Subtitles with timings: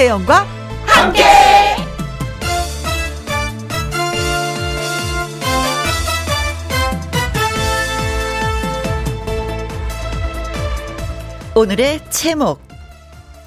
[0.00, 0.46] 김혜영과
[0.86, 1.22] 함께.
[11.54, 12.62] 오늘의 제목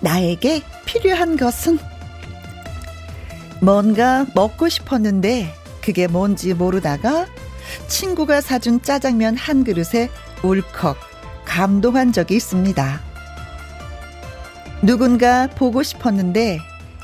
[0.02, 1.80] 나에게 필요한 것은
[3.60, 5.52] 뭔가 먹고 싶었는데
[5.82, 7.26] 그게 뭔지 모르다가
[7.88, 10.10] 친구가 사준 짜장면 한 그릇에
[10.44, 10.98] 울컥
[11.46, 13.13] 감동한 적이 있습니다.
[14.84, 16.60] 누군가 보고 싶었는데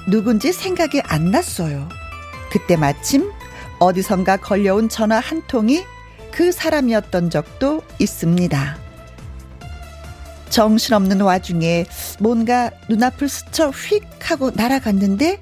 [0.10, 1.88] 누군지 생각이 안 났어요.
[2.52, 3.32] 그때 마침
[3.80, 5.86] 어디선가 걸려온 전화 한 통이
[6.32, 8.78] 그 사람이었던 적도 있습니다.
[10.50, 11.86] 정신없는 와중에
[12.20, 15.42] 뭔가 눈앞을 스쳐 휙 하고 날아갔는데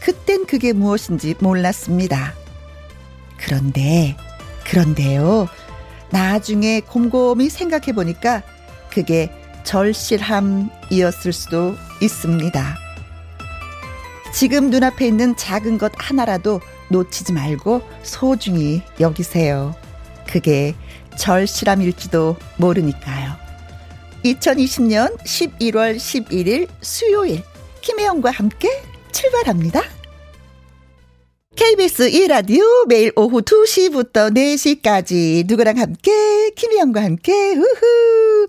[0.00, 2.34] 그땐 그게 무엇인지 몰랐습니다.
[3.36, 4.16] 그런데,
[4.64, 5.46] 그런데요.
[6.10, 8.42] 나중에 곰곰이 생각해 보니까
[8.90, 9.30] 그게
[9.66, 12.78] 절실함이었을 수도 있습니다.
[14.32, 19.74] 지금 눈앞에 있는 작은 것 하나라도 놓치지 말고 소중히 여기세요.
[20.26, 20.74] 그게
[21.18, 23.34] 절실함일지도 모르니까요.
[24.24, 27.42] 2020년 11월 11일 수요일
[27.80, 28.68] 김혜영과 함께
[29.12, 29.82] 출발합니다.
[31.56, 38.46] KBS 1라디오 매일 오후 2시부터 4시까지 누구랑 함께 김희영과 함께 우후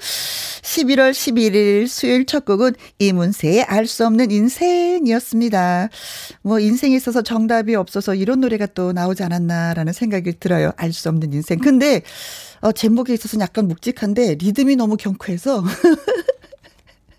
[0.62, 5.88] 11월 11일 수요일 첫 곡은 이문세의 알 수 없는 인생이었습니다.
[6.42, 10.72] 뭐 인생에 있어서 정답이 없어서 이런 노래가 또 나오지 않았나라는 생각이 들어요.
[10.76, 11.60] 알 수 없는 인생.
[11.60, 12.02] 근데
[12.60, 15.64] 어 제목에 있어서 약간 묵직한데 리듬이 너무 경쾌해서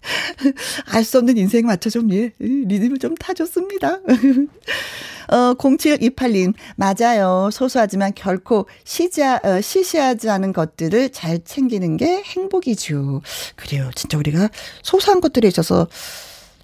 [0.92, 4.00] 알 수 없는 인생 맞춰 좀, 예, 리듬을 좀 타줬습니다.
[5.30, 7.50] 어, 0728님, 맞아요.
[7.52, 13.20] 소소하지만 결코 시자, 어, 시시하지 않은 것들을 잘 챙기는 게 행복이죠.
[13.56, 13.90] 그래요.
[13.94, 14.48] 진짜 우리가
[14.82, 15.86] 소소한 것들에 있어서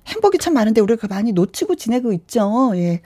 [0.07, 2.73] 행복이 참 많은데 우리가 많이 놓치고 지내고 있죠.
[2.77, 3.01] 예.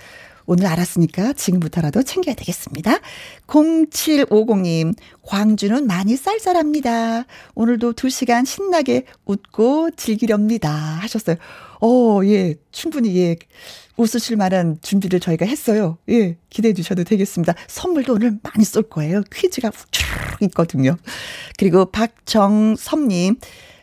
[0.51, 3.01] 오늘 알았으니까 지금부터라도 챙겨야 되겠습니다.
[3.47, 7.27] 0750님, 광주는 많이 쌀쌀합니다.
[7.55, 10.71] 오늘도 2시간 신나게 웃고 즐기렵니다.
[10.71, 11.37] 하셨어요.
[11.83, 13.37] 어, 예, 충분히, 예,
[13.99, 15.99] 웃으실 만한 준비를 저희가 했어요.
[16.09, 17.55] 예, 기대해 주셔도 되겠습니다.
[17.67, 19.21] 선물도 오늘 많이 쏠 거예요.
[19.31, 20.03] 퀴즈가 쭉
[20.41, 20.97] 있거든요.
[21.59, 23.37] 그리고 박정섭님,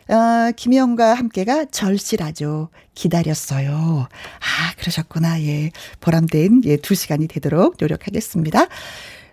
[0.08, 2.70] 어, 김혜영과 함께가 절실하죠.
[2.94, 4.08] 기다렸어요.
[4.08, 5.42] 아, 그러셨구나.
[5.42, 5.72] 예.
[6.00, 8.68] 보람된, 예, 두 시간이 되도록 노력하겠습니다.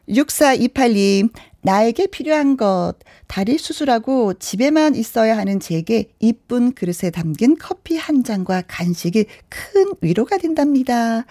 [0.09, 2.95] 6428님, 나에게 필요한 것,
[3.29, 10.39] 다리 수술하고 집에만 있어야 하는 제게 이쁜 그릇에 담긴 커피 한 잔과 간식이 큰 위로가
[10.39, 11.25] 된답니다.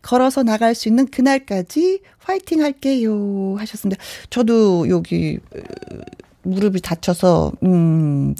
[0.00, 3.56] 걸어서 나갈 수 있는 그날까지 화이팅 할게요.
[3.58, 4.02] 하셨습니다.
[4.30, 5.38] 저도 여기,
[6.44, 8.34] 무릎이 다쳐서 음,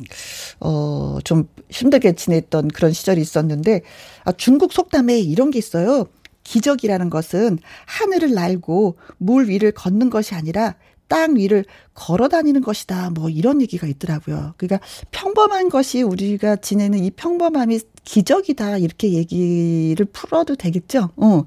[0.60, 3.82] 어, 좀 힘들게 지냈던 그런 시절이 있었는데
[4.25, 6.06] 아, 중국 속담에 이런 게 있어요.
[6.44, 10.75] 기적이라는 것은 하늘을 날고 물 위를 걷는 것이 아니라
[11.09, 13.10] 땅 위를 걸어 다니는 것이다.
[13.10, 14.54] 뭐 이런 얘기가 있더라고요.
[14.56, 18.78] 그러니까 평범한 것이 우리가 지내는 이 평범함이 기적이다.
[18.78, 21.10] 이렇게 얘기를 풀어도 되겠죠.
[21.16, 21.44] 어.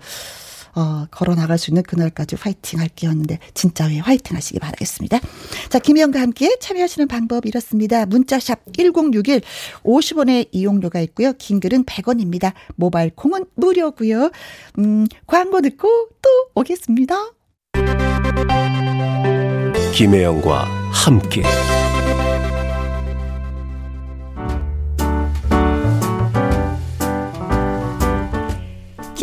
[0.78, 5.20] 어, 걸어 나갈 수 있는 그날까지 화이팅 할게였는데 진짜 왜 화이팅 하시기 바라겠습니다.
[5.70, 8.06] 자, 김희영과 함께 참여하시는 방법 이렇습니다.
[8.06, 9.42] 문자샵 1061
[9.84, 11.34] 50원의 이용료가 있고요.
[11.34, 12.54] 긴 글은 100원입니다.
[12.76, 14.30] 모바일 콩은 무료고요.
[14.78, 17.16] 음, 광고 듣고 또 오겠습니다.
[19.94, 21.42] 김혜영과 함께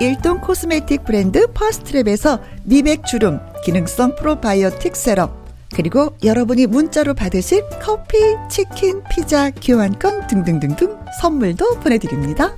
[0.00, 5.44] 일동 코스메틱 브랜드 퍼스트랩에서 미백 주름 기능성 프로바이오틱 세럼
[5.74, 8.18] 그리고 여러분이 문자로 받으실 커피,
[8.48, 12.56] 치킨, 피자, 교환권 등등등등 선물도 보내드립니다.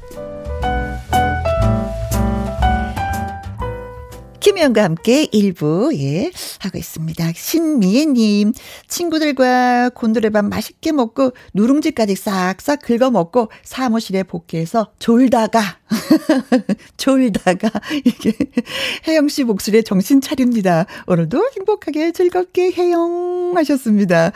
[4.47, 7.33] 김혜영과 함께 일부, 예, 하고 있습니다.
[7.35, 8.53] 신미애님,
[8.87, 15.61] 친구들과 곤드레밥 맛있게 먹고 누룽지까지 싹싹 긁어 먹고 사무실에 복귀해서 졸다가,
[16.97, 17.71] 졸다가,
[18.05, 18.35] 이게
[19.09, 20.87] 혜영 씨 목소리에 정신 차립니다.
[21.09, 24.31] 오늘도 행복하게 즐겁게 혜영 하셨습니다.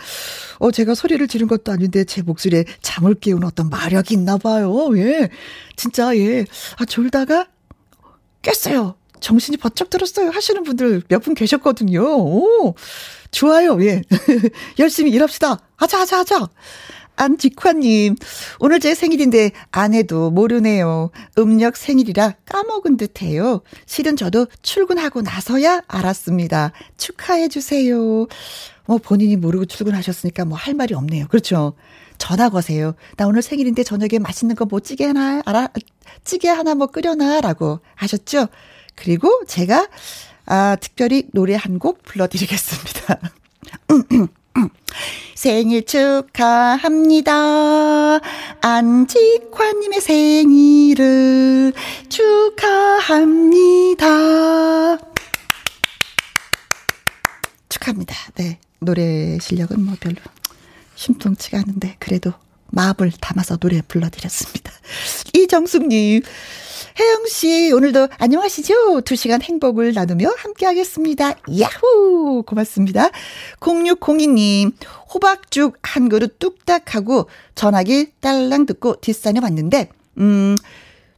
[0.59, 4.89] 어, 제가 소리를 지른 것도 아닌데 제 목소리에 잠을 깨우는 어떤 마력이 있나 봐요.
[4.97, 5.29] 예.
[5.77, 6.47] 진짜, 예.
[6.79, 7.47] 아, 졸다가
[8.43, 9.00] 깼어요.
[9.20, 10.31] 정신이 번쩍 들었어요.
[10.31, 12.02] 하시는 분들 몇 분 계셨거든요.
[12.02, 12.75] 오,
[13.31, 13.82] 좋아요.
[13.84, 14.02] 예.
[14.78, 15.58] 열심히 일합시다.
[15.76, 16.49] 하자, 하자, 하자.
[17.17, 18.17] 안직화님,
[18.61, 21.11] 오늘 제 생일인데 아내도 모르네요.
[21.37, 23.61] 음력 생일이라 까먹은 듯 해요.
[23.84, 26.72] 실은 저도 출근하고 나서야 알았습니다.
[26.96, 28.26] 축하해주세요.
[28.87, 31.26] 뭐 본인이 모르고 출근하셨으니까 뭐 할 말이 없네요.
[31.28, 31.75] 그렇죠.
[32.17, 32.94] 전화 거세요.
[33.17, 35.69] 나 오늘 생일인데 저녁에 맛있는 거 뭐 찌개 하나, 알아,
[36.25, 37.40] 찌개 하나 뭐 끓여놔.
[37.43, 38.49] 라고 하셨죠?
[38.95, 39.89] 그리고 제가
[40.47, 43.21] 아, 특별히 노래 한 곡 불러드리겠습니다.
[45.35, 47.33] 생일 축하합니다.
[48.61, 51.73] 안직화님의 생일을
[53.31, 54.07] 축하합니다.
[57.69, 58.15] 축하합니다.
[58.35, 58.59] 네.
[58.81, 60.17] 노래 실력은 뭐 별로
[60.95, 62.33] 심통치가 않은데, 그래도
[62.70, 64.72] 마음을 담아서 노래 불러드렸습니다.
[65.34, 66.22] 이정숙님,
[66.99, 69.02] 혜영 씨, 오늘도 안녕하시죠?
[69.02, 71.34] 두 시간 행복을 나누며 함께 하겠습니다.
[71.58, 72.43] 야호!
[72.43, 73.11] 고맙습니다.
[73.61, 74.72] 0602님,
[75.14, 79.88] 호박죽 한 그릇 뚝딱 하고 전화기 딸랑 듣고 뒷산에 왔는데,
[80.19, 80.56] 음,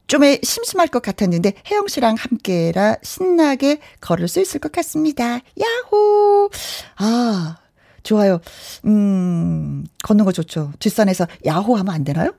[0.07, 5.41] 좀에 심심할 것 같았는데 혜영 씨랑 함께라 신나게 걸을 수 있을 것 같습니다.
[5.59, 6.51] 야호!
[6.97, 7.57] 아,
[8.03, 8.41] 좋아요.
[8.85, 10.73] 음, 걷는 거 좋죠.
[10.79, 12.33] 뒷산에서 야호 하면 안 되나요?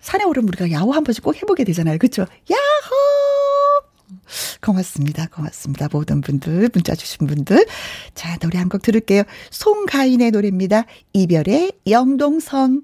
[0.00, 1.98] 산에 오르면 우리가 야호 한 번씩 꼭 해보게 되잖아요.
[1.98, 2.22] 그렇죠?
[2.50, 2.58] 야호!
[4.60, 5.26] 고맙습니다.
[5.26, 5.88] 고맙습니다.
[5.90, 7.66] 모든 분들, 문자 주신 분들.
[8.14, 9.22] 자, 노래 한 곡 들을게요.
[9.50, 10.84] 송가인의 노래입니다.
[11.14, 12.82] 이별의 영동선.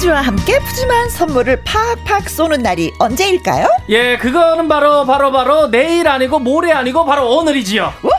[0.00, 3.68] 퀴즈와 함께 푸짐한 선물을 팍팍 쏘는 날이 언제일까요?
[3.90, 7.92] 예, 그거는 바로 바로 바로 내일 아니고 모레 아니고 바로 오늘이지요.
[8.02, 8.12] 우후!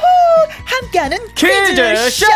[0.63, 1.73] 함께하는 퀴즈쇼!
[1.73, 2.27] 퀴즈쇼!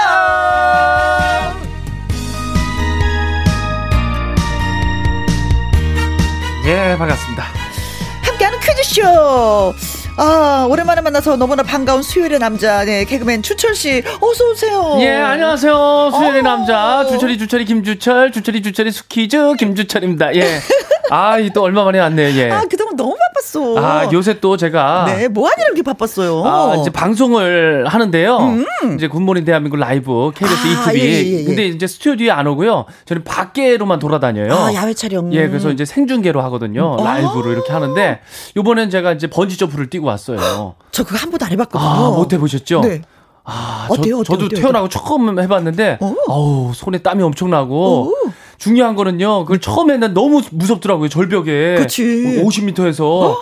[6.65, 7.44] 예, 반갑습니다.
[8.24, 9.75] 함께하는 퀴즈쇼!
[10.17, 14.97] 아, 오랜만에 만나서 너무나 반가운 수요일의 남자, 네, 개그맨 주철 씨, 어서 오세요.
[15.01, 16.12] 예, 안녕하세요.
[16.15, 16.44] 수요일의 오.
[16.44, 20.33] 남자, 주철이, 주철이, 김주철, 주철이, 주철이, 수키즈, 김주철입니다.
[20.35, 20.59] 예.
[21.12, 22.50] 아, 또 얼마 만에 왔네요, 예.
[22.50, 23.77] 아, 그동안 너무 바빴어.
[23.77, 25.05] 아, 요새 또 제가.
[25.05, 26.43] 네, 뭐 하니 이렇게 바빴어요?
[26.45, 28.38] 아, 이제 방송을 하는데요.
[28.38, 28.65] 음.
[28.95, 31.01] 이제 굿모닝 대한민국 라이브, KBS 아, ETV.
[31.01, 31.43] 예, 예, 예.
[31.43, 32.86] 근데 이제 스튜디오에 안 오고요.
[33.05, 34.53] 저는 밖에로만 돌아다녀요.
[34.53, 35.31] 아, 야외 촬영.
[35.34, 36.95] 예, 그래서 이제 생중계로 하거든요.
[37.00, 37.03] 음.
[37.03, 37.51] 라이브로 아.
[37.51, 38.22] 이렇게 하는데,
[38.55, 40.75] 요번엔 제가 이제 번지점프를 뛰고 왔어요.
[40.91, 41.89] 저 그거 한 번도 안 해봤거든요.
[41.89, 42.81] 아, 못 해보셨죠?
[42.81, 43.01] 네.
[43.43, 44.24] 아, 어때요?
[44.24, 46.15] 저, 도 태어나고 처음 해봤는데, 어.
[46.27, 48.13] 아우, 손에 땀이 엄청 나고, 오.
[48.57, 49.41] 중요한 거는요.
[49.45, 51.09] 그걸 처음에는 너무 무섭더라고요.
[51.09, 51.75] 절벽에.
[51.75, 52.41] 그치.
[52.43, 53.03] 50m에서.
[53.03, 53.41] 어?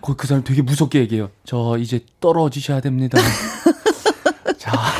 [0.16, 1.30] 그 사람 되게 무섭게 얘기해요.
[1.44, 3.18] 저 이제 떨어지셔야 됩니다.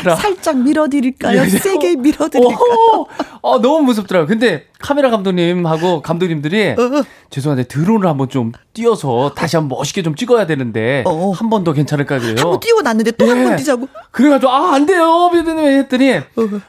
[0.05, 1.43] 자, 살짝 밀어드릴까요?
[1.43, 1.59] 네, 네.
[1.59, 3.07] 세게 밀어드릴까요?
[3.43, 4.29] 어, 너무 무섭더라고요.
[4.29, 7.03] 근데 카메라 감독님하고 감독님들이 어, 어.
[7.31, 11.11] 죄송한데 드론을 한번 좀 띄어서 다시 한번 멋있게 좀 찍어야 되는데 어.
[11.11, 11.33] 어.
[11.33, 12.21] 한번 더 괜찮을까요?
[12.39, 13.57] 한번 띄워놨는데 또 한번 네.
[13.57, 13.89] 뛰자고.
[14.13, 16.13] 그래가지고 아 안 돼요, 비디님 했더니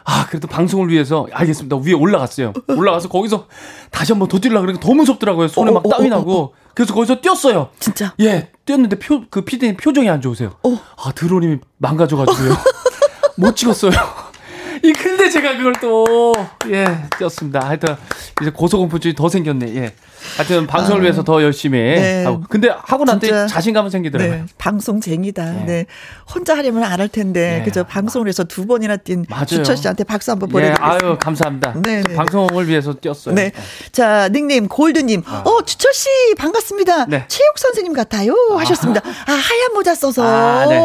[0.06, 1.76] 아 그래도 방송을 위해서 알겠습니다.
[1.78, 2.54] 위에 올라갔어요.
[2.70, 3.48] 올라가서 거기서
[3.92, 5.48] 다시 한번 더 뛰려고 그러니까 더 무섭더라고요.
[5.50, 6.54] 손에 막 땀이 나고.
[6.74, 7.70] 그래서 거기서 뛰었어요.
[7.80, 8.14] 진짜?
[8.22, 10.56] 예, 뛰었는데 표, 그 피디님 표정이 안 좋으세요.
[10.64, 10.80] 어.
[10.98, 12.54] 아, 드론이 망가져가지고요.
[13.38, 13.92] 못 찍었어요.
[14.84, 16.34] 이 근데 제가 그걸 또
[16.70, 16.86] 예,
[17.18, 17.68] 뛰었습니다.
[17.68, 17.96] 하여튼
[18.42, 19.76] 이제 고소공포증이 더 생겼네.
[19.76, 19.96] 예.
[20.38, 22.24] 하여튼 방송을 아, 위해서 더 열심히 네.
[22.26, 22.44] 하고.
[22.50, 24.36] 근데 하고 난뒤 자신감은 생기더라고요.
[24.36, 24.46] 네.
[24.58, 25.46] 방송쟁이다.
[25.46, 25.66] 네.
[25.66, 25.86] 네.
[26.34, 27.60] 혼자 하려면 안 할 텐데.
[27.60, 27.64] 네.
[27.64, 27.84] 그죠?
[27.84, 29.46] 방송을 해서 두 번이나 뛴 맞아요.
[29.46, 30.98] 주철 씨한테 박수 한번 보내드리겠습니다.
[31.04, 31.74] 예, 아유, 감사합니다.
[31.84, 32.16] 네, 네.
[32.16, 33.36] 방송을 위해서 뛰었어요.
[33.36, 33.52] 네.
[33.92, 35.24] 자, 닉네임 골드님.
[35.26, 35.44] 아.
[35.46, 37.06] 어, 주철 씨 반갑습니다.
[37.06, 37.26] 네.
[37.28, 38.34] 체육 선생님 같아요.
[38.52, 38.58] 아.
[38.60, 39.02] 하셨습니다.
[39.06, 40.24] 아, 하얀 모자 써서.
[40.26, 40.82] 아, 네.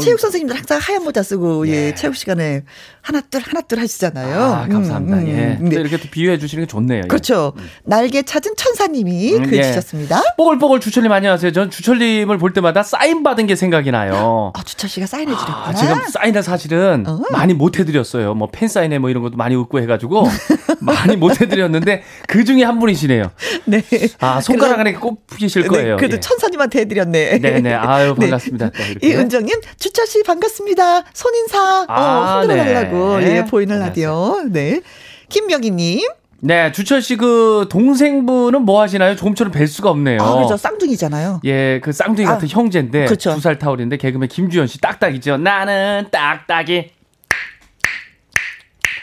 [0.00, 2.62] 체육 선생님들 항상 하얀 모자 쓰고 예, 예 체육 시간에
[3.06, 4.42] 하나둘 하나둘 하시잖아요.
[4.42, 5.18] 아, 감사합니다.
[5.18, 5.58] 음, 음, 예.
[5.60, 5.68] 음.
[5.68, 5.76] 네.
[5.76, 7.02] 이렇게 또 비유해 주시는 게 좋네요.
[7.04, 7.06] 예.
[7.06, 7.52] 그렇죠.
[7.56, 7.68] 음.
[7.84, 9.62] 날개 찾은 천사님이 음, 글 예.
[9.62, 10.20] 주셨습니다.
[10.36, 11.52] 뽀글뽀글 주철님 안녕하세요.
[11.52, 14.52] 전 주철님을 볼 때마다 사인 받은 게 생각이 나요.
[14.56, 15.66] 아, 주철 씨가 사인해 주렸구나.
[15.68, 17.20] 아, 지금 사인을 사실은 어.
[17.30, 18.34] 많이 못 해드렸어요.
[18.34, 20.26] 뭐 팬 사인회 뭐 이런 것도 많이 웃고 해가지고
[20.80, 23.30] 많이 못 해드렸는데 그 중에 한 분이시네요.
[23.66, 23.82] 네.
[24.18, 25.96] 아 손가락 안에 꼽히실 네, 거예요.
[25.96, 26.20] 그래도 예.
[26.20, 27.38] 천사님한테 해드렸네.
[27.38, 27.60] 네네.
[27.60, 27.74] 네.
[27.74, 28.26] 아유 네.
[28.26, 28.70] 반갑습니다.
[28.70, 28.94] 네.
[29.02, 31.04] 이은정님 주철 씨 반갑습니다.
[31.12, 33.36] 손인사 어, 아, 어, 흔들어 달라고 네.
[33.38, 34.42] 예 보이는 라디오.
[34.50, 34.80] 네.
[35.28, 36.00] 김명희님.
[36.40, 39.16] 네, 주철 씨 그 동생분은 뭐 하시나요?
[39.16, 40.20] 조금처럼 뵐 수가 없네요.
[40.20, 40.56] 아, 그렇죠.
[40.56, 41.40] 쌍둥이잖아요.
[41.46, 43.34] 예, 그 쌍둥이 같은 아, 형제인데 그렇죠.
[43.34, 45.38] 두살 타올인데 개그맨 김주현 씨 딱딱이죠.
[45.38, 46.90] 나는 딱딱이.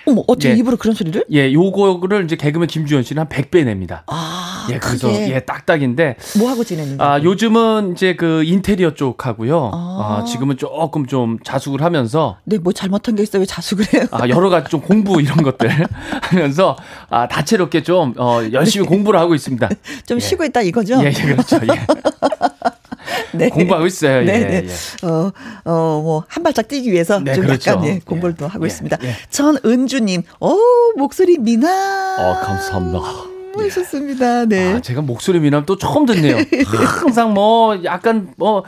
[0.06, 0.54] 어머, 어떻게 예.
[0.56, 1.24] 입으로 그런 소리를?
[1.32, 4.04] 예, 요거를 이제 개그맨 김주현 씨는 한 100배 냅니다.
[4.08, 5.34] 아, 예, 그래서 그게.
[5.34, 9.72] 예, 딱딱인데 뭐 하고 지내는 아, 요즘은 이제 그 인테리어 쪽 하고요.
[9.74, 10.22] 아.
[10.22, 10.24] 아.
[10.26, 13.42] 지금은 조금 좀 자숙을 하면서 네, 뭐 잘못한 게 있어요?
[13.42, 14.04] 왜 자숙을 해요?
[14.12, 15.70] 아, 여러 가지 좀 공부 이런 것들
[16.22, 16.78] 하면서
[17.10, 18.90] 아, 다채롭게 좀 어, 열심히 네.
[18.90, 19.70] 공부를 하고 있습니다.
[20.06, 20.20] 좀 예.
[20.20, 21.00] 쉬고 있다 이거죠?
[21.04, 21.60] 예, 예 그렇죠.
[21.64, 21.86] 예.
[23.34, 23.50] 네.
[23.50, 24.24] 공부하고 있어요.
[24.24, 24.68] 네, 예, 네.
[24.68, 25.08] 예.
[25.08, 25.32] 어,
[25.66, 27.72] 어, 뭐, 한 발짝 뛰기 위해서 네, 좀 그렇죠.
[27.72, 28.98] 약간 예, 공부를 또 하고 예, 있습니다.
[29.04, 29.16] 예.
[29.30, 30.58] 전은주님, 오,
[30.98, 31.70] 목소리 미나.
[31.70, 33.33] 아, 감사합니다.
[33.62, 34.46] 하셨습니다.
[34.46, 34.74] 네.
[34.74, 36.38] 아, 제가 목소리 미남 또 처음 듣네요.
[36.66, 38.64] 항상 뭐 약간 뭐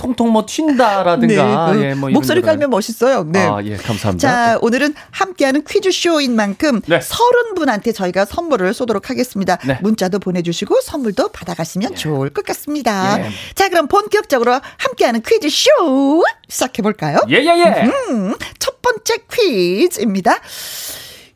[0.00, 3.24] 통통 뭐 튄다라든가 네, 예, 뭐 목소리 깔면 멋있어요.
[3.24, 3.40] 네.
[3.40, 4.18] 아, 예, 감사합니다.
[4.18, 7.00] 자, 오늘은 함께하는 퀴즈 쇼인 만큼 네.
[7.02, 9.58] 서른 분한테 저희가 선물을 쏘도록 하겠습니다.
[9.66, 9.78] 네.
[9.82, 11.94] 문자도 보내 주시고 선물도 받아 가시면 예.
[11.94, 13.22] 좋을 것 같습니다.
[13.22, 13.30] 예.
[13.54, 17.18] 자, 그럼 본격적으로 함께하는 퀴즈 쇼 시작해 볼까요?
[17.28, 17.46] 예 예예.
[17.46, 17.90] 예, 예.
[18.10, 20.38] 음, 첫 번째 퀴즈입니다.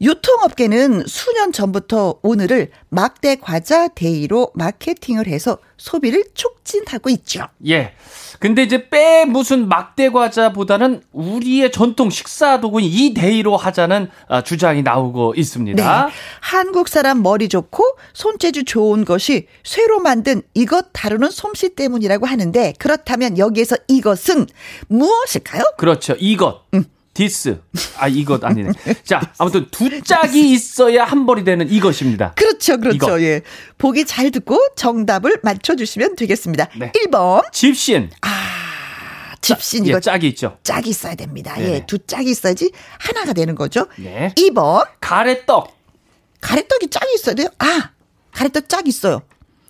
[0.01, 7.47] 유통업계는 수년 전부터 오늘을 막대 과자 데이로 마케팅을 해서 소비를 촉진하고 있죠.
[7.67, 7.93] 예.
[8.39, 14.83] 근데 이제 빼 무슨 막대 과자보다는 우리의 전통 식사 도구인 이 데이로 하자는 아, 주장이
[14.83, 16.07] 나오고 있습니다.
[16.07, 16.13] 네.
[16.41, 23.39] 한국 사람 머리 좋고 손재주 좋은 것이 쇠로 만든 이것 다루는 솜씨 때문이라고 하는데 그렇다면
[23.39, 24.47] 여기에서 이것은
[24.89, 25.63] 무엇일까요?
[25.77, 26.15] 그렇죠.
[26.19, 26.63] 이것.
[26.75, 26.85] 음.
[27.15, 27.61] This.
[27.97, 28.71] 아, 이것 아니네.
[29.05, 32.33] 자, 아무튼 두 짝이 있어야 한 벌이 되는 이것입니다.
[32.35, 32.97] 그렇죠, 그렇죠.
[32.97, 33.23] 이것.
[33.23, 33.41] 예.
[33.79, 36.69] 보기 잘 듣고 정답을 맞춰주시면 되겠습니다.
[36.77, 36.91] 네.
[36.93, 37.51] 1번.
[37.53, 38.11] 집신.
[38.21, 38.29] 아,
[39.41, 39.87] 집신.
[39.87, 40.59] 이거 예, 짝이 있죠.
[40.65, 41.55] 짝이 있어야 됩니다.
[41.57, 41.75] 네.
[41.75, 43.87] 예, 두 짝이 있어야지 하나가 되는 거죠.
[43.97, 44.33] 네.
[44.37, 44.87] 2번.
[45.01, 45.73] 가래떡.
[46.41, 47.49] 가래떡이 짝이 있어야 돼요?
[47.59, 47.91] 아,
[48.33, 49.23] 가래떡 짝 있어요.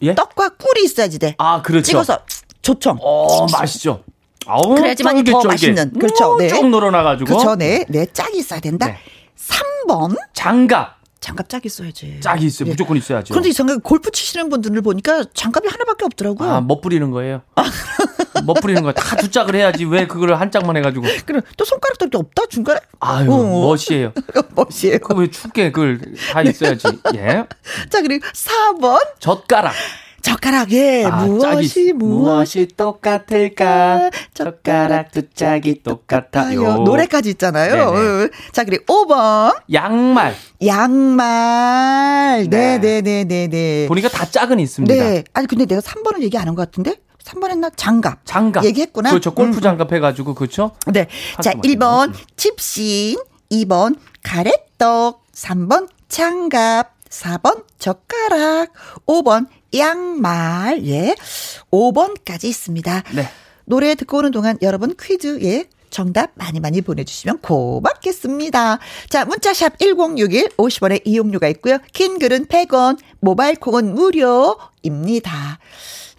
[0.03, 0.15] 예?
[0.15, 1.35] 떡과 꿀이 있어야지 돼.
[1.39, 1.85] 아, 그렇죠.
[1.85, 2.21] 찍어서
[2.63, 2.99] 조청.
[3.03, 4.03] 어, 맛있죠.
[4.47, 5.93] 아우, 그래야지만 더 맛있는.
[5.93, 6.37] 그렇죠.
[6.39, 6.49] 네.
[6.49, 7.27] 쭉 늘어나가지고.
[7.27, 7.57] 그렇죠.
[7.57, 7.85] 네.
[7.89, 8.07] 네.
[8.13, 8.87] 짝이 있어야 된다.
[8.87, 8.99] 네.
[9.39, 10.17] 3번.
[10.33, 10.95] 장갑.
[11.21, 12.19] 장갑 짝이 있어야지.
[12.21, 12.67] 짝이 있어요.
[12.67, 12.71] 네.
[12.73, 13.33] 무조건 있어야죠.
[13.33, 16.51] 그런데 이상하게 골프 치시는 분들을 보니까 장갑이 하나밖에 없더라고요.
[16.51, 17.41] 아, 멋부리는 거예요.
[18.45, 18.93] 멋부리는 거야.
[18.93, 21.07] 다 두 짝을 해야지 왜 그걸 한 짝만 해가지고.
[21.25, 22.79] 그럼 또 손가락도 없다 중간에.
[23.01, 23.37] 아유, 어.
[23.39, 24.13] 멋이에요.
[24.55, 24.99] 멋이에요.
[24.99, 25.99] 그왜 춥게 그걸
[26.31, 26.89] 다 있어야지.
[27.15, 27.47] 예.
[27.89, 28.99] 자 그리고 4번.
[29.19, 29.73] 젓가락.
[30.29, 34.11] 젓가락에 아, 무엇이 짝이, 무엇이 똑같을까?
[34.33, 36.79] 젓가락 두 짝이 똑같아요.
[36.79, 37.93] 노래까지 있잖아요.
[37.93, 38.29] 네네.
[38.53, 39.55] 자, 그리고 5번.
[39.71, 40.35] 양말.
[40.65, 42.49] 양말.
[42.49, 43.85] 네, 네, 네, 네, 네.
[43.87, 44.95] 보니까 다 짝은 있습니다.
[44.95, 45.25] 네.
[45.35, 46.97] 아니 근데 내가 3번을 얘기 안 한 것 같은데?
[47.23, 47.69] 3번 했나?
[47.77, 48.21] 장갑.
[48.25, 48.65] 장갑.
[48.65, 49.11] 얘기했구나.
[49.11, 49.35] 그렇죠.
[49.35, 49.61] 골프 음, 음.
[49.61, 50.71] 장갑 해 가지고, 그렇죠?
[50.87, 51.07] 네.
[51.43, 53.19] 자, 1번 칩신,
[53.53, 58.71] 2번 가래떡, 3번 장갑, 4번 젓가락,
[59.07, 61.15] 5번 양말, 예.
[61.71, 63.03] 5번까지 있습니다.
[63.15, 63.29] 네.
[63.65, 65.67] 노래 듣고 오는 동안 여러분 퀴즈, 예.
[65.91, 68.81] 정답 많이 많이 보내주시면 고맙겠습니다.
[69.09, 71.79] 자, 문자샵 1061 50원의 이용료가 있고요.
[71.93, 75.59] 긴 글은 100원, 모바일 콩은 무료입니다.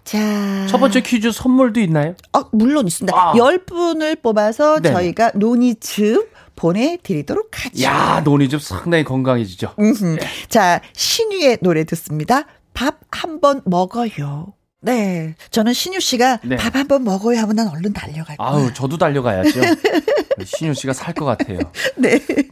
[0.02, 0.66] 자.
[0.70, 2.14] 첫 번째 퀴즈 선물도 있나요?
[2.32, 3.14] 어, 물론 있습니다.
[3.14, 3.34] 아.
[3.34, 4.94] 10분을 뽑아서 네네.
[4.94, 7.82] 저희가 노니즙 보내드리도록 하죠.
[7.82, 9.74] 야, 노니즙 상당히 건강해지죠.
[9.76, 10.18] 네.
[10.48, 12.46] 자, 신유의 노래 듣습니다.
[12.76, 14.52] 밥 한 번 먹어요.
[14.82, 15.34] 네.
[15.50, 16.56] 저는 신유 씨가 네.
[16.56, 18.38] 밥 한 번 먹어야 하면 난 얼른 달려갈 거예요.
[18.38, 19.60] 아우, 저도 달려가야죠.
[20.44, 21.58] 신유 씨가 살 것 같아요.
[21.96, 22.18] 네.
[22.18, 22.50] 네.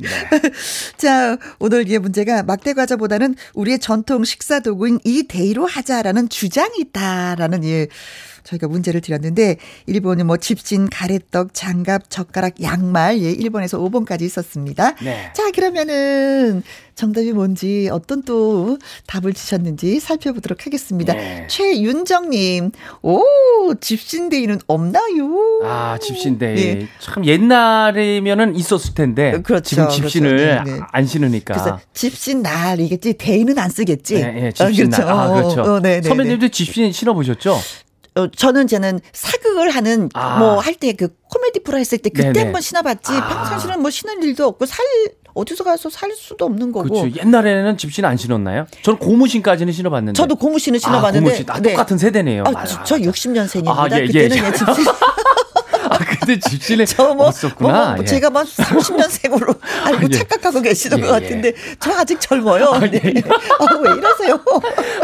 [0.97, 7.65] 자, 오늘 이 문제가 막대 과자보다는 우리의 전통 식사 도구인 이 데이로 하자라는 주장이 있다라는
[7.65, 7.89] 예.
[8.45, 9.57] 저희가 문제를 드렸는데
[9.89, 14.95] 1번은 뭐 짚신, 가래떡, 장갑, 젓가락, 양말 예 1번에서 5번까지 있었습니다.
[15.03, 15.31] 네.
[15.35, 16.63] 자, 그러면은
[16.95, 21.13] 정답이 뭔지 어떤 또 답을 주셨는지 살펴보도록 하겠습니다.
[21.15, 21.47] 네.
[21.49, 22.71] 최윤정님,
[23.03, 23.23] 오,
[23.81, 25.63] 집신데이는 없나요?
[25.65, 26.89] 아, 집신데 네.
[27.01, 30.65] 참 옛날이면은 있었을 텐데 그렇죠, 지금 집신을 그렇죠.
[30.65, 30.81] 네, 네.
[30.93, 31.55] 안 신으니까.
[31.55, 34.15] 그래서 집신 날이겠지, 데이는 안 쓰겠지.
[34.15, 35.03] 네, 네, 집신 날.
[35.03, 35.63] 아, 그렇죠.
[35.63, 37.59] 어, 네, 네, 선배님도 집신 신어 보셨죠?
[38.17, 40.39] 어, 저는 저는 사극을 하는 아.
[40.39, 42.41] 뭐할 때 그 코미디 프로 했을 때 그때.
[42.41, 43.29] 한번 신어봤지 아.
[43.29, 44.85] 평상시는 뭐 신을 일도 없고 살
[45.35, 47.11] 어디서 가서 살 수도 없는 거고 그렇죠.
[47.19, 48.67] 옛날에는 집신 안 신었나요?
[48.83, 50.17] 저는 고무신까지는 신어봤는데.
[50.17, 51.47] 저도 고무신을 아, 신어봤는데 고무신.
[51.51, 52.45] 아, 똑같은 세대네요.
[52.47, 53.11] 아, 맞아, 저, 저 맞아.
[53.11, 53.69] 60년생입니다.
[53.69, 54.47] 아, 예, 예, 그때는 예.
[54.47, 54.85] 예, 집신
[55.95, 57.73] 아, 근데 집신에 저뭐 없었구나.
[57.73, 58.05] 뭐, 뭐 예.
[58.05, 60.19] 제가 막 30년 생으로 알고 예.
[60.19, 61.21] 착각하고 계시는 예, 것 예.
[61.21, 62.67] 같은데 저 아직 젊어요.
[62.73, 62.99] 아, 예.
[63.01, 63.23] 네.
[63.59, 64.41] 아, 왜 이러세요?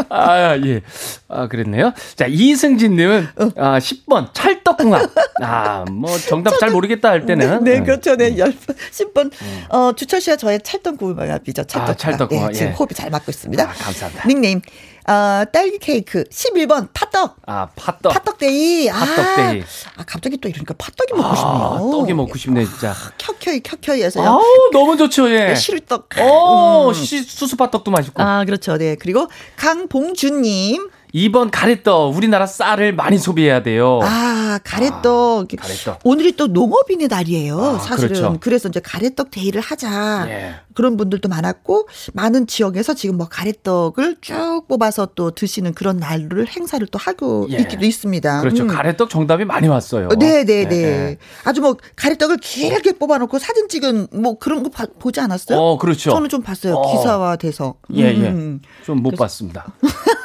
[0.09, 0.81] 아, 예.
[1.27, 1.93] 아, 그랬네요.
[2.15, 3.49] 자, 이승진 님은, 어.
[3.57, 5.11] 아, 10번, 찰떡궁합.
[5.41, 7.63] 아, 뭐, 정답 잘 모르겠다 할 때는.
[7.63, 7.83] 네, 음.
[7.83, 8.15] 그렇죠.
[8.15, 9.31] 네, 10번, 10번.
[9.69, 11.63] 어, 주철 씨와 저의 찰떡궁합이죠.
[11.63, 11.89] 찰떡궁합.
[11.89, 12.73] 아, 찰떡궁합, 네, 지금 예.
[12.73, 13.63] 호흡이 잘 맞고 있습니다.
[13.63, 14.27] 아, 감사합니다.
[14.27, 14.61] 닉네임.
[15.07, 17.37] 어, 딸기 케이크 11번 팥떡.
[17.47, 18.13] 아, 팥떡.
[18.13, 18.89] 팥떡데이.
[18.89, 19.63] 아, 팥떡데이.
[19.97, 21.91] 아, 갑자기 또 이러니까 팥떡이 먹고 아, 싶네요.
[21.91, 22.93] 떡이 먹고 싶네, 진짜.
[23.17, 24.27] 켜켜이 켜켜이 해서요.
[24.27, 25.55] 아우, 너무 좋죠, 예.
[25.55, 26.09] 시루떡.
[26.19, 26.93] 오, 음.
[26.93, 28.21] 시, 수수팥떡도 맛있고.
[28.21, 28.77] 아, 그렇죠.
[28.77, 28.95] 네.
[28.99, 29.27] 그리고
[29.57, 30.89] 강봉주님.
[31.13, 32.15] 2번 가래떡.
[32.15, 33.99] 우리나라 쌀을 많이 소비해야 돼요.
[34.03, 35.47] 아, 가래떡.
[35.51, 35.99] 아, 가래떡.
[36.03, 37.59] 오늘이 또 농업인의 날이에요.
[37.59, 38.09] 아, 사실은.
[38.15, 38.37] 그렇죠.
[38.39, 40.25] 그래서 이제 가래떡 데이를 하자.
[40.29, 40.55] 예.
[40.73, 46.85] 그런 분들도 많았고 많은 지역에서 지금 뭐 가래떡을 쭉 뽑아서 또 드시는 그런 날을 행사를
[46.87, 47.57] 또 하고 예.
[47.59, 48.39] 있기도 있습니다.
[48.41, 48.63] 그렇죠.
[48.63, 48.67] 음.
[48.67, 50.07] 가래떡 정답이 많이 왔어요.
[50.17, 50.75] 네, 네, 예, 네.
[50.83, 51.17] 예.
[51.43, 55.59] 아주 뭐 가래떡을 길게 뽑아놓고 사진 찍은 뭐 그런 거 봐- 보지 않았어요?
[55.59, 56.11] 어, 그렇죠.
[56.11, 56.75] 저는 좀 봤어요.
[56.75, 56.91] 어.
[56.97, 57.75] 기사화 돼서.
[57.95, 58.29] 예, 예.
[58.29, 58.61] 음.
[58.85, 59.73] 좀못 봤습니다.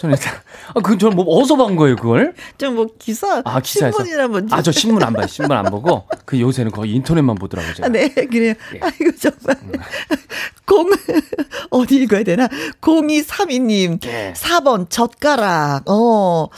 [0.00, 0.34] 저는 일단,
[0.74, 2.34] 아, 그, 저는 뭐, 어디서 본 거예요, 그걸?
[2.58, 3.98] 좀뭐 기사, 아, 기사에서.
[3.98, 4.54] 신문이나 뭔지.
[4.54, 5.26] 아, 저 신문 안 봐요.
[5.26, 6.04] 신문 안 보고.
[6.24, 7.74] 그 요새는 거의 인터넷만 보더라고요.
[7.74, 7.86] 제가.
[7.86, 8.54] 아, 네, 그래요.
[8.74, 8.80] 예.
[8.82, 9.56] 아이고, 정말.
[10.66, 10.90] 공,
[11.70, 12.48] 어디 읽어야 되나?
[12.80, 14.04] 0232님.
[14.06, 14.32] 예.
[14.36, 15.84] 4번, 젓가락.
[15.88, 16.48] 어,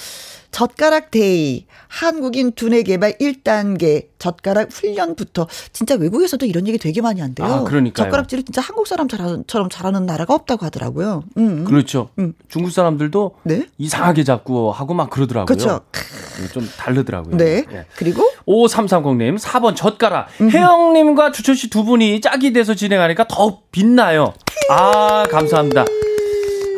[0.58, 1.66] 젓가락 데이.
[1.86, 7.46] 한국인 두뇌 개발 1단계 젓가락 훈련부터 진짜 외국에서도 이런 얘기 되게 많이 한대요.
[7.46, 8.06] 아, 그러니까요.
[8.06, 11.22] 젓가락질을 진짜 한국 사람처럼 잘하는 나라가 없다고 하더라고요.
[11.36, 11.64] 음.
[11.64, 12.10] 그렇죠.
[12.18, 12.34] 음.
[12.48, 13.66] 중국 사람들도 네.
[13.78, 15.46] 이상하게 잡고 하고 막 그러더라고요.
[15.46, 15.80] 그렇죠.
[16.52, 17.36] 좀 다르더라고요.
[17.36, 17.64] 네.
[17.70, 17.86] 예.
[17.94, 20.26] 그리고 5330님, 4번 젓가락.
[20.40, 24.34] 혜영 님과 주철 씨 두 분이 짝이 돼서 진행하니까 더 빛나요.
[24.70, 25.84] 아, 감사합니다.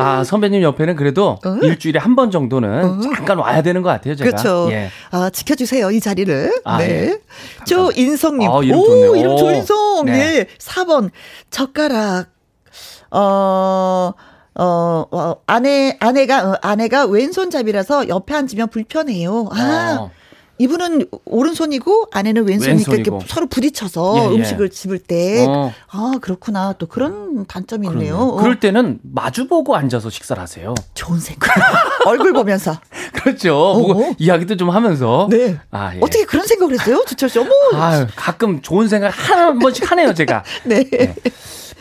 [0.00, 1.56] 아, 선배님 옆에는 그래도 어.
[1.62, 3.00] 일주일에 한 번 정도는 어.
[3.14, 4.30] 잠깐 와야 되는 것 같아요, 제가.
[4.30, 4.68] 그렇죠.
[4.72, 4.88] 예.
[5.10, 6.60] 아, 지켜주세요, 이 자리를.
[6.64, 6.84] 아, 네.
[7.10, 7.18] 예.
[7.66, 8.50] 조인성님.
[8.50, 9.16] 아, 이름 오.
[9.16, 9.36] 이름 오.
[9.36, 10.04] 조인성.
[10.06, 10.12] 네.
[10.12, 10.46] 네.
[10.58, 11.10] 4번.
[11.50, 12.26] 젓가락.
[13.12, 14.12] 어,
[14.54, 19.48] 어, 어, 아내, 아내가, 어, 아내가 왼손잡이라서 옆에 앉으면 불편해요.
[19.52, 19.96] 아.
[20.00, 20.10] 어.
[20.60, 23.32] 이분은 오른손이고 아내는 왼손이니까 이렇게 왼손이고.
[23.32, 24.36] 서로 부딪혀서 예, 예.
[24.36, 25.46] 음식을 집을 때.
[25.48, 25.72] 어.
[25.90, 26.74] 아, 그렇구나.
[26.78, 28.16] 또 그런 단점이 있네요.
[28.18, 30.74] 어, 그럴 때는 마주보고 앉아서 식사를 하세요.
[30.92, 31.54] 좋은 생각.
[32.04, 32.78] 얼굴 보면서.
[33.14, 33.54] 그렇죠.
[33.74, 34.14] 보고 어.
[34.18, 35.28] 이야기도 좀 하면서.
[35.30, 35.58] 네.
[35.70, 35.98] 아, 예.
[36.02, 37.02] 어떻게 그런 생각을 했어요?
[37.06, 37.38] 주철 씨.
[37.38, 37.50] 어머.
[37.72, 40.44] 아유, 가끔 좋은 생각 한 번씩 하네요, 제가.
[40.64, 40.84] 네.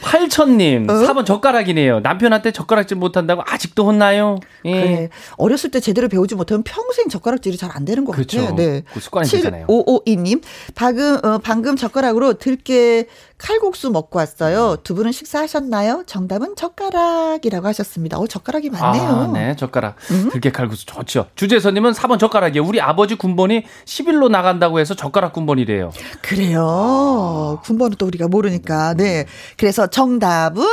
[0.02, 0.94] 팔천님, 어?
[0.94, 2.00] 4번 젓가락이네요.
[2.02, 4.40] 남편한테 젓가락질 못한다고 아직도 혼나요?
[4.66, 4.72] 예.
[4.72, 5.10] 그래.
[5.38, 8.40] 어렸을 때 제대로 배우지 못하면 평생 젓가락질이 잘 안 되는 것 그렇죠.
[8.40, 8.56] 같아요.
[8.56, 8.82] 네.
[8.92, 9.68] 그 습관이 되잖아요.
[9.68, 10.42] 7552님.
[10.74, 13.06] 방금, 어, 방금 젓가락으로 들깨
[13.40, 14.76] 칼국수 먹고 왔어요.
[14.84, 16.04] 두 분은 식사하셨나요?
[16.06, 18.20] 정답은 젓가락이라고 하셨습니다.
[18.20, 19.04] 어, 젓가락이 많네요.
[19.04, 19.96] 아, 네, 젓가락.
[20.12, 20.30] 음?
[20.30, 21.28] 들깨 칼국수 좋죠.
[21.36, 22.64] 주재선님은 4번 젓가락이에요.
[22.64, 25.92] 우리 아버지 군번이 10일로 나간다고 해서 젓가락 군번이래요.
[26.22, 27.60] 그래요.
[27.64, 28.94] 군번은 또 우리가 모르니까.
[28.96, 29.26] 네.
[29.58, 30.64] 그래서 정답은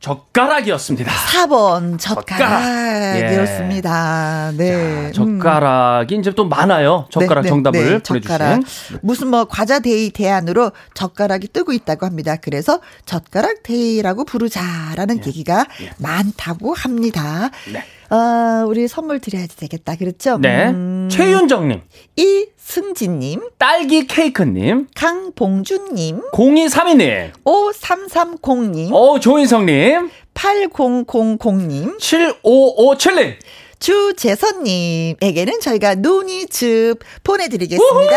[0.00, 1.10] 젓가락이었습니다.
[1.10, 2.62] 4번 젓가락.
[2.62, 4.52] 젓가락이었습니다.
[4.56, 5.06] 네.
[5.06, 7.06] 자, 젓가락이 이제 또 많아요.
[7.10, 8.22] 젓가락 네, 네, 정답을 네, 보내주신.
[8.22, 8.60] 젓가락.
[9.02, 12.36] 무슨 뭐 과자 데이 대안으로 젓가락이 뜨고 있다고 합니다.
[12.36, 15.66] 그래서 젓가락 데이라고 부르자라는 얘기가
[15.98, 17.50] 많다고 합니다.
[17.72, 17.84] 네.
[18.14, 19.96] 어, 우리 선물 드려야지 되겠다.
[19.96, 20.38] 그렇죠?
[20.38, 20.68] 네.
[20.68, 21.82] 음, 최윤정님,
[22.16, 33.36] 이 승진님, 딸기 케이크님, 강봉준님, 0232님, 5330님, 오, 조인성님, 8000님, 7557님.
[33.78, 38.16] 주재선님에게는 저희가 노니즙 보내드리겠습니다.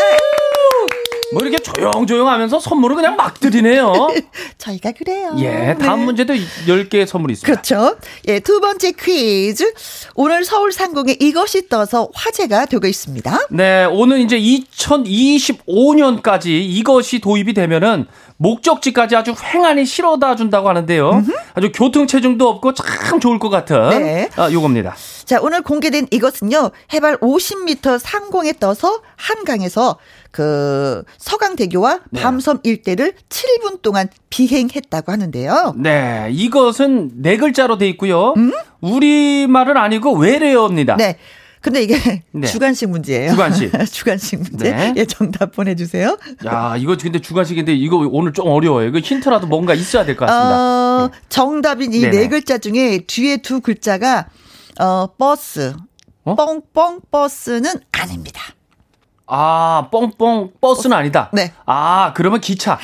[1.34, 4.10] 뭐 이렇게 조용조용 하면서 선물을 그냥 막 드리네요.
[4.58, 5.36] 저희가 그래요.
[5.39, 6.06] 예, 다음 네.
[6.06, 7.62] 문제도 10개의 선물이 있습니다.
[7.62, 7.98] 그렇죠.
[8.28, 9.72] 예, 두 번째 퀴즈.
[10.15, 13.48] 오늘 서울 상공에 이것이 떠서 화제가 되고 있습니다.
[13.52, 21.24] 네, 오늘 이제 2025년까지 이것이 도입이 되면은 목적지까지 아주 횡하니 실어다 준다고 하는데요.
[21.54, 24.30] 아주 교통 체증도 없고 참 좋을 것 같은 네.
[24.36, 24.96] 아, 요겁니다.
[25.26, 29.98] 자, 오늘 공개된 이것은요, 해발 50m 상공에 떠서 한강에서
[30.32, 32.22] 그 서강대교와 네.
[32.22, 35.76] 밤섬 일대를 7분 동안 비행했다고 하는데요.
[35.78, 38.34] 네, 이것은 네 글자로 돼 있고요.
[38.80, 40.96] 우리 말은 아니고 외래어입니다.
[40.96, 40.98] 음?
[40.98, 41.17] 네.
[41.60, 42.48] 근데 이게 네.
[42.48, 43.32] 주관식 문제예요.
[43.32, 43.72] 주관식.
[43.91, 44.72] 주관식 문제.
[44.72, 44.94] 네.
[44.98, 46.17] 예, 정답 보내주세요.
[46.48, 48.88] 야, 이거 근데 주관식인데 이거 오늘 좀 어려워요.
[48.88, 50.58] 이거 힌트라도 뭔가 있어야 될 것 같습니다.
[51.06, 52.28] 어, 정답인 이네 네네.
[52.30, 54.30] 글자 중에 뒤에 두 글자가
[54.80, 55.76] 어, 버스.
[56.24, 56.36] 어?
[56.36, 58.41] 뻥뻥 버스는 아닙니다.
[59.34, 61.30] 아, 뻥뻥 버스는 아니다.
[61.32, 61.54] 네.
[61.65, 62.78] 아, 그러면 기차.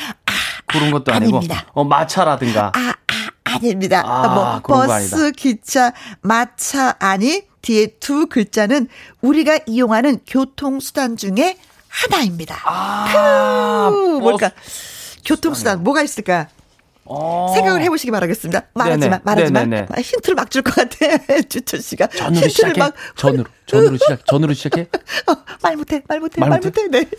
[0.65, 1.37] 그런 것도 아 니고.
[1.37, 1.65] 아닙니다.
[1.73, 2.71] 어, 마차라든가.
[2.73, 4.01] 아, 아, 아닙니다.
[4.05, 5.31] 아, 뭐 버스.
[5.33, 8.87] 기차, 마차 아니 뒤에 두 글자는
[9.21, 11.57] 우리가 이용하는 교통 수단 중에
[11.89, 12.61] 하나입니다.
[12.63, 14.51] 아, 후, 뭘까?
[15.25, 16.47] 교통수단 뭐가 있을까?
[17.09, 17.51] 어.
[17.55, 18.67] 생각을 해보시기 바라겠습니다.
[18.73, 19.09] 말하지 네네.
[19.09, 19.59] 마, 말하지 마.
[19.61, 19.87] 네네네.
[19.89, 21.17] 막 힌트를 막 줄 것 같아.
[21.49, 22.07] 주철 씨가.
[22.07, 22.79] 전으로 힌트를 시작해.
[22.79, 23.45] 막 전으로.
[23.65, 24.25] 전으로 시작.
[24.25, 24.87] 전으로 시작해.
[25.27, 26.83] 어, 말 못해, 말 못해, 말 말 못해?
[26.85, 26.99] 못해.
[27.05, 27.09] 네.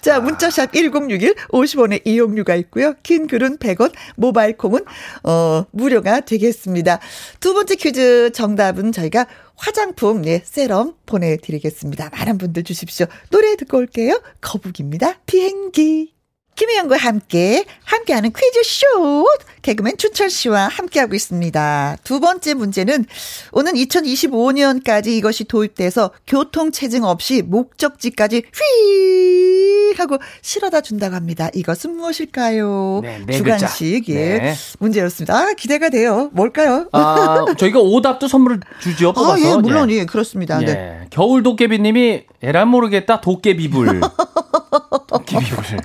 [0.00, 2.94] 자, 문자샵 1061, 50원의 이용료가 있고요.
[3.02, 4.80] 긴 글은 100원, 모바일 콩은,
[5.24, 6.98] 어, 무료가 되겠습니다.
[7.40, 9.26] 두 번째 퀴즈 정답은 저희가
[9.56, 12.10] 화장품, 네, 세럼 보내드리겠습니다.
[12.12, 13.06] 많은 분들 주십시오.
[13.30, 14.20] 노래 듣고 올게요.
[14.40, 15.14] 거북입니다.
[15.26, 16.11] 비행기.
[16.54, 19.26] 김혜영과 함께, 함께하는 퀴즈쇼.
[19.62, 21.98] 개그맨 추철 씨와 함께하고 있습니다.
[22.02, 23.06] 두 번째 문제는
[23.52, 31.48] 오는 2025년까지 이것이 도입돼서 교통체증 없이 목적지까지 휘 하고 실어다 준다고 합니다.
[31.54, 33.00] 이것은 무엇일까요?
[33.02, 33.32] 네, 네.
[33.34, 34.14] 주간식, 예.
[34.14, 34.54] 네.
[34.78, 35.36] 문제였습니다.
[35.36, 36.28] 아, 기대가 돼요.
[36.32, 36.88] 뭘까요?
[36.92, 39.12] 아, 저희가 오답도 선물을 주죠.
[39.12, 39.34] 뽑아서.
[39.34, 39.96] 아, 예, 물론, 예.
[39.96, 40.60] 예, 그렇습니다.
[40.62, 40.66] 예.
[40.66, 41.06] 네.
[41.10, 44.00] 겨울 도깨비님이 에라 모르겠다 도깨비불.
[45.06, 45.78] 도깨비불.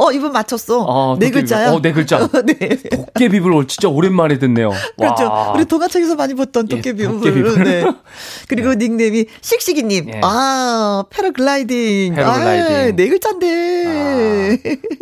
[0.00, 0.78] 어, 이분 맞췄어.
[0.80, 1.40] 어, 네 도깨비불.
[1.42, 1.72] 글자야.
[1.72, 2.26] 어, 네 글자.
[2.46, 2.54] 네.
[2.90, 4.70] 도깨비불 진짜 오랜만에 듣네요.
[4.98, 5.24] 그렇죠.
[5.24, 5.52] 와.
[5.52, 7.18] 우리 동화책에서 많이 봤던 예, 도깨비불.
[7.20, 7.64] 도깨비불.
[7.64, 7.84] 네.
[8.48, 10.08] 그리고 닉네임이 씩씩이님.
[10.14, 10.20] 예.
[10.24, 12.14] 아, 패러글라이딩.
[12.14, 12.74] 패러글라이딩.
[12.74, 14.58] 아, 네 글자인데.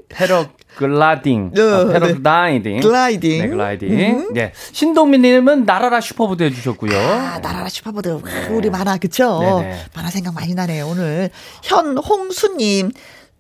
[0.08, 1.52] 패러글라딩.
[1.56, 1.92] 어, 아, 네.
[1.92, 2.80] 패러 글라이딩.
[2.80, 3.40] 글라이딩.
[3.42, 4.32] 네, 글라이딩.
[4.34, 4.52] 네.
[4.72, 6.98] 신동민님은 날아라 슈퍼보드 해주셨고요.
[6.98, 8.08] 아, 날아라 슈퍼보드.
[8.08, 9.38] 와, 우리 만화, 그쵸?
[9.62, 9.78] 네네.
[9.94, 11.30] 만화 생각 많이 나네요, 오늘.
[11.62, 12.90] 현홍수님.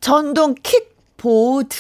[0.00, 1.76] 전동 킥 보드.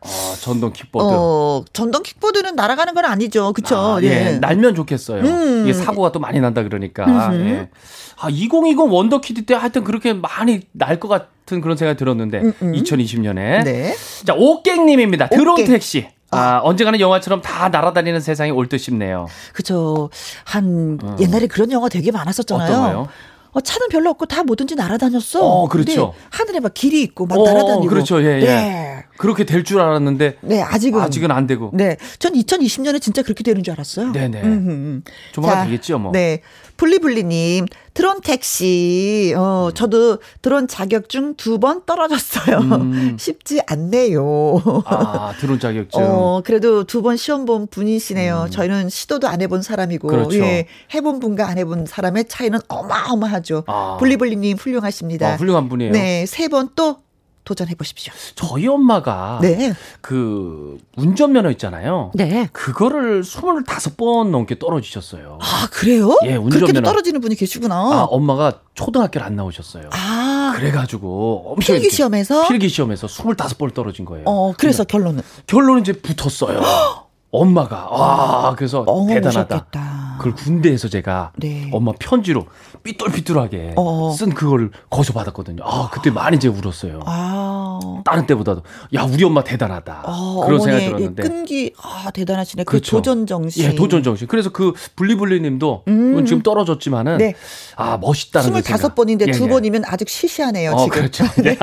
[0.00, 1.04] 어, 전동 킥보드.
[1.08, 3.52] 어, 전동 킥보드는 날아가는 건 아니죠.
[3.54, 3.76] 그쵸?
[3.96, 4.32] 아, 예.
[4.38, 5.22] 날면 좋겠어요.
[5.22, 5.62] 음.
[5.64, 7.30] 이게 사고가 또 많이 난다 그러니까.
[7.34, 7.70] 예.
[8.18, 13.64] 아, 2020 원더키드 때 하여튼 그렇게 많이 날 것 같은 그런 생각이 들었는데, 2020년에.
[13.64, 13.94] 네.
[14.26, 15.28] 자, 오깽님입니다.
[15.30, 15.66] 드론 오깽.
[15.66, 16.06] 택시.
[16.30, 19.26] 아, 언젠가는 영화처럼 다 날아다니는 세상이 올 듯 싶네요.
[19.54, 20.10] 그죠.
[20.44, 22.68] 한, 옛날에 그런 영화 되게 많았었잖아요.
[22.72, 23.08] 어떤 거요?
[23.54, 25.40] 어, 차는 별로 없고 다 뭐든지 날아다녔어.
[25.44, 26.12] 어, 그렇죠.
[26.30, 27.88] 하늘에 막 길이 있고 막 어, 날아다니고.
[27.88, 28.20] 그렇죠.
[28.22, 28.44] 예, 예.
[28.44, 29.04] 네.
[29.16, 31.00] 그렇게 될 줄 알았는데, 네, 아직은.
[31.00, 31.70] 아직은 안 되고.
[31.72, 31.96] 네.
[32.18, 34.10] 전 2020년에 진짜 그렇게 되는 줄 알았어요.
[34.12, 34.42] 네네.
[34.42, 35.02] 음, 음, 음.
[35.32, 36.10] 조만간 자, 되겠죠, 뭐.
[36.12, 36.42] 네.
[36.76, 39.32] 블리블리님, 드론 택시.
[39.36, 42.58] 어, 저도 드론 자격증 두 번 떨어졌어요.
[42.58, 43.16] 음.
[43.20, 44.60] 쉽지 않네요.
[44.86, 46.02] 아, 드론 자격증.
[46.02, 48.48] 어, 그래도 두 번 시험 본 분이시네요.
[48.50, 50.10] 저희는 시도도 안 해본 사람이고, 음.
[50.10, 50.38] 그렇죠.
[50.38, 53.64] 예, 해본 분과 안 해본 사람의 차이는 어마어마하죠.
[53.66, 53.96] 아.
[54.00, 55.34] 블리블리님 훌륭하십니다.
[55.34, 55.92] 아, 훌륭한 분이에요.
[55.92, 56.96] 네, 세 번 또
[57.44, 58.12] 도전해 보십시오.
[58.34, 62.10] 저희 엄마가 네, 그 운전면허 있잖아요.
[62.14, 62.48] 네.
[62.52, 65.38] 그거를 25번 넘게 떨어지셨어요.
[65.42, 66.18] 아 그래요?
[66.24, 66.82] 예, 그렇게도 운전면허.
[66.82, 67.74] 떨어지는 분이 계시구나.
[67.74, 69.90] 아, 엄마가 초등학교를 안 나오셨어요.
[69.92, 72.48] 아, 그래 가지고 엄청 필기 시험에서?
[72.48, 74.24] 필기 시험에서 25번 떨어진 거예요.
[74.26, 76.60] 어, 그래서 결론은 결론은 이제 붙었어요.
[77.38, 79.54] 엄마가 아 그래서 어, 대단하다.
[79.56, 80.14] 오셨겠다.
[80.18, 81.68] 그걸 군대에서 제가 네.
[81.72, 82.46] 엄마 편지로
[82.84, 84.14] 삐뚤삐뚤하게 어.
[84.16, 85.64] 쓴 그거를 거기서 받았거든요.
[85.64, 87.00] 아 그때 많이 이제 울었어요.
[87.06, 88.62] 아, 다른 때보다도
[88.94, 92.62] 야 우리 엄마 대단하다 어, 그런 생각이 어머니의 들었는데 끈기 아 대단하시네.
[92.64, 92.96] 그 그렇죠.
[92.96, 93.64] 도전 정신.
[93.64, 96.24] 예 도전 정신 그래서 그 블리블리님도 음.
[96.26, 97.34] 지금 떨어졌지만은 네.
[97.74, 98.94] 아 멋있다는 그 스물다섯 생각.
[98.94, 99.48] 번인데 예, 두 예.
[99.48, 100.72] 번이면 아직 시시하네요.
[100.72, 100.90] 어, 지금.
[100.90, 101.24] 그렇죠.
[101.42, 101.56] 네.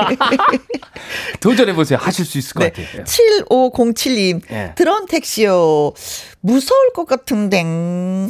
[1.39, 2.69] 도전해 보세요 하실 수 있을 것 네.
[2.71, 3.03] 같아요.
[3.05, 4.73] 7507님, 예.
[4.75, 5.60] 드론 택시요.
[6.41, 7.63] 무서울 것 같은데,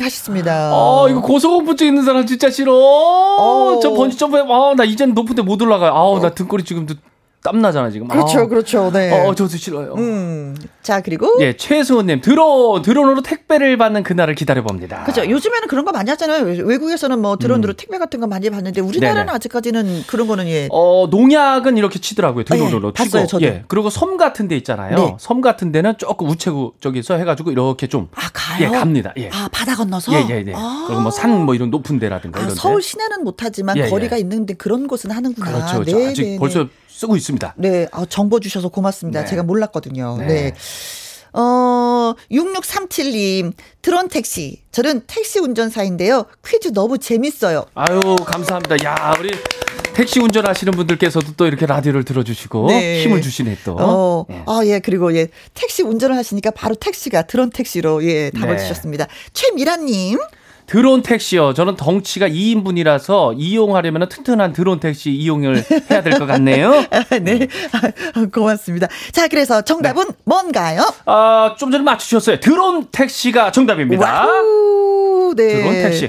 [0.01, 0.71] 하셨습니다.
[0.73, 2.73] 아, 이거 고소공포증 있는 사람 진짜 싫어.
[2.75, 3.79] 어.
[3.81, 4.43] 저 번지 점프해.
[4.47, 5.91] 아, 나 이제는 높은 데 못 올라가요.
[5.91, 6.95] 아우, 나 등골이 지금도
[7.43, 8.07] 땀 나잖아, 지금.
[8.07, 8.47] 그렇죠, 아.
[8.47, 8.91] 그렇죠.
[8.91, 9.11] 네.
[9.11, 9.95] 어, 저도 싫어요.
[9.97, 10.55] 음.
[10.83, 11.37] 자, 그리고.
[11.41, 15.03] 예, 최수호님, 드론, 드론으로 택배를 받는 그날을 기다려봅니다.
[15.05, 15.27] 그죠.
[15.27, 16.43] 요즘에는 그런 거 많이 하잖아요.
[16.43, 19.25] 외국에서는 뭐 드론으로 택배 같은 거 많이 받는데 우리나라는 음.
[19.25, 19.35] 네네.
[19.35, 20.67] 아직까지는 그런 거는 예.
[20.71, 22.43] 어, 농약은 이렇게 치더라고요.
[22.43, 23.25] 드론으로 예, 봤어요.
[23.25, 23.43] 저도.
[23.45, 23.63] 예.
[23.67, 24.95] 그리고 섬 같은 데 있잖아요.
[24.95, 25.15] 네.
[25.19, 28.07] 섬 같은 데는 조금 우체국 쪽에서 해가지고 이렇게 좀.
[28.13, 28.67] 아, 가요?
[28.67, 29.13] 예, 갑니다.
[29.17, 29.29] 예.
[29.33, 30.13] 아, 바다 건너서?
[30.13, 30.53] 예, 예, 예.
[30.55, 30.85] 아.
[30.87, 32.59] 그리고 뭐산뭐 이런 높은 데라든가 아, 이런 데.
[32.59, 33.89] 서울 시내는 못하지만 예, 예.
[33.89, 35.51] 거리가 있는데 그런 곳은 하는구나.
[35.51, 35.79] 그렇죠.
[35.79, 36.07] 그렇죠.
[36.07, 36.69] 아직 네, 벌써 네.
[37.01, 37.55] 쓰고 있습니다.
[37.57, 39.21] 네, 아, 정보 주셔서 고맙습니다.
[39.21, 39.25] 네.
[39.27, 40.17] 제가 몰랐거든요.
[40.19, 40.27] 네.
[40.27, 40.53] 네.
[41.33, 44.61] 어, 6637님, 드론 택시.
[44.71, 46.25] 저는 택시 운전사인데요.
[46.45, 47.65] 퀴즈 너무 재밌어요.
[47.73, 48.83] 아유, 감사합니다.
[48.85, 49.31] 야, 우리
[49.93, 53.03] 택시 운전하시는 분들께서도 또 이렇게 라디오를 들어주시고 네.
[53.03, 53.75] 힘을 주시네 또.
[53.79, 54.43] 어, 예.
[54.45, 54.79] 아, 예.
[54.79, 55.27] 그리고 예.
[55.53, 58.61] 택시 운전을 하시니까 바로 택시가 드론 택시로 예, 답을 네.
[58.61, 59.07] 주셨습니다.
[59.33, 60.19] 최미란님.
[60.71, 61.53] 드론 택시요.
[61.53, 66.71] 저는 덩치가 2인분이라서 이용하려면 튼튼한 드론 택시 이용을 해야 될 것 같네요.
[67.23, 67.45] 네.
[68.13, 68.87] 아, 고맙습니다.
[69.11, 70.13] 자, 그래서 정답은 네.
[70.23, 70.89] 뭔가요?
[71.05, 72.39] 아, 좀 전에 맞추셨어요.
[72.39, 74.05] 드론 택시가 정답입니다.
[74.27, 75.57] wow, 네.
[75.57, 76.07] 드론 택시.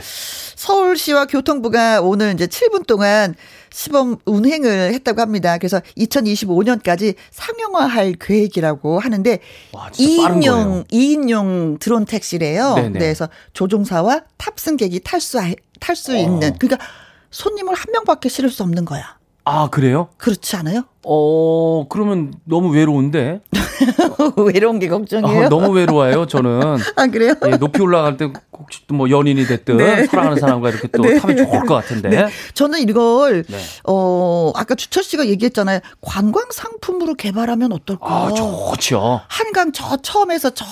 [0.55, 3.35] 서울시와 교통부가 오늘 이제 7분 동안
[3.73, 5.59] 시범 운행을 했다고 합니다.
[5.59, 9.39] 그래서 2025년까지 상용화할 계획이라고 하는데
[9.73, 12.75] 와, 2인용 2인용 드론 택시래요.
[12.75, 12.89] 네네.
[12.91, 15.39] 네, 그래서 조종사와 탑승객이 탈수
[15.81, 16.85] 탈수 있는 그러니까
[17.31, 19.17] 손님을 한 명밖에 실을 수 없는 거야.
[19.45, 20.09] 아, 그래요?
[20.19, 20.85] 그렇지 않아요?
[21.05, 23.41] 어, 그러면 너무 외로운데?
[24.37, 25.47] 외로운 게 걱정이에요?
[25.47, 26.79] 아, 너무 외로워요, 저는.
[26.95, 27.35] 아, 그래요?
[27.45, 30.07] 예, 높이 올라갈 때 혹시 또 뭐 연인이 됐든 네.
[30.07, 31.19] 사랑하는 사람과 이렇게 또 네.
[31.19, 32.09] 타면 좋을 것 같은데.
[32.11, 32.27] 네.
[32.55, 33.59] 저는 이걸, 네.
[33.85, 35.81] 어, 아까 주철 씨가 얘기했잖아요.
[36.01, 38.07] 관광 상품으로 개발하면 어떨까?
[38.07, 39.23] 아, 좋죠.
[39.27, 40.65] 한강 저 처음에서 저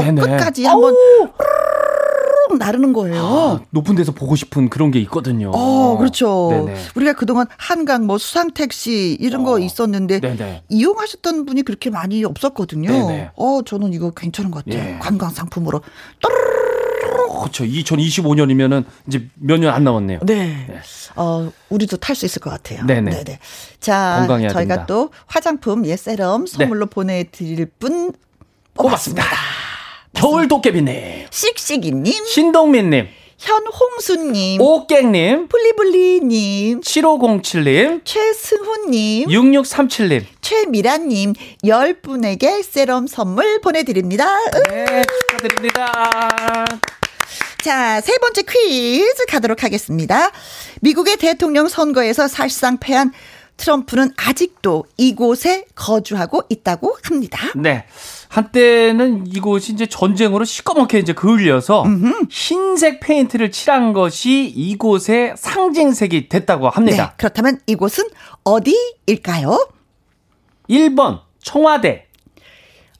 [0.00, 0.20] 네네.
[0.22, 0.96] 끝까지 한번.
[2.50, 3.24] 쭉 나르는 거예요.
[3.24, 5.52] 아, 높은 데서 보고 싶은 그런 게 있거든요.
[5.54, 6.48] 어, 그렇죠.
[6.66, 6.80] 네네.
[6.96, 9.44] 우리가 그동안 한강 뭐 수상 택시 이런 어.
[9.44, 10.64] 거 있었는데 네네.
[10.68, 12.90] 이용하셨던 분이 그렇게 많이 없었거든요.
[12.90, 13.30] 네네.
[13.36, 14.94] 어, 저는 이거 괜찮은 것 같아요.
[14.94, 14.98] 예.
[14.98, 15.80] 관광 상품으로.
[17.40, 17.64] 그렇죠.
[17.64, 20.18] 2025년이면은 이제 몇 년 안 남았네요.
[20.24, 20.66] 네.
[20.68, 20.80] 네.
[21.16, 22.84] 어, 우리도 탈 수 있을 것 같아요.
[22.84, 23.10] 네네.
[23.10, 23.38] 네네.
[23.78, 24.86] 자, 저희가 된다.
[24.86, 26.90] 또 화장품 예 세럼 선물로 네.
[26.90, 28.12] 보내드릴 분
[28.74, 29.22] 뽑았습니다.
[29.22, 29.24] 뽑았습니다.
[30.14, 31.26] 겨울 도깨비님.
[31.30, 32.24] 씩씩이님.
[32.26, 33.08] 신동민님.
[33.38, 34.60] 현홍수님.
[34.60, 35.48] 오깽님.
[35.48, 36.80] 플리블리님.
[36.80, 38.04] 7507님.
[38.04, 39.28] 최승훈님.
[39.28, 40.24] 6637님.
[40.42, 41.32] 최미라님.
[41.64, 44.26] 10분에게 세럼 선물 보내드립니다.
[44.68, 46.26] 네, 축하드립니다.
[47.62, 50.30] 자, 세 번째 퀴즈 가도록 하겠습니다.
[50.80, 53.12] 미국의 대통령 선거에서 사실상 패한
[53.56, 57.52] 트럼프는 아직도 이곳에 거주하고 있다고 합니다.
[57.54, 57.84] 네.
[58.30, 62.26] 한때는 이곳이 이제 전쟁으로 시꺼멓게 이제 그을려서 음흠.
[62.30, 67.06] 흰색 페인트를 칠한 것이 이곳의 상징색이 됐다고 합니다.
[67.08, 68.04] 네, 그렇다면 이곳은
[68.44, 69.68] 어디일까요?
[70.68, 72.06] 1번 청와대.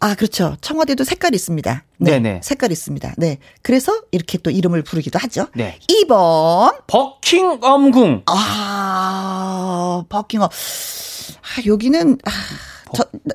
[0.00, 0.56] 아, 그렇죠.
[0.62, 1.84] 청와대도 색깔이 있습니다.
[1.98, 2.10] 네.
[2.12, 2.40] 네네.
[2.42, 3.14] 색깔이 있습니다.
[3.18, 3.38] 네.
[3.62, 5.46] 그래서 이렇게 또 이름을 부르기도 하죠.
[5.54, 5.78] 네.
[5.88, 6.86] 2번.
[6.88, 8.22] 버킹엄궁.
[8.26, 10.48] 아, 버킹엄.
[10.48, 12.79] 아, 여기는, 아, 저,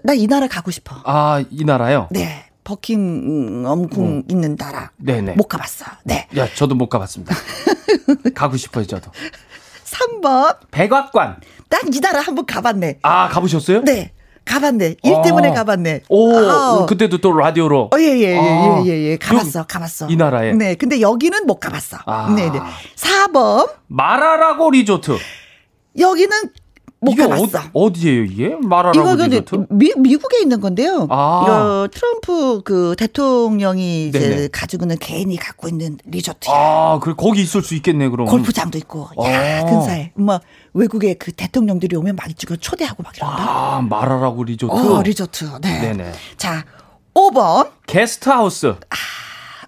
[0.04, 0.96] 나 이 나라 가고 싶어.
[1.04, 2.08] 아, 이 나라요?
[2.12, 2.46] 네.
[2.64, 4.24] 버킹엄 궁 음.
[4.30, 4.92] 있는 나라.
[4.98, 5.34] 네네.
[5.34, 5.86] 못 가봤어.
[6.04, 6.28] 네.
[6.38, 7.36] 야, 저도 못 가봤습니다.
[8.34, 9.12] 가고 싶어요, 저도.
[9.86, 10.58] 3번.
[10.72, 11.38] 백악관.
[11.70, 13.00] 난이 나라 한번 가봤네.
[13.04, 13.82] 아, 가보셨어요?
[13.84, 14.12] 네.
[14.46, 14.96] 가봤네.
[15.04, 15.22] 일 아.
[15.22, 16.02] 때문에 가봤네.
[16.10, 16.86] 오, 아.
[16.88, 17.90] 그때도 또 라디오로.
[17.94, 18.84] 어, 예, 예, 예, 아.
[18.86, 19.18] 예, 예, 예.
[19.18, 20.08] 가봤어, 가봤어.
[20.10, 20.54] 이 나라에.
[20.54, 20.76] 네.
[20.76, 21.98] 근데 여기는 못 가봤어.
[22.06, 22.30] 아.
[22.36, 22.52] 네네.
[22.52, 22.60] 네.
[22.96, 23.70] 4번.
[23.88, 25.18] 마라라고 리조트.
[25.98, 26.38] 여기는
[27.02, 27.60] 못 가봤어.
[27.74, 28.56] 어, 디에요 이게?
[28.62, 29.68] 마라라고 리조트?
[29.70, 31.08] 미, 미국에 있는 건데요.
[31.10, 31.42] 아.
[31.44, 34.48] 이거 트럼프 그 대통령이 이제 네네.
[34.52, 36.54] 가지고 있는 개인이 갖고 있는 리조트야.
[36.54, 38.28] 아, 그 거기 있을 수 있겠네, 그럼.
[38.28, 39.10] 골프장도 있고.
[39.24, 39.66] 야, 아.
[39.66, 40.14] 근사해.
[40.16, 40.40] 뭐
[40.74, 43.36] 외국의 그 대통령들이 오면 막 찍어 초대하고 막 이런다.
[43.38, 44.74] 아, 마라라고 리조트.
[44.74, 45.46] 어, 리조트.
[45.62, 45.82] 네.
[45.82, 46.12] 네네.
[46.38, 46.66] 자,
[47.14, 47.70] 5번.
[47.88, 48.68] 게스트하우스.
[48.68, 48.96] 아.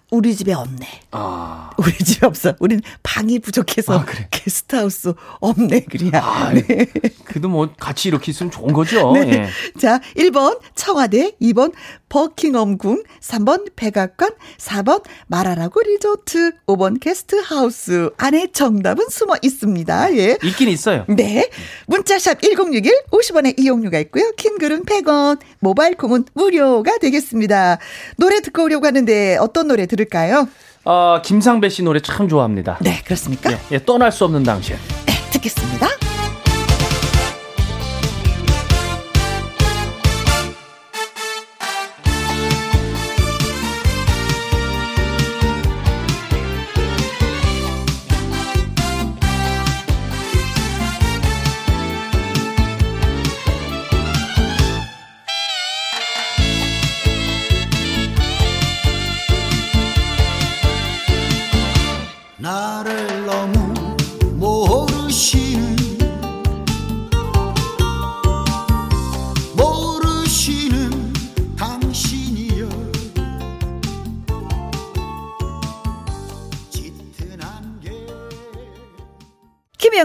[0.10, 0.88] 우리 집에 없네.
[1.18, 1.70] 아.
[1.78, 2.56] 우리 집에 없어.
[2.60, 4.28] 우린 방이 부족해서 아, 그래.
[4.32, 6.24] 게스트하우스 없네, 그래야.
[6.24, 6.88] 아, 네.
[7.24, 9.12] 그래도 뭐 같이 이렇게 있으면 좋은 거죠.
[9.14, 9.30] 네.
[9.32, 9.80] 예.
[9.80, 11.74] 자, 1번 청와대, 2번
[12.10, 18.10] 버킹엄궁, 3번 백악관, 4번 마라라고 리조트, 5번 게스트하우스.
[18.18, 20.16] 안에 정답은 숨어 있습니다.
[20.18, 20.38] 예.
[20.44, 21.06] 있긴 있어요.
[21.10, 21.50] 네.
[21.88, 24.32] 문자샵 1061 50원의 이용료가 있고요.
[24.38, 27.78] 킹글은 100원, 모바일 콩은 무료가 되겠습니다.
[28.18, 30.48] 노래 듣고 오려고 하는데 어떤 노래 들을까요?
[30.86, 32.78] 어, 김상배 씨 노래 참 좋아합니다.
[32.82, 33.52] 네, 그렇습니까?
[33.52, 34.76] 예, 예 떠날 수 없는 당신.
[35.06, 36.07] 네, 듣겠습니다.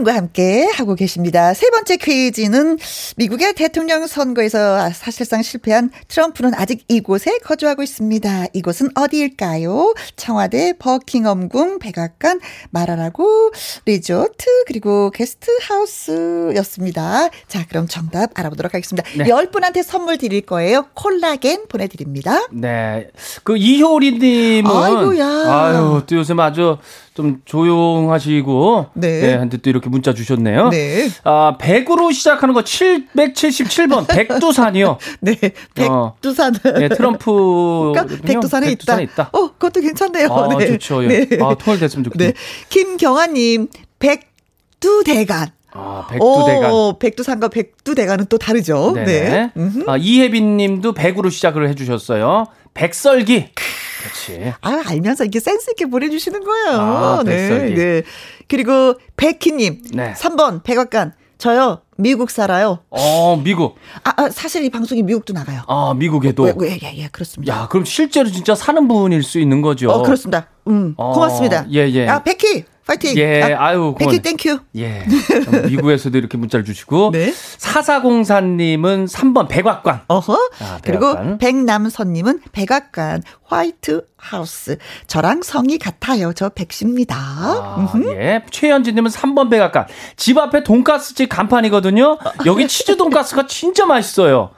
[0.03, 1.55] 김희영과 함께 하고 계십니다.
[1.55, 2.77] 세 번째 퀴즈는
[3.17, 8.49] 미국의 대통령 선거에서 사실상 실패한 트럼프는 아직 이곳에 거주하고 있습니다.
[8.53, 9.95] 이곳은 어디일까요?
[10.17, 13.53] 청와대, 버킹엄궁, 백악관, 마라라고,
[13.87, 17.31] 리조트, 그리고 게스트하우스였습니다.
[17.49, 19.09] 자, 그럼 정답 알아보도록 하겠습니다.
[19.17, 19.25] 네.
[19.25, 20.89] 10분한테 선물 드릴 거예요.
[20.95, 22.47] 콜라겐 보내 드립니다.
[22.53, 23.09] 네.
[23.45, 24.71] 그 이효리 님은.
[24.71, 25.27] 아이고야.
[25.27, 26.77] 아유, 또 요즘 아주
[27.15, 29.21] 좀 조용하시고 네.
[29.21, 29.35] 네.
[29.35, 30.71] 한테 또 이렇게 문자 주셨네요.
[30.71, 31.09] 네.
[31.25, 34.99] 아, 100으로 시작하는 거 777번 백두산이요.
[35.21, 35.37] 네.
[35.75, 36.55] 백두산.
[36.55, 39.01] 어, 네, 트럼프 백두산에, 백두산에 있다.
[39.01, 39.31] 있다.
[39.33, 40.29] 어, 그것도 괜찮네요.
[40.29, 40.67] 아, 네.
[40.69, 41.05] 좋죠.
[41.05, 41.27] 예.
[41.27, 41.39] 네.
[41.43, 42.33] 아, 통일됐으면 좋겠네요.
[42.33, 42.35] 네.
[42.71, 45.51] 김경아 님 백두대간.
[45.75, 46.73] 아, 백두대간.
[46.73, 48.93] 오, 백두산과 백두대간은 또 다르죠.
[48.95, 49.51] 네네.
[49.55, 49.85] 네.
[49.87, 52.47] 아, 이혜빈 님도 100으로 시작을 해주셨어요.
[52.75, 53.51] 백설기.
[54.03, 54.53] 그렇지.
[54.61, 56.81] 아, 알면서 이렇게 센스있게 보내주시는 거예요.
[56.81, 57.49] 아, 네.
[57.49, 57.75] 백설기.
[57.75, 58.03] 네.
[58.49, 59.83] 그리고 백희님.
[59.95, 60.13] 네.
[60.15, 61.15] 3번, 백악관.
[61.39, 62.79] 저요, 미국 살아요.
[62.91, 63.77] 어, 미국.
[64.05, 65.63] 아, 아, 사실 이 방송이 미국도 나가요.
[65.67, 66.47] 아, 미국에도?
[66.47, 67.53] 예, 예, 예, 예, 그렇습니다.
[67.53, 69.91] 야, 그럼 실제로 진짜 사는 분일 수 있는 거죠?
[69.91, 70.47] 어, 그렇습니다.
[70.69, 71.67] 음, 어, 고맙습니다.
[71.73, 72.07] 예, 예.
[72.07, 72.65] 아, 백희!
[72.87, 73.17] 파이팅.
[73.17, 74.59] 예, 아, 유 백희 thank you.
[74.77, 75.05] 예.
[75.69, 77.11] 미국에서도 이렇게 문자를 주시고.
[77.13, 77.33] 네.
[77.33, 80.03] 사사공사님은 3번 백악관.
[80.09, 80.51] 어허.
[80.61, 84.79] 아, 그리고 백남선님은 백악관 White House.
[85.07, 86.33] 저랑 성이 같아요.
[86.33, 87.17] 저 백씨입니다.
[87.17, 88.43] 아, 예.
[88.51, 89.87] 최현진님은 3번 백악관.
[90.17, 92.19] 집 앞에 돈가스집 간판이거든요.
[92.47, 94.51] 여기 치즈 돈가스가 진짜 맛있어요.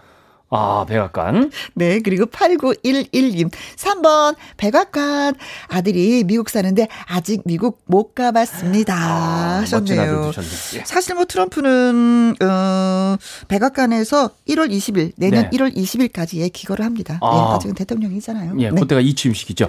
[0.57, 1.51] 아, 백악관.
[1.75, 3.51] 네, 그리고 8911님.
[3.77, 5.35] 3번, 백악관.
[5.69, 8.95] 아들이 미국 사는데 아직 미국 못 가봤습니다.
[8.95, 10.33] 아, 하셨네요.
[10.75, 10.83] 예.
[10.85, 13.17] 사실 뭐 트럼프는, 어,
[13.49, 15.57] 백악관에서 1월 20일, 내년 네.
[15.57, 17.19] 1월 20일까지의 기거를 합니다.
[17.21, 17.31] 아.
[17.31, 18.55] 네, 아직은 대통령이잖아요.
[18.59, 18.81] 예, 네.
[18.81, 19.69] 그때가 이취임식이죠.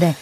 [0.00, 0.14] 네.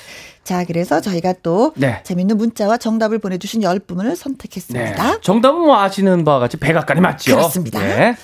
[0.47, 2.01] 자, 그래서 저희가 또 네.
[2.05, 5.12] 재밌는 문자와 정답을 보내주신 10분을 선택했습니다.
[5.12, 5.19] 네.
[5.21, 7.35] 정답은 뭐 아시는 바와 같이 백악관이 맞죠?
[7.35, 7.81] 그렇습니다.
[7.81, 8.16] 네.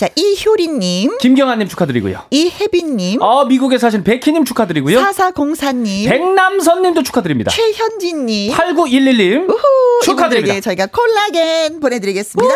[0.00, 1.18] 자, 이효리님.
[1.18, 2.22] 김경아님 축하드리고요.
[2.30, 3.20] 이혜빈님.
[3.20, 4.98] 어, 미국에 사신 백희님 축하드리고요.
[4.98, 6.08] 사사공사님.
[6.08, 7.50] 백남선님도 축하드립니다.
[7.50, 8.54] 최현진님.
[8.54, 9.46] 8911님.
[9.50, 9.60] 우후,
[10.02, 10.58] 축하드립니다.
[10.60, 12.54] 저희가 콜라겐 보내드리겠습니다.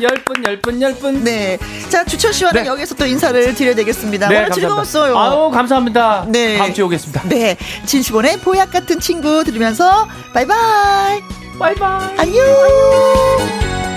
[0.00, 1.24] 열 분, 열 분, 열 분.
[1.24, 1.58] 네.
[1.88, 2.68] 자, 주철 씨와는 네.
[2.68, 4.28] 여기서 또 인사를 드려야 되겠습니다.
[4.28, 4.68] 네, 오늘 감사합니다.
[4.84, 5.18] 즐거웠어요.
[5.18, 6.26] 아우, 감사합니다.
[6.28, 6.56] 네.
[6.56, 7.22] 다음 주에 오겠습니다.
[7.30, 7.56] 네.
[7.84, 11.20] 진시본의 보약 같은 친구 들으면서 바이바이.
[11.58, 12.16] 바이바이.
[12.16, 12.44] 안녕.
[12.46, 13.91] 안녕.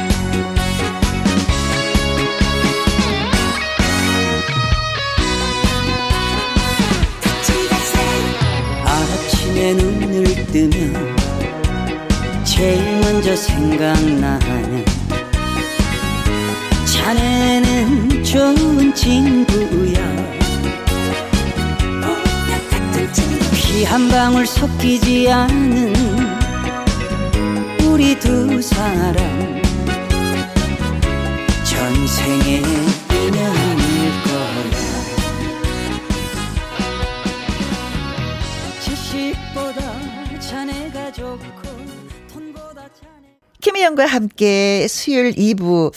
[9.66, 11.16] 내 눈을 뜨면
[12.44, 14.86] 제일 먼저 생각나는
[16.86, 19.98] 자네는 좋은 친구야.
[23.56, 25.96] 피 한 방울 섞이지 않은
[27.86, 29.16] 우리 두 사람.
[31.64, 32.62] 전생에
[33.12, 33.65] 인연
[43.62, 45.92] 김혜영과 함께 수요일 2부.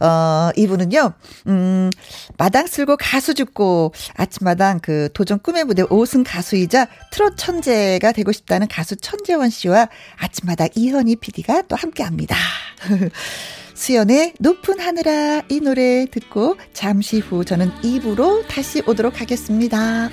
[0.00, 1.12] 어, 이분은요,
[1.46, 1.90] 음,
[2.36, 8.66] 마당 쓸고 가수 죽고 아침마당 그 도전 꿈의 무대 5승 가수이자 트롯 천재가 되고 싶다는
[8.66, 12.36] 가수 천재원 씨와 아침마당 이현희 PD가 또 함께 합니다.
[13.74, 20.10] 수연의 높은 하늘아 이 노래 듣고 잠시 후 저는 2부로 다시 오도록 하겠습니다.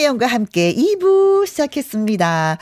[0.00, 2.56] 김혜영과 함께 2부 시작했습니다.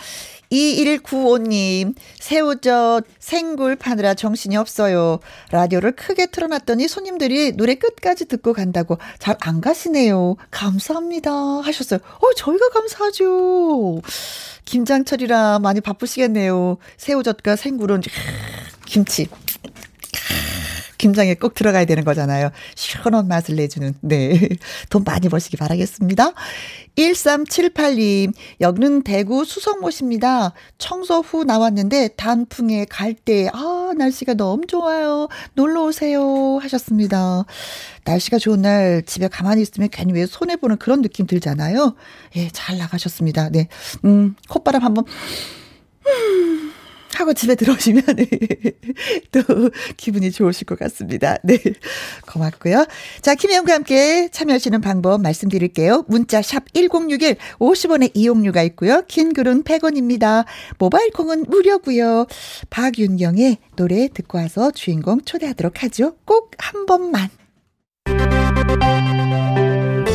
[0.50, 5.20] 2195님, 새우젓 생굴 파느라 정신이 없어요.
[5.52, 10.34] 라디오를 크게 틀어놨더니 손님들이 노래 끝까지 듣고 간다고 잘 안 가시네요.
[10.50, 11.30] 감사합니다.
[11.30, 12.00] 하셨어요.
[12.02, 14.02] 어, 저희가 감사하죠.
[14.64, 16.78] 김장철이라 많이 바쁘시겠네요.
[16.96, 18.02] 새우젓과 생굴은,
[18.84, 19.28] 김치.
[20.98, 22.50] 김장에 꼭 들어가야 되는 거잖아요.
[22.74, 24.48] 시원한 맛을 내주는, 네.
[24.90, 26.32] 돈 많이 버시기 바라겠습니다.
[26.96, 30.52] 1378님, 여기는 대구 수성못입니다.
[30.78, 35.28] 청소 후 나왔는데 단풍에 갈 때, 아, 날씨가 너무 좋아요.
[35.54, 36.58] 놀러 오세요.
[36.60, 37.44] 하셨습니다.
[38.04, 41.94] 날씨가 좋은 날 집에 가만히 있으면 괜히 왜 손해보는 그런 느낌 들잖아요.
[42.36, 43.50] 예, 잘 나가셨습니다.
[43.50, 43.68] 네.
[44.04, 45.04] 음, 콧바람 한번,
[46.06, 46.72] 음.
[47.14, 48.04] 하고 집에 들어오시면
[49.32, 51.36] 또 기분이 좋으실 것 같습니다.
[51.42, 51.58] 네.
[52.30, 52.86] 고맙고요.
[53.22, 56.04] 자, 김혜영과 함께 참여하시는 방법 말씀드릴게요.
[56.08, 59.02] 문자 샵 1061, 50원의 이용료가 있고요.
[59.08, 60.44] 긴 글은 100원입니다.
[60.78, 62.26] 모바일 콩은 무료고요.
[62.70, 66.16] 박윤경의 노래 듣고 와서 주인공 초대하도록 하죠.
[66.24, 67.28] 꼭 한 번만.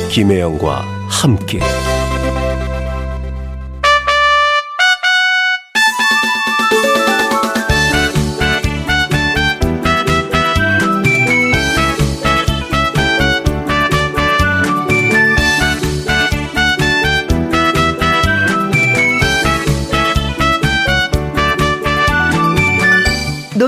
[0.10, 1.60] 김혜영과 함께.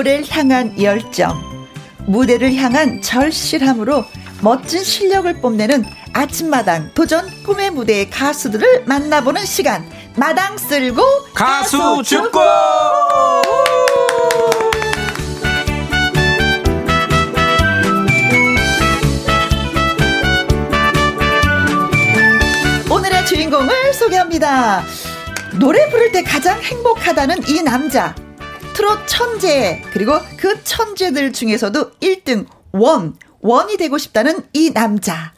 [0.06, 1.34] 노래를 향한 열정,
[2.06, 4.06] 무대를 향한 절실함으로
[4.41, 5.84] 멋진 실력을 뽐내는
[6.14, 9.84] 아침마당 도전 꿈의 무대의 가수들을 만나보는 시간.
[10.16, 11.01] 마당 쓸고
[11.34, 12.39] 가수, 가수 죽고!
[22.91, 24.84] 오늘의 주인공을 소개합니다.
[25.60, 28.14] 노래 부를 때 가장 행복하다는 이 남자.
[28.76, 35.32] 트롯 천재 그리고 그 천재들 중에서도 1등 원 원이 되고 싶다는 이 남자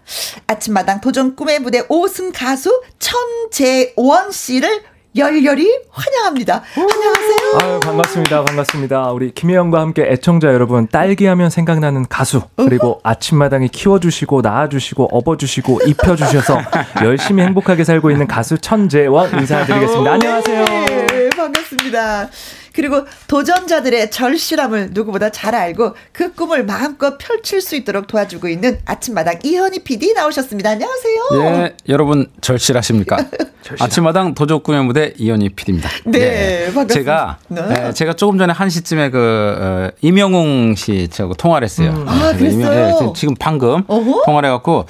[0.48, 4.82] 아침마당 도전 꿈의 무대 5승 가수 천재원 씨를
[5.16, 6.64] 열렬히 환영합니다.
[6.76, 7.58] 안녕하세요.
[7.62, 8.46] 아유, 반갑습니다.
[8.46, 9.12] 반갑습니다.
[9.12, 16.60] 우리 김혜영과 함께 애청자 여러분, 딸기 하면 생각나는 가수, 그리고 아침마당에 키워주시고, 낳아주시고, 업어주시고, 입혀주셔서
[17.04, 20.12] 열심히 행복하게 살고 있는 가수 천재원 인사드리겠습니다.
[20.12, 20.66] 안녕하세요.
[20.66, 22.30] 네, 반갑습니다.
[22.78, 29.40] 그리고 도전자들의 절실함을 누구보다 잘 알고 그 꿈을 마음껏 펼칠 수 있도록 도와주고 있는 아침마당
[29.44, 30.70] 이현희 PD 나오셨습니다.
[30.70, 31.22] 안녕하세요.
[31.42, 33.18] 예, 여러분 절실하십니까?
[33.82, 35.90] 아침마당 도적 꿈의 무대 이현희 PD입니다.
[36.06, 36.72] 네, 예.
[36.72, 36.94] 반갑습니다.
[36.94, 37.88] 제가 네.
[37.88, 41.90] 예, 제가 조금 전에 한 시쯤에 그 어, 임영웅 씨 저하고 통화를 했어요.
[41.90, 42.08] 음.
[42.08, 43.10] 아, 그랬어요?
[43.10, 44.22] 예, 지금 방금 어허?
[44.24, 44.86] 통화를 해갖고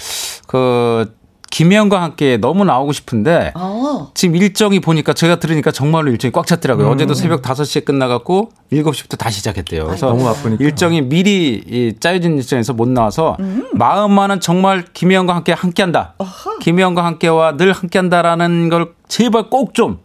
[0.45, 1.15] 그
[1.49, 4.11] 김혜영과 함께 너무 나오고 싶은데 어.
[4.13, 6.87] 지금 일정이 보니까 제가 들으니까 정말로 일정이 꽉 찼더라고요.
[6.87, 6.91] 음.
[6.91, 9.85] 어제도 새벽 5시에 끝나갖고 7시부터 다시 시작했대요.
[9.85, 10.63] 그래서 너무 바쁘니까.
[10.63, 13.67] 일정이 미리 짜여진 일정에서 못 나와서 음.
[13.73, 16.15] 마음만은 정말 김혜영과 함께 함께한다.
[16.61, 19.99] 김혜영과 함께와 늘 함께한다라는 걸 제발 꼭 좀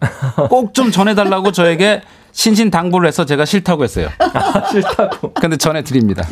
[0.48, 2.02] 꼭좀 전해달라고 저에게
[2.32, 4.08] 신신 당부를 해서 제가 싫다고 했어요.
[4.18, 5.34] 아, 싫다고.
[5.34, 6.26] 근데 전해 드립니다.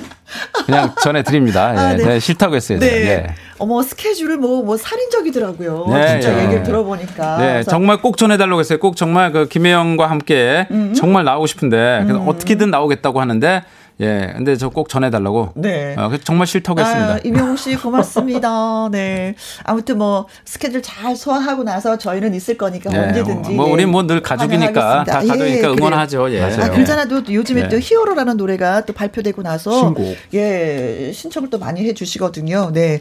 [0.64, 1.72] 그냥 전해 드립니다.
[1.74, 2.04] 예, 아, 네.
[2.04, 2.78] 네, 싫다고 했어요.
[2.78, 2.86] 네.
[2.86, 3.26] 예.
[3.58, 5.86] 어머 스케줄을 뭐, 뭐 살인적이더라고요.
[5.90, 6.44] 네, 진짜 예.
[6.44, 7.36] 얘기를 들어보니까.
[7.38, 8.78] 네, 정말 꼭 전해달라고 했어요.
[8.78, 10.94] 꼭 정말 그 김혜영과 함께 음.
[10.94, 12.24] 정말 나오고 싶은데 음.
[12.26, 13.62] 어떻게든 나오겠다고 하는데
[14.00, 15.50] 예, 근데 저 꼭 전해달라고.
[15.56, 15.94] 네.
[15.98, 17.18] 어, 정말 싫다고 아, 했습니다.
[17.24, 18.88] 이명웅 씨 고맙습니다.
[18.92, 19.34] 네.
[19.64, 22.98] 아무튼 뭐 스케줄 잘 소화하고 나서 저희는 있을 거니까 네.
[22.98, 23.50] 언제든지.
[23.52, 26.32] 뭐 우리 뭐 늘 가족이니까 다 가족이니까 예, 응원하죠.
[26.32, 26.42] 예.
[26.42, 27.68] 아, 그렇잖아도 요즘에 네.
[27.68, 30.16] 또 히어로라는 노래가 또 발표되고 나서 신곡.
[30.34, 32.70] 예 신청을 또 많이 해주시거든요.
[32.72, 33.00] 네.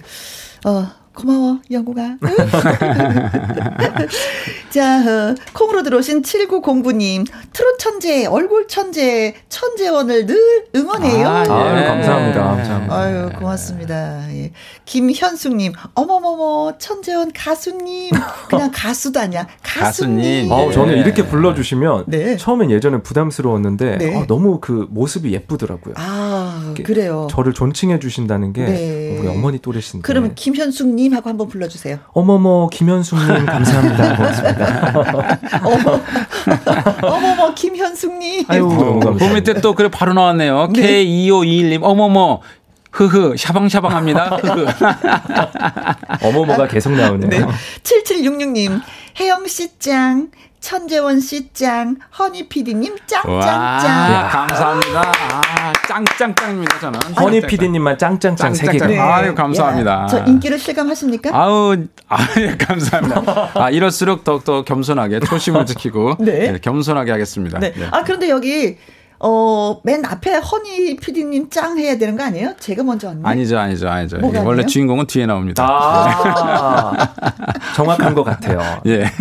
[0.66, 2.18] 어, 고마워, 영구가.
[4.70, 7.26] 자, 어, 콩으로 들어오신 7909님.
[7.52, 10.38] 트롯 천재, 얼굴 천재, 천재원을 늘
[10.76, 11.28] 응원해요.
[11.28, 11.50] 아, 예.
[11.50, 12.44] 아유, 감사합니다.
[12.44, 12.96] 감사합니다.
[12.96, 14.32] 아유, 고맙습니다.
[14.34, 14.52] 예.
[14.86, 18.12] 김현숙님, 어머머머, 천재원 가수님.
[18.48, 19.48] 그냥 가수도 아니야.
[19.64, 20.50] 가수님.
[20.52, 21.02] 어, 저는 네.
[21.02, 22.38] 이렇게 불러주시면 네.
[22.38, 24.16] 처음엔 예전에 부담스러웠는데 네.
[24.16, 25.96] 어, 너무 그 모습이 예쁘더라고요.
[25.98, 27.28] 아, 그래요.
[27.32, 29.18] 저를 존칭해 주신다는 게 네.
[29.20, 30.04] 우리 어머니 또래신데.
[30.04, 32.00] 그러면 김현숙님 하고 한번 불러주세요.
[32.14, 34.16] 어머머 김현숙님 감사합니다.
[34.18, 35.60] 고맙습니다.
[35.64, 36.02] 어머,
[37.16, 38.46] 어머머 김현숙님.
[38.50, 39.00] 아유.
[39.18, 40.70] 그 밑에 또 그래 바로 나왔네요.
[40.74, 41.04] 네.
[41.06, 42.42] K2521님 어머머
[42.92, 44.38] 흐흐 샤방샤방합니다.
[46.24, 47.30] 어머머가 계속 나오네요.
[47.30, 47.46] 네.
[47.84, 48.82] 7766님
[49.20, 50.30] 혜영 씨 짱,
[50.62, 54.30] 천재원 씨 짱, 허니 PD님 짱짱짱.
[54.30, 55.02] 감사합니다.
[55.02, 57.00] 아, 짱짱짱입니다 저는.
[57.20, 58.78] 허니 PD님만 짱짱짱 세 개.
[58.78, 58.98] 네.
[58.98, 60.08] 아유 감사합니다.
[60.08, 61.32] 저 인기를 실감하십니까?
[61.34, 61.76] 아우
[62.08, 63.52] 아유 감사합니다.
[63.56, 66.52] 아 이럴수록 더욱더 겸손하게 초심을 지키고 네.
[66.54, 67.60] 네, 겸손하게 하겠습니다.
[67.60, 67.74] 네.
[67.74, 67.88] 네.
[67.92, 68.78] 아 그런데 여기
[69.22, 72.54] 어, 맨 앞에 허니 PD님 짱 해야 되는 거 아니에요?
[72.60, 73.22] 제가 먼저 왔네.
[73.24, 74.18] 아니죠, 아니죠, 아니죠.
[74.22, 74.66] 원래 아니에요?
[74.68, 75.66] 주인공은 뒤에 나옵니다.
[75.68, 77.14] 아,
[77.76, 78.82] 정확한 것 같아요.
[78.86, 79.06] 예.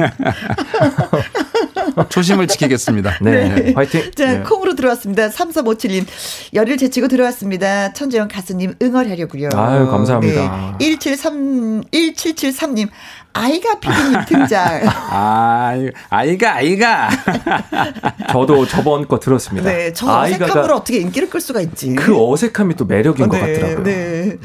[2.10, 3.18] 초심을 지키겠습니다.
[3.22, 3.48] 네.
[3.48, 3.72] 네.
[3.72, 4.10] 화이팅.
[4.14, 4.40] 자, 네.
[4.42, 5.28] 콩으로 들어왔습니다.
[5.30, 6.06] 3357님.
[6.54, 7.92] 열을 제치고 들어왔습니다.
[7.92, 9.48] 천재영 가수님 응원하려고요.
[9.54, 10.76] 아유, 감사합니다.
[10.78, 10.96] 네.
[10.96, 12.88] 173, 1773님.
[13.32, 14.82] 아이가 피디님 등장.
[14.88, 15.74] 아,
[16.10, 17.08] 아이가, 아이가.
[18.30, 19.70] 저도 저번 거 들었습니다.
[19.70, 21.94] 네, 저 어색함으로 어떻게 인기를 끌 수가 있지.
[21.94, 23.84] 그 어색함이 또 매력인 어, 네, 것 같더라고요.
[23.84, 24.36] 네.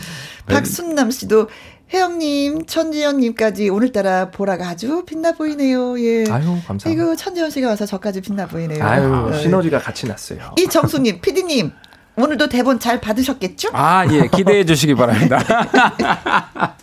[0.48, 1.48] 박순남 씨도
[1.94, 6.00] 혜영님, 천지연님까지 오늘따라 보라가 아주 빛나 보이네요.
[6.00, 6.24] 예.
[6.30, 6.90] 아유, 감사합니다.
[6.90, 8.84] 이거 천지연 씨가 와서 저까지 빛나 보이네요.
[8.84, 9.42] 아유, 네.
[9.42, 10.40] 시너지가 같이 났어요.
[10.58, 11.72] 이정수님, 피디님,
[12.16, 13.70] 오늘도 대본 잘 받으셨겠죠?
[13.74, 14.28] 아, 예.
[14.28, 15.40] 기대해 주시기 바랍니다.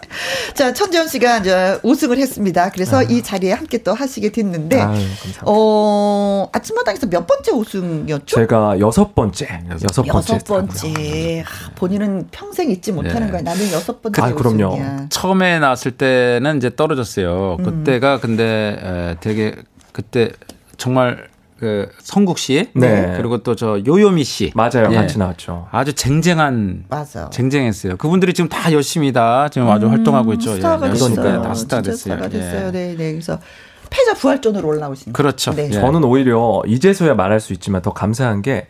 [0.55, 2.71] 자, 천재현 씨가 이제 우승을 했습니다.
[2.71, 3.03] 그래서 아.
[3.03, 4.99] 이 자리에 함께 또 하시게 됐는데, 아유,
[5.45, 8.37] 어, 아침마당에서 몇 번째 우승이었죠?
[8.41, 9.63] 제가 여섯 번째.
[9.85, 10.35] 여섯 번째.
[10.35, 11.45] 여섯 번째.
[11.47, 13.31] 아, 본인은 평생 잊지 못하는 예.
[13.31, 13.43] 거야.
[13.43, 14.73] 나는 여섯 번째 아, 그럼요.
[14.75, 15.07] 우승이야.
[15.11, 17.57] 처음에 나왔을 때는 이제 떨어졌어요.
[17.61, 17.65] 음.
[17.65, 19.55] 그때가 근데 에, 되게
[19.93, 20.31] 그때
[20.77, 21.30] 정말
[21.61, 23.13] 그 성국 씨, 네.
[23.19, 24.95] 그리고 또 저 요요미 씨, 맞아요, 예.
[24.95, 25.69] 같이 나왔죠.
[25.71, 27.29] 아주 쟁쟁한, 맞아.
[27.29, 27.99] 쟁쟁했어요.
[27.99, 30.55] 그분들이 지금 다 열심히 다 지금 아주 음, 활동하고 있죠.
[30.55, 30.93] 스타가 예.
[30.93, 31.43] 됐어요.
[31.43, 31.97] 다 스타 됐어요.
[32.15, 32.69] 스타가 됐어요.
[32.69, 32.71] 예.
[32.71, 33.13] 네, 네.
[33.13, 33.39] 그래서
[33.91, 35.13] 패자 부활전으로 올라오신.
[35.13, 35.53] 그렇죠.
[35.53, 35.69] 네.
[35.71, 38.67] 저는 오히려 이제서야 말할 수 있지만 더 감사한 게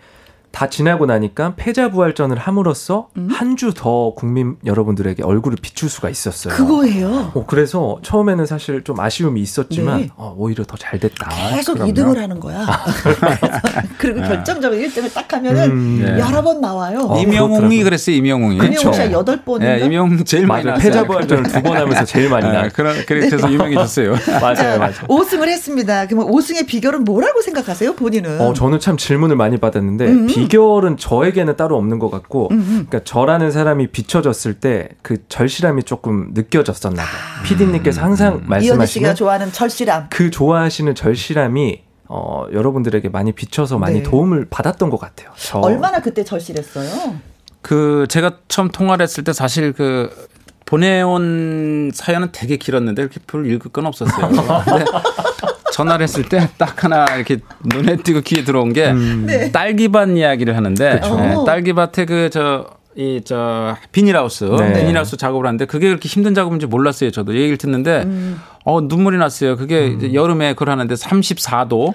[0.53, 3.29] 다 지나고 나니까 패자부활전을 함으로써 음?
[3.31, 6.53] 한주 더 국민 여러분들에게 얼굴을 비출 수가 있었어요.
[6.55, 7.31] 그거예요.
[7.35, 10.09] 어, 그래서 처음에는 사실 좀 아쉬움이 있었지만 네.
[10.17, 11.29] 어, 오히려 더 잘 됐다.
[11.55, 11.93] 계속 그럼요.
[11.93, 12.65] 2등을 하는 거야.
[12.67, 12.85] 아,
[13.99, 14.29] 그리고 네.
[14.29, 16.19] 결정적으로 1등을 딱 하면은 음, 네.
[16.19, 17.01] 여러 번 나와요.
[17.09, 18.17] 어, 이명웅이 그랬어요.
[18.17, 18.57] 이명웅이.
[18.57, 19.59] 이명웅 씨가 8번인가?
[19.61, 20.83] 네, 이명웅 제일 많이 나왔어요.
[20.91, 22.63] 패자부활전을 두 번 하면서 제일 많이 나.
[22.63, 23.53] 네, 그런 그래서 네.
[23.53, 24.15] 유명해졌어요.
[24.41, 24.95] 맞아요, 맞아요.
[25.09, 26.07] 5승을 했습니다.
[26.07, 28.41] 그러면 5승의 비결은 뭐라고 생각하세요, 본인은?
[28.41, 30.27] 어, 저는 참 질문을 많이 받았는데 음.
[30.43, 32.65] 비결은 저 저에게는 따로 없는 것 같고, 음음.
[32.89, 37.23] 그러니까 저라는 사람이 비춰졌을 때 그 절실함이 조금 느껴졌었나 봐요.
[37.41, 37.43] 아.
[37.43, 38.45] 피디님께서 항상 음.
[38.47, 40.07] 말씀하시는 씨가 좋아하는 절실함.
[40.11, 44.03] 그 좋아하시는 절실함이 어, 여러분들에게 많이 비춰서 많이 네.
[44.03, 45.31] 도움을 받았던 것 같아요.
[45.37, 45.59] 저.
[45.61, 47.17] 얼마나 그때 절실했어요?
[47.63, 50.11] 그 제가 처음 통화를 했을 때 사실 그
[50.67, 54.29] 보내온 사연은 되게 길었는데 이렇게 별로 읽을 건 없었어요.
[54.65, 54.85] 근데
[55.81, 59.25] 전화를 했을 때 딱 하나 이렇게 눈에 띄고 귀에 들어온 게 음.
[59.27, 59.51] 네.
[59.53, 62.67] 딸기밭 이야기를 하는데 네, 딸기밭에 그저
[62.97, 64.73] 이 저 비닐하우스 네.
[64.73, 67.11] 비닐하우스 작업을 하는데 그게 그렇게 힘든 작업인지 몰랐어요.
[67.13, 68.41] 저도 얘기를 듣는데 음.
[68.65, 69.57] 어 눈물이 났어요.
[69.57, 70.13] 그게 음.
[70.13, 71.93] 여름에 그걸 하는데 34도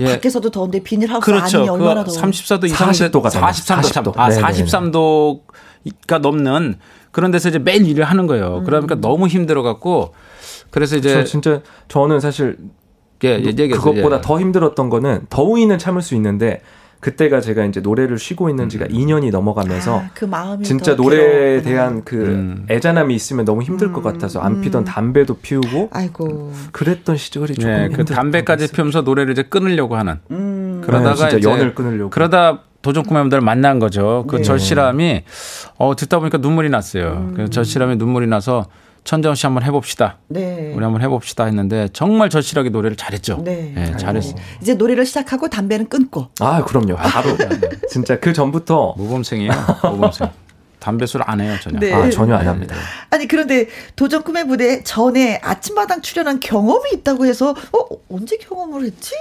[0.00, 0.06] 예.
[0.06, 1.58] 밖에서도 더운데 비닐하우스 그렇죠.
[1.60, 2.16] 안이 얼마나 더워?
[2.18, 4.12] 34도 이상 40도가 43도 40도.
[4.16, 6.76] 아 43도가 넘는
[7.12, 8.58] 그런 데서 이제 매일 일을 하는 거예요.
[8.58, 8.64] 음.
[8.64, 10.12] 그러니까 너무 힘들어 갖고
[10.70, 12.56] 그래서 이제 진짜 저는 사실
[13.24, 14.20] 예, 예, 그것보다 예.
[14.20, 16.60] 더 힘들었던 거는 더위는 참을 수 있는데
[17.02, 18.90] 그때가 제가 이제 노래를 쉬고 있는 지가 음.
[18.92, 20.30] 2년이 넘어가면서 아, 그
[20.62, 21.62] 진짜 노래에 길었구나.
[21.62, 22.66] 대한 그 음.
[22.70, 23.92] 애잔함이 있으면 너무 힘들 음.
[23.92, 24.84] 것 같아서 안 피던 음.
[24.84, 30.80] 담배도 피우고 아이고 그랬던 시절이 조금 네, 그 담배까지 피우면서 노래를 이제 끊으려고 하는 음.
[30.84, 34.24] 그러다가 네, 진짜 연을 끊으려고 그러다 도전 구매분들을 만난 거죠.
[34.28, 34.42] 그 네.
[34.42, 35.24] 절실함이
[35.78, 37.32] 어 듣다 보니까 눈물이 났어요.
[37.34, 38.66] 그 절실함이 눈물이 나서
[39.04, 40.18] 천정 씨 한번 해봅시다.
[40.28, 40.72] 네.
[40.74, 43.42] 우리 한번 해봅시다 했는데 정말 절실하게 노래를 잘했죠.
[43.44, 43.72] 네.
[43.74, 44.34] 네 잘했어.
[44.60, 46.28] 이제 노래를 시작하고 담배는 끊고.
[46.40, 46.96] 아 그럼요.
[46.96, 47.30] 바로
[47.90, 49.52] 진짜 그 전부터 모범생이에요.
[49.84, 50.28] 모범생.
[50.82, 51.78] 담배 술 안 해요 전혀.
[51.78, 51.92] 네.
[51.92, 52.74] 아, 전혀 안 합니다.
[53.10, 59.14] 아니 그런데 도전 꿈의 무대 전에 아침마당 출연한 경험이 있다고 해서 어 언제 경험을 했지?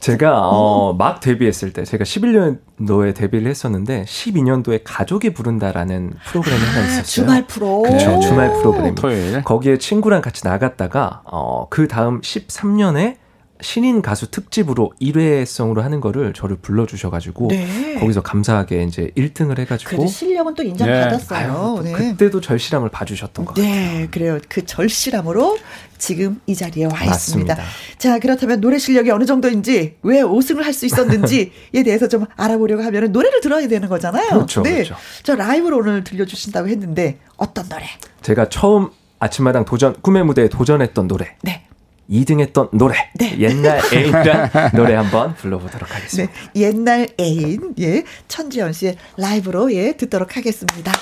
[0.00, 6.84] 제가 어, 막 데뷔했을 때 제가 11년도에 데뷔를 했었는데 12년도에 가족이 부른다라는 프로그램이 하나 아,
[6.84, 7.02] 있었어요.
[7.04, 7.82] 주말 프로.
[7.82, 8.20] 그렇죠.
[8.20, 8.94] 주말 프로그램.
[8.94, 9.42] 토요일.
[9.44, 13.16] 거기에 친구랑 같이 나갔다가 어, 그 다음 13년에
[13.60, 17.96] 신인 가수 특집으로 1회성으로 하는 거를 저를 불러주셔가지고 네.
[17.98, 21.80] 거기서 감사하게 이제 1등을 해가지고 실력은 또 인정받았어요.
[21.82, 21.92] 네.
[21.92, 21.98] 네.
[22.12, 23.98] 그때도 절실함을 봐주셨던 것 네, 같아요.
[24.00, 24.38] 네, 그래요.
[24.48, 25.58] 그 절실함으로
[25.98, 27.54] 지금 이 자리에 와 맞습니다.
[27.54, 27.56] 있습니다.
[27.98, 31.50] 자, 그렇다면 노래 실력이 어느 정도인지 왜 5승을 할 수 있었는지에
[31.84, 34.28] 대해서 좀 알아보려고 하면 노래를 들어야 되는 거잖아요.
[34.28, 34.94] 그렇죠, 네, 그렇죠.
[35.24, 37.86] 저 라이브로 오늘 들려주신다고 했는데 어떤 노래?
[38.22, 41.34] 제가 처음 아침마당 도전 꿈의 무대에 도전했던 노래.
[41.42, 41.64] 네.
[42.10, 43.10] 2등 했던 노래.
[43.14, 43.38] 네.
[43.38, 46.32] 옛날 애인이란 노래 한번 불러보도록 하겠습니다.
[46.32, 46.60] 네.
[46.60, 48.04] 옛날 애인, 예.
[48.28, 50.92] 천지연 씨의 라이브로, 예, 듣도록 하겠습니다.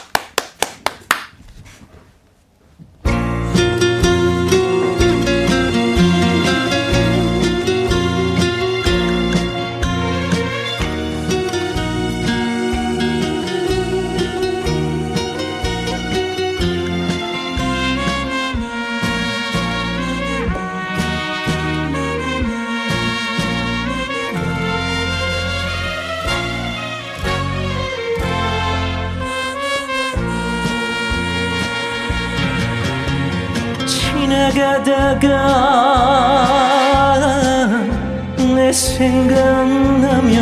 [34.87, 35.26] 가다가
[38.55, 40.37] 내 생각나면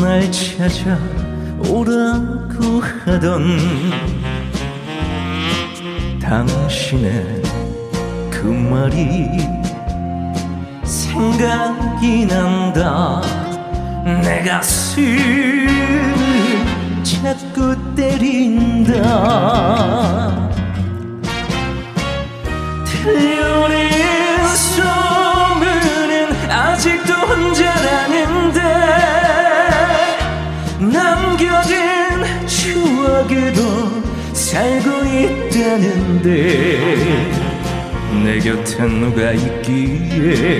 [0.00, 1.82] 날 찾아오라고
[3.04, 3.58] 하던
[6.20, 7.42] 당신의
[8.30, 9.28] 그 말이
[10.84, 13.20] 생각이 난다.
[14.22, 15.68] 내 가슴을
[17.02, 19.02] 자꾸 때린다
[23.02, 23.90] 들려오는
[24.56, 28.60] 소문은 아직도 혼자라는데
[30.78, 31.74] 남겨진
[32.46, 33.90] 추억으로
[34.32, 36.30] 살고 있다는데
[38.24, 40.58] 내 곁에 누가 있기에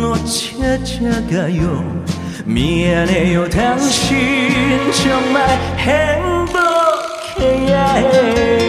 [0.00, 2.02] 너 찾아가요.
[2.46, 4.90] 미안해요 당신.
[4.92, 8.67] 정말 행복해야 해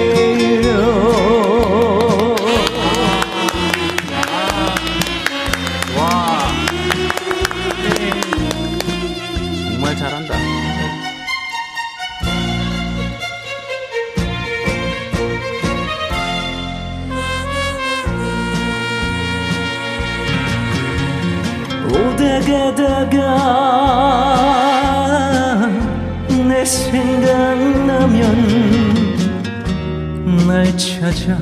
[30.49, 31.37] 날 찾아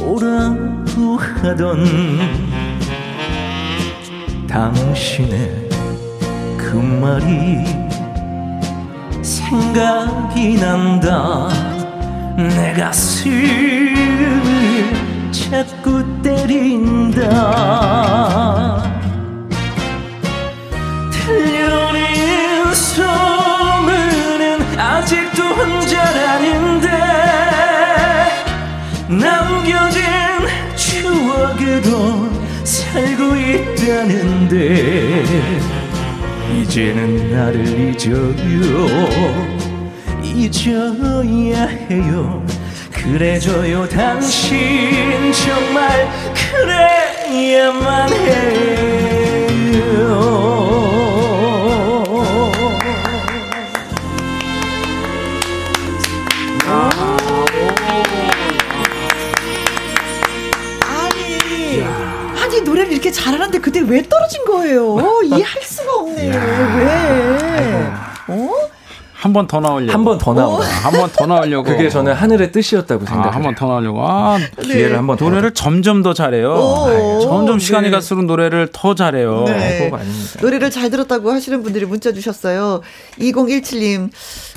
[0.00, 1.84] 오라고 하던
[4.48, 5.68] 당신의
[6.56, 7.62] 그 말이
[9.22, 11.50] 생각이 난다.
[12.38, 13.34] 내 가슴을
[15.30, 17.22] 자꾸 때린다
[29.18, 30.02] 남겨진
[30.74, 32.30] 추억으로
[32.64, 35.24] 살고 있다는데
[36.60, 38.32] 이제는 나를 잊어요.
[40.22, 42.46] 잊어야 해요.
[42.90, 45.32] 그래줘요 당신.
[45.32, 48.91] 정말 그래야만 해
[63.22, 64.98] 잘하는데 그때 왜 떨어진 거예요?
[65.24, 66.28] 이해할 수가 없네.
[66.28, 67.86] 왜?
[68.28, 68.50] 어?
[69.14, 69.92] 한 번 더 나오려고.
[69.92, 70.56] 한 번 더 나오.
[70.60, 71.62] 한번 더 나오려고.
[71.62, 73.30] 그게 저는 하늘의 뜻이었다고 생각해요.
[73.30, 74.00] 아, 한번 더 나오려고.
[74.04, 74.96] 아, 기회를 네.
[74.96, 76.50] 한번 노래를 점점 더 잘해요.
[76.52, 77.90] 오, 점점 시간이 네.
[77.92, 79.44] 갈수록 노래를 더 잘해요.
[79.46, 79.92] 네.
[80.40, 82.80] 노래를 잘 들었다고 하시는 분들이 문자 주셨어요.
[83.20, 84.10] 2017님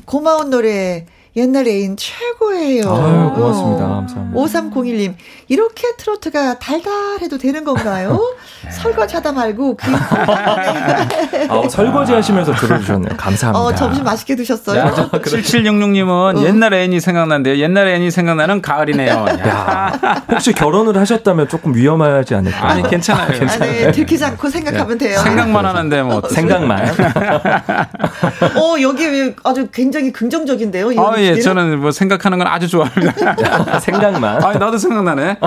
[0.06, 1.06] 고마운 노래
[1.38, 2.84] 옛날 애인 최고예요.
[2.90, 3.86] 아유, 고맙습니다.
[3.86, 3.90] 어.
[4.08, 4.40] 감사합니다.
[4.40, 5.16] 5301님,
[5.50, 8.18] 이렇게 트로트가 달달해도 되는 건가요?
[8.64, 8.72] 네.
[8.72, 9.86] 설거지 하다 말고 그
[11.52, 13.18] 아, 설거지 하시면서 들어주셨네요.
[13.18, 13.60] 감사합니다.
[13.60, 14.86] 어, 점심 맛있게 드셨어요?
[15.12, 16.46] 7766님은 어.
[16.46, 17.58] 옛날 애인이 생각난대요.
[17.58, 19.26] 옛날 애인이 생각나는 가을이네요.
[19.46, 20.26] 야.
[20.32, 22.64] 혹시 결혼을 하셨다면 조금 위험하지 않을까요?
[22.64, 23.28] 아니, 괜찮아요.
[23.28, 23.72] 아, 괜찮아요.
[23.72, 25.20] 아, 네, 들키지 않고 생각하면 돼요.
[25.20, 26.22] 생각만 하는데 뭐.
[26.30, 26.88] 생각만.
[28.56, 30.90] 어, 여기 아주 굉장히 긍정적인데요.
[31.00, 33.80] 아, 예, 저는 뭐 생각하는 건 아주 좋아합니다.
[33.80, 34.44] 생각만.
[34.44, 35.38] 아, 나도 생각나네.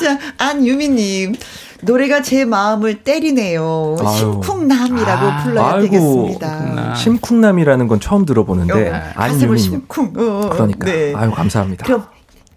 [0.00, 1.34] 자, 안유미님.
[1.82, 3.96] 노래가 제 마음을 때리네요.
[4.18, 6.94] 심쿵남이라고 아, 불러야 아이고, 되겠습니다.
[6.94, 10.12] 심쿵남 이라는 건 처음 들어보는데 어, 안유미 심쿵.
[10.16, 10.84] 어, 어, 그러니까.
[10.90, 11.14] 네.
[11.16, 11.86] 아유 감사합니다.
[11.86, 12.04] 그럼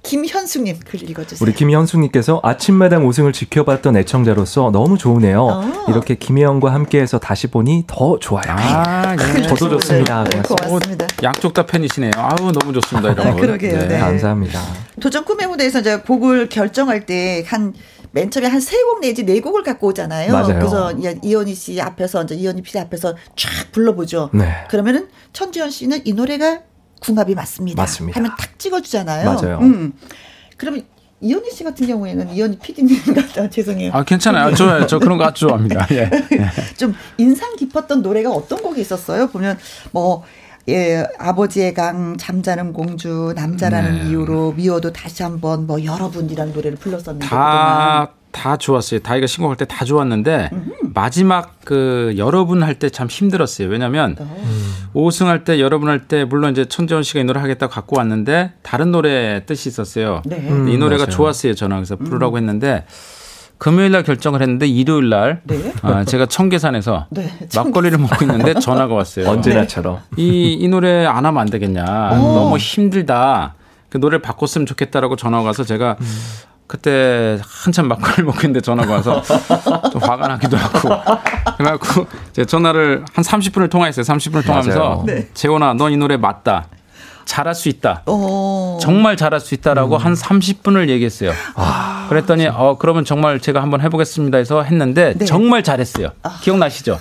[0.04, 1.40] 김현숙님 글 읽어주세요.
[1.42, 5.42] 우리 김현숙님께서 아침마당 우승을 지켜봤던 애청자로서 너무 좋으네요.
[5.44, 5.86] 어.
[5.88, 8.44] 이렇게 김혜영과 함께해서 다시 보니 더 좋아요.
[8.48, 9.42] 아, 네.
[9.44, 10.26] 저도 좋습니다.
[10.26, 11.08] 네, 고맙습니다.
[11.24, 12.12] 양쪽 다 팬이시네요.
[12.18, 13.12] 아우 너무 좋습니다.
[13.14, 13.80] 이런 아, 그러게요.
[13.80, 13.88] 네.
[13.88, 14.00] 네.
[14.00, 14.60] 감사합니다.
[15.00, 17.74] 도전 꿈의 무대에서 이제 곡을 결정할 때한
[18.12, 20.34] 맨 처음에 한 세 곡 내지 네 곡을 갖고 오잖아요.
[20.34, 20.48] 맞아요.
[20.60, 20.92] 그래서
[21.24, 24.30] 이현희 씨 앞에서 이제 이현희 PD 앞에서 쫙 불러보죠.
[24.34, 24.54] 네.
[24.70, 26.60] 그러면은 천지현 씨는 이 노래가
[27.04, 27.82] 궁합이 맞습니다.
[27.82, 28.20] 맞습니다.
[28.20, 29.34] 하면 탁 찍어주잖아요.
[29.34, 29.60] 맞아요.
[29.60, 29.94] 음.
[30.58, 30.84] 그러면
[31.20, 33.92] 이현희 씨 같은 경우에는 이현희 PD님 같다 죄송해요.
[33.94, 34.56] 아 괜찮아요.
[34.56, 35.88] 저, 저 그런 거 아주 좋아합니다.
[35.92, 36.10] 예.
[36.78, 39.28] 좀 인상 깊었던 노래가 어떤 곡이 있었어요?
[39.28, 39.58] 보면
[39.92, 40.24] 뭐
[40.70, 44.10] 예, 아버지의 강, 잠자는 공주, 남자라는 네.
[44.10, 49.00] 이유로 미워도 다시 한번 뭐 여러분이라는 노래를 불렀었는데 다, 다 좋았어요.
[49.00, 50.72] 다이가 신곡할 때 다 좋았는데 음흠.
[50.94, 53.70] 마지막 그 여러분 할 때 참 힘들었어요.
[53.70, 54.74] 왜냐하면 음.
[54.94, 58.92] 5승 때 여러분 할 때 물론 이제 천재원 씨가 이 노래 하겠다고 갖고 왔는데 다른
[58.92, 60.22] 노래 뜻이 있었어요.
[60.26, 60.38] 네.
[60.38, 61.12] 음, 이 노래가 맞아요.
[61.16, 61.54] 좋았어요.
[61.56, 62.38] 저는 그래서 부르라고 음.
[62.40, 62.86] 했는데
[63.60, 65.72] 금요일 날 결정을 했는데 일요일 날 네.
[65.84, 69.30] 아, 제가 청계산에서 네, 막걸리를 먹고 있는데 전화가 왔어요.
[69.30, 70.00] 언제나처럼.
[70.18, 71.84] 이, 이 노래 안 하면 안 되겠냐.
[72.12, 72.34] 오.
[72.34, 73.54] 너무 힘들다.
[73.90, 76.06] 그 노래를 바꿨으면 좋겠다라고 전화가 와서 제가 음.
[76.68, 79.22] 그때 한참 막걸리 먹고 있는데 전화가 와서
[79.92, 80.90] 좀 화가 나기도 하고
[81.58, 84.04] 그래갖고 제 전화를 한 30분을 통화했어요.
[84.04, 85.28] 30분을 통화하면서 네.
[85.34, 86.66] 재원아 너이 노래 맞다.
[87.26, 88.04] 잘할 수 있다.
[88.08, 88.78] 오.
[88.82, 90.02] 정말 잘할 수 있다라고 음.
[90.02, 91.32] 한 30분을 얘기했어요.
[91.56, 95.26] 아, 그랬더니 어 그러면 정말 제가 한번 해보겠습니다 해서 했는데 네.
[95.26, 96.10] 정말 잘했어요.
[96.24, 96.38] 아.
[96.42, 97.00] 기억나시죠?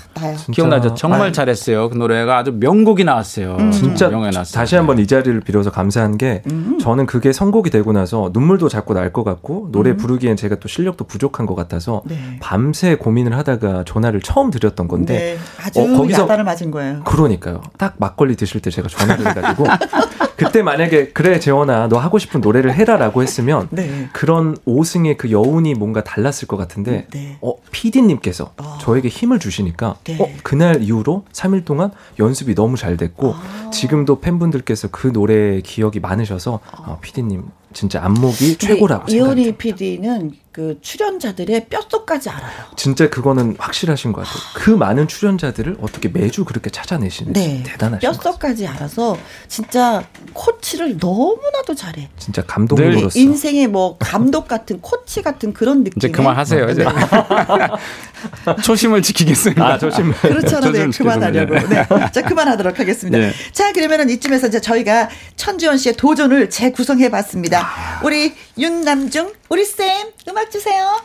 [0.52, 0.94] 기억나죠?
[0.94, 1.32] 정말 아유.
[1.32, 1.90] 잘했어요.
[1.90, 3.56] 그 노래가 아주 명곡이 나왔어요.
[3.58, 3.70] 음.
[3.70, 4.54] 진짜 영화에 나왔어요.
[4.54, 6.78] 다시 한번 이 자리를 빌어서 감사한 게 음.
[6.80, 9.96] 저는 그게 선곡이 되고 나서 눈물도 자꾸 날 것 같고 노래 음.
[9.98, 12.38] 부르기엔 제가 또 실력도 부족한 것 같아서 네.
[12.40, 15.38] 밤새 고민을 하다가 전화를 처음 드렸던 건데 네.
[15.66, 17.02] 아주 어, 거기서 야단을 맞은 거예요.
[17.04, 17.60] 그러니까요.
[17.76, 19.64] 딱 막걸리 드실 때 제가 전화를 해가지고
[20.36, 24.08] 그때 만약에 그래 재원아 너 하고 싶은 노래를 해라라고 했으면 네.
[24.12, 27.38] 그런 5승의 그 여운이 뭔가 달랐을 것 같은데 네.
[27.40, 28.78] 어 PD님께서 어.
[28.80, 30.18] 저에게 힘을 주시니까 네.
[30.20, 33.70] 어 그날 이후로 3일 동안 연습이 너무 잘 됐고 어.
[33.70, 39.32] 지금도 팬분들께서 그 노래 기억이 많으셔서 어, PD님 진짜 안목이 최고라고 생각해요.
[39.42, 42.66] 이효리 PD는 그 출연자들의 뼛속까지 알아요.
[42.76, 44.42] 진짜 그거는 확실하신 것 같아요.
[44.54, 47.62] 그 많은 출연자들을 어떻게 매주 그렇게 찾아내시는 네.
[47.64, 49.16] 대단하신 뼛속까지 알아서
[49.48, 50.04] 진짜
[50.34, 52.10] 코치를 너무나도 잘해.
[52.18, 55.98] 진짜 감독님으로서 인생의 뭐 감독 같은 코치 같은 그런 느낌.
[55.98, 56.68] 이제 그만하세요.
[56.68, 56.90] 이제 네.
[58.62, 59.64] 초심을 지키겠습니다.
[59.64, 60.12] 아, 초심.
[60.20, 60.72] 그렇잖아요.
[60.72, 61.54] 네, 그만하려고.
[61.68, 61.86] 네.
[62.12, 63.18] 자, 그만하도록 하겠습니다.
[63.18, 63.32] 네.
[63.52, 67.60] 자, 그러면은 이쯤에서 이제 저희가 천지원 씨의 도전을 재구성해 봤습니다.
[67.60, 68.00] 아.
[68.04, 71.00] 우리 윤남중 우리 쌤 음악 주세요.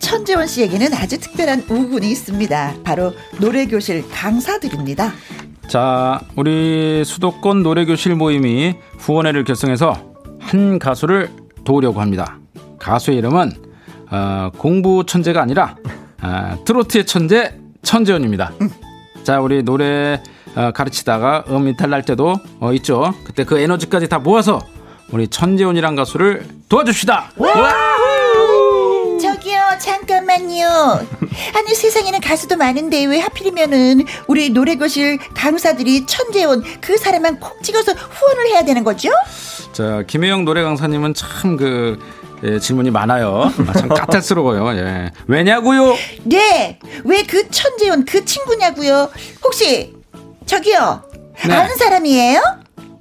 [0.00, 2.74] 천재원 씨에게는 아주 특별한 우군이 있습니다.
[2.84, 5.12] 바로 노래교실 강사들입니다.
[5.70, 9.94] 자, 우리 수도권 노래교실 모임이 후원회를 결성해서
[10.40, 11.30] 한 가수를
[11.62, 12.40] 도우려고 합니다.
[12.80, 13.52] 가수의 이름은
[14.10, 15.76] 어, 공부 천재가 아니라
[16.24, 18.50] 어, 트로트의 천재 천재원입니다.
[18.60, 18.68] 음.
[19.22, 20.20] 자, 우리 노래
[20.56, 23.14] 어, 가르치다가 음 이탈 날 때도 어, 있죠.
[23.22, 24.58] 그때 그 에너지까지 다 모아서
[25.12, 27.30] 우리 천재훈이란 가수를 도와줍시다.
[29.80, 31.00] 잠깐만요.
[31.56, 38.46] 아니 세상에는 가수도 많은데 왜 하필이면은 우리 노래교실 강사들이 천재훈 그 사람만 콕 찍어서 후원을
[38.48, 39.10] 해야 되는 거죠?
[39.72, 41.98] 자, 김혜영 노래 강사님은 참그
[42.42, 43.52] 예, 질문이 많아요.
[43.68, 44.74] 아, 참 까탈스러워요.
[44.78, 45.10] 예.
[45.26, 45.94] 왜냐고요?
[46.24, 49.10] 네, 왜 그 천재훈 그 친구냐고요?
[49.44, 49.94] 혹시
[50.46, 51.02] 저기요
[51.46, 51.52] 네.
[51.54, 52.42] 아는 사람이에요?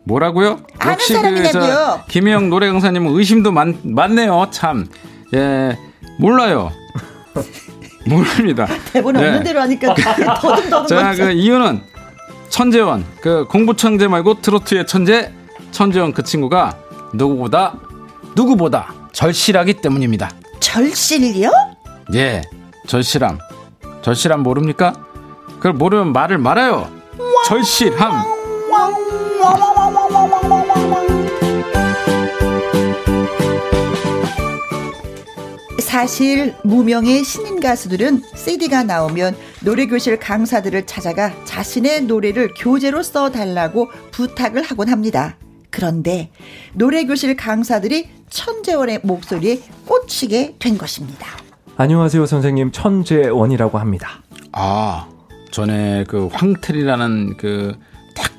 [0.06, 0.60] 뭐라고요?
[0.80, 2.02] 아는 그 사람이냐고요?
[2.06, 4.48] 그 김혜영 노래 강사님은 의심도 많, 많네요.
[4.52, 4.88] 참.
[5.34, 5.78] 예,
[6.20, 6.72] 몰라요.
[8.06, 8.68] 모릅니다.
[8.92, 9.26] 대본 네.
[9.26, 9.94] 없는 대로 하니까
[10.42, 10.88] 더듬더듬.
[10.88, 11.82] 자, 그 이유는
[12.50, 15.32] 천재원, 그 공부 천재 말고 트로트의 천재,
[15.72, 16.78] 천재원 그 친구가
[17.14, 17.76] 누구보다
[18.36, 20.30] 누구보다 절실하기 때문입니다.
[20.60, 21.52] 절실이요?
[22.16, 22.42] 예,
[22.88, 23.40] 절실함.
[24.02, 24.94] 절실함 모릅니까?
[25.58, 26.90] 그걸 모르면 말을 말아요.
[27.46, 28.24] 절실함.
[36.00, 39.36] 사실 무명의 신인 가수들은 CD가 나오면
[39.66, 45.36] 노래교실 강사들을 찾아가 자신의 노래를 교재로 써달라고 부탁을 하곤 합니다.
[45.70, 46.32] 그런데
[46.74, 51.28] 노래교실 강사들이 천재원의 목소리에 꽂히게 된 것입니다.
[51.76, 52.72] 안녕하세요, 선생님.
[52.72, 54.24] 천재원이라고 합니다.
[54.54, 55.10] 아,
[55.52, 57.76] 전에 그 황틀이라는 그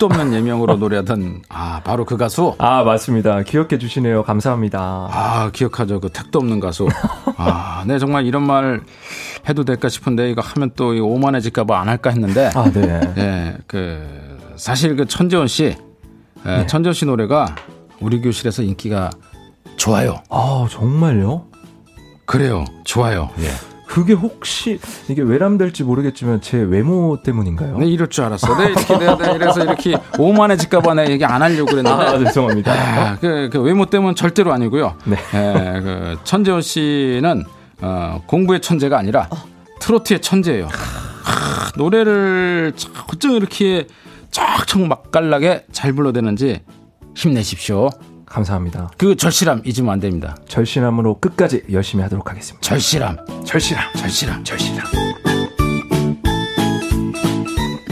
[0.01, 2.55] 택도 없는 예명으로 노래하던 아 바로 그 가수?
[2.57, 3.43] 아 맞습니다.
[3.43, 4.23] 기억해 주시네요.
[4.23, 4.81] 감사합니다.
[4.81, 6.01] 아 기억하죠.
[6.01, 6.89] 그 택도 없는 가수.
[7.37, 8.81] 아 네 정말 이런 말
[9.47, 12.51] 해도 될까 싶은데 이거 하면 또 오만해질까봐 안 할까 했는데.
[12.55, 13.15] 아네.
[13.15, 14.03] 네, 그
[14.57, 15.65] 사실 그 천재원 씨
[16.47, 16.67] 예, 네.
[16.67, 17.55] 천재원 씨 노래가
[18.01, 19.11] 우리 교실에서 인기가
[19.77, 20.23] 좋아요.
[20.31, 21.45] 아 정말요?
[22.25, 22.65] 그래요.
[22.85, 23.29] 좋아요.
[23.41, 23.70] 예.
[23.91, 24.79] 그게 혹시
[25.09, 27.77] 이게 외람될지 모르겠지만 제 외모 때문인가요?
[27.79, 28.57] 네, 이럴 줄 알았어.
[28.57, 31.91] 네, 이렇게 내가 네, 이래서 이렇게 오만해질까봐 내가 얘기 안 하려고 그랬는데.
[31.91, 32.73] 아, 죄송합니다.
[32.73, 34.95] 아, 그, 그, 외모 때문 절대로 아니고요.
[35.07, 35.17] 네.
[35.35, 37.45] 예, 그 천재원 씨는
[37.81, 39.29] 어, 공부의 천재가 아니라
[39.81, 40.69] 트로트의 천재예요.
[41.25, 42.73] 아, 노래를
[43.13, 43.89] 어쩜 이렇게
[44.31, 46.61] 척척 맛깔나게 잘 불러대는지
[47.17, 47.91] 힘내십시오.
[48.31, 48.91] 감사합니다.
[48.97, 50.37] 그 절실함 잊으면 안 됩니다.
[50.49, 52.61] 절실함으로 끝까지 열심히 하도록 하겠습니다.
[52.63, 54.87] 절실함, 절실함, 절실함, 절실함.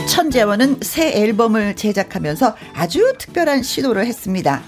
[0.09, 4.63] 천재원은 새 앨범을 제작하면서 아주 특별한 시도를 했습니다.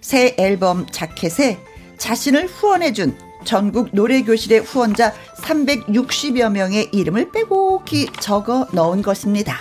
[0.00, 1.58] 새 앨범 자켓에
[1.96, 9.56] 자신을 후원해준 전국 노래교실의 후원자 360여 명의 이름을 빼곡히 적어 넣은 것입니다.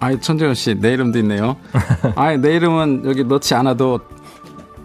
[0.00, 1.56] 아이 천재현 씨내 이름도 있네요.
[2.16, 4.00] 아이 내 이름은 여기 넣지 않아도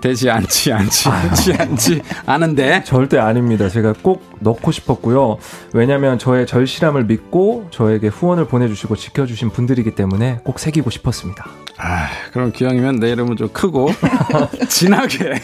[0.02, 3.70] 되지 않지 않지 않지 않지 않은데 절대 아닙니다.
[3.70, 5.38] 제가 꼭 넣고 싶었고요.
[5.74, 11.46] 왜냐하면 저의 절실함을 믿고 저에게 후원을 보내주시고 지켜주신 분들이기 때문에 꼭 새기고 싶었습니다.
[11.78, 13.90] 아 그럼 기왕이면 내 이름은 좀 크고
[14.68, 15.40] 진하게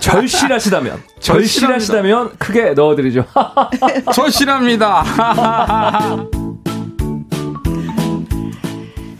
[0.00, 3.24] 절실하시다면 절실하시다면 크게 넣어드리죠.
[4.14, 5.04] 절실합니다.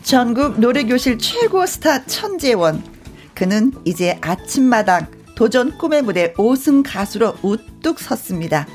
[0.03, 2.91] 전국 노래교실 최고 스타 천재원
[3.35, 8.66] 그는 이제 아침마당 도전 꿈의 무대 5승 가수로 우뚝 섰습니다.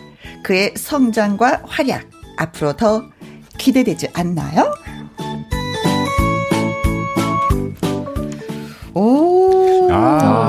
[0.44, 3.04] 그의 성장과 활약 앞으로 더
[3.58, 4.72] 기대되지 않나요?
[8.94, 9.90] 오.
[9.92, 10.47] 아,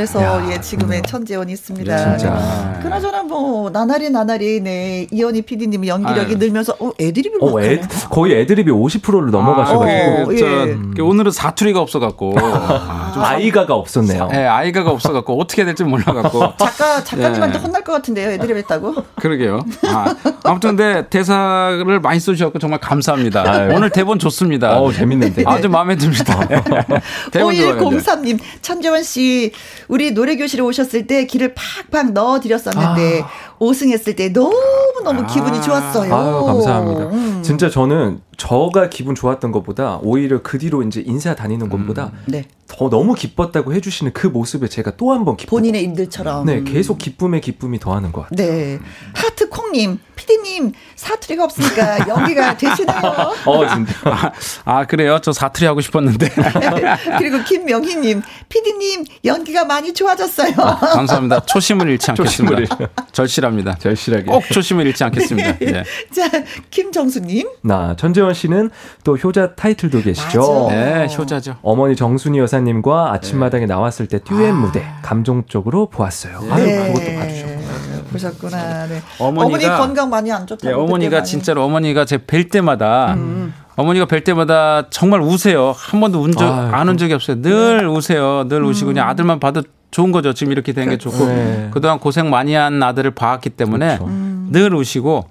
[0.00, 1.02] 이래서 야, 예 지금의 음.
[1.02, 2.16] 천재원이 있습니다.
[2.18, 2.78] 진짜.
[2.82, 6.36] 그나저나 뭐 나날이 나날이 네 이현희 PD님 연기력이 아유.
[6.38, 10.72] 늘면서 어 애드립을 어, 애, 거의 애드립이 50%를 넘어가셔가지고 아, 어, 예.
[10.72, 10.94] 음.
[10.98, 14.28] 오늘은 사투리가 없어갖고 아, 이가가 없었네요.
[14.28, 17.62] 네, 아이가가 없어갖고 어떻게 될지 몰라갖고 작가 작가님한테 네.
[17.64, 18.94] 혼날 것 같은데요 애드립 했다고?
[19.16, 19.60] 그러게요.
[19.86, 20.14] 아,
[20.54, 23.44] 무튼 근데 대사를 많이 써주셨고 정말 감사합니다.
[23.46, 23.72] 아유.
[23.74, 24.80] 오늘 대본 좋습니다.
[24.80, 26.40] 어 재밌는데 아주 마음에 듭니다.
[27.32, 29.52] 대본 5103님 천재원 씨
[29.90, 31.54] 우리 노래교실에 오셨을 때 길을
[31.90, 33.28] 팍팍 넣어드렸었는데 아.
[33.58, 35.26] 5승했을 때 너무너무 아.
[35.26, 36.14] 기분이 좋았어요.
[36.14, 37.06] 아유, 감사합니다.
[37.10, 37.42] 음.
[37.42, 42.22] 진짜 저는 저가 기분 좋았던 것보다 오히려 그 뒤로 이제 인사 다니는 것보다 음.
[42.26, 42.44] 네.
[42.68, 46.46] 더 너무 기뻤다고 해주시는 그 모습에 제가 또 한 번 기뻤 본인의 일들처럼.
[46.46, 48.46] 네, 계속 기쁨에 기쁨이 더하는 것 같아요.
[48.48, 48.78] 네.
[49.12, 49.98] 하트 콩님,
[50.30, 53.32] 피디님 사투리가 없으니까 연기가 되시나요?
[53.44, 53.92] 어, 진짜.
[54.04, 54.32] 아,
[54.64, 55.18] 아, 그래요?
[55.22, 56.28] 저 사투리 하고 싶었는데.
[57.18, 60.52] 그리고 김명희님, 피디님 연기가 많이 좋아졌어요.
[60.58, 61.40] 아, 감사합니다.
[61.46, 62.56] 초심을 잃지 않겠습니다.
[62.56, 63.74] 초심을 절실합니다.
[63.78, 64.24] 절실하게.
[64.26, 65.58] 꼭 초심을 잃지 않겠습니다.
[65.58, 65.84] 네.
[66.14, 66.30] 자,
[66.70, 67.48] 김정수님.
[67.62, 68.70] 나 전재원 씨는
[69.02, 70.68] 또 효자 타이틀도 계시죠.
[70.68, 70.74] 맞아.
[70.74, 71.56] 네, 효자죠.
[71.62, 73.74] 어머니 정순이 여사님과 아침마당에 네.
[73.74, 74.52] 나왔을 때 듀엣 아.
[74.54, 76.40] 무대 감정적으로 보았어요.
[76.42, 76.52] 네.
[76.52, 77.89] 아유, 그것도 봐주셨고.
[78.12, 78.86] 보셨구나.
[78.86, 79.02] 네.
[79.18, 80.68] 어머니가, 어머니 건강 많이 안 좋다고.
[80.68, 83.54] 네, 어머니가 진짜로 어머니가 제 뵐 때마다 음.
[83.76, 85.74] 어머니가 뵐 때마다 정말 우세요.
[85.76, 87.40] 한 번도 운 적, 안운 적이 없어요.
[87.40, 87.84] 늘 네.
[87.84, 88.44] 우세요.
[88.48, 89.10] 늘 우시고 그냥 음.
[89.10, 90.32] 아들만 봐도 좋은 거죠.
[90.34, 91.68] 지금 이렇게 된 게 좋고 네.
[91.72, 94.08] 그동안 고생 많이 한 아들을 봐왔기 때문에 그렇죠.
[94.50, 95.26] 늘 우시고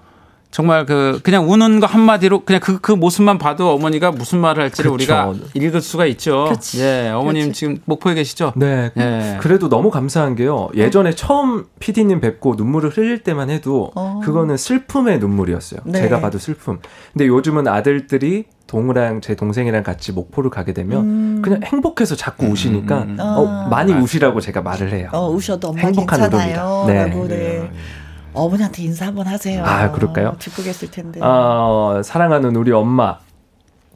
[0.51, 4.91] 정말 그 그냥 우는 거 한마디로 그냥 그, 그 모습만 봐도 어머니가 무슨 말을 할지를
[4.91, 4.93] 그렇죠.
[4.93, 6.45] 우리가 읽을 수가 있죠.
[6.45, 6.81] 그렇지.
[6.81, 7.59] 예, 어머님 그렇지.
[7.59, 8.53] 지금 목포에 계시죠?
[8.55, 8.89] 네.
[8.97, 9.37] 예.
[9.41, 10.69] 그래도 너무 감사한 게요.
[10.75, 14.21] 예전에 처음 PD님 뵙고 눈물을 흘릴 때만 해도 어.
[14.23, 15.81] 그거는 슬픔의 눈물이었어요.
[15.85, 16.01] 네.
[16.01, 16.79] 제가 봐도 슬픔.
[17.13, 21.41] 근데 요즘은 아들들이 동우랑 제 동생이랑 같이 목포를 가게 되면 음.
[21.43, 23.17] 그냥 행복해서 자꾸 음, 우시니까 음, 음.
[23.19, 23.97] 어, 많이 아.
[23.97, 25.09] 우시라고 제가 말을 해요.
[25.11, 26.85] 어, 우셔도 엄마 행복한 괜찮아요.
[26.87, 26.93] 네.
[27.05, 27.35] 라고, 네.
[27.35, 27.71] 네.
[28.33, 29.63] 어머니한테 인사 한번 하세요.
[29.65, 30.35] 아, 그럴까요?
[30.39, 31.19] 듣고 계실 텐데.
[31.21, 33.17] 어, 사랑하는 우리 엄마.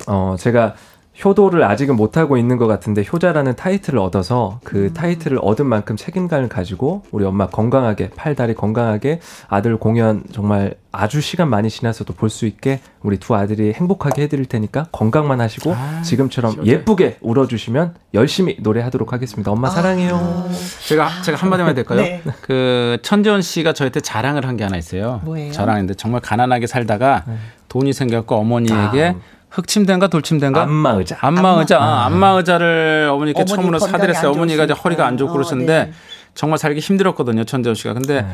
[0.07, 0.75] 어, 제가
[1.23, 4.93] 효도를 아직은 못하고 있는 것 같은데 효자라는 타이틀을 얻어서 그 음.
[4.93, 11.49] 타이틀을 얻은 만큼 책임감을 가지고 우리 엄마 건강하게 팔다리 건강하게 아들 공연 정말 아주 시간
[11.49, 16.53] 많이 지나서도 볼 수 있게 우리 두 아들이 행복하게 해드릴 테니까 건강만 하시고 아, 지금처럼
[16.53, 16.65] 효자.
[16.65, 19.51] 예쁘게 울어주시면 열심히 노래하도록 하겠습니다.
[19.51, 19.71] 엄마 아.
[19.71, 20.49] 사랑해요.
[20.87, 22.01] 제가 제가 한마디만 해도 될까요?
[22.01, 22.21] 네.
[22.41, 25.21] 그 천재원 씨가 저한테 자랑을 한 게 하나 있어요.
[25.25, 25.51] 뭐예요?
[25.51, 27.35] 자랑인데 정말 가난하게 살다가 네.
[27.69, 29.15] 돈이 생겼고 어머니에게 아.
[29.53, 30.63] 흑침대인가 돌침대인가?
[30.63, 31.17] 안마의자.
[31.21, 31.77] 안마의자.
[31.77, 32.05] 아.
[32.07, 34.31] 안마의자를 어머니께 어머니 처음으로 사드렸어요.
[34.31, 35.93] 어머니가 이제 허리가 안 좋고 어, 그러시는데 네.
[36.33, 37.43] 정말 살기 힘들었거든요.
[37.43, 37.93] 천재원 씨가.
[37.93, 38.27] 근데 네.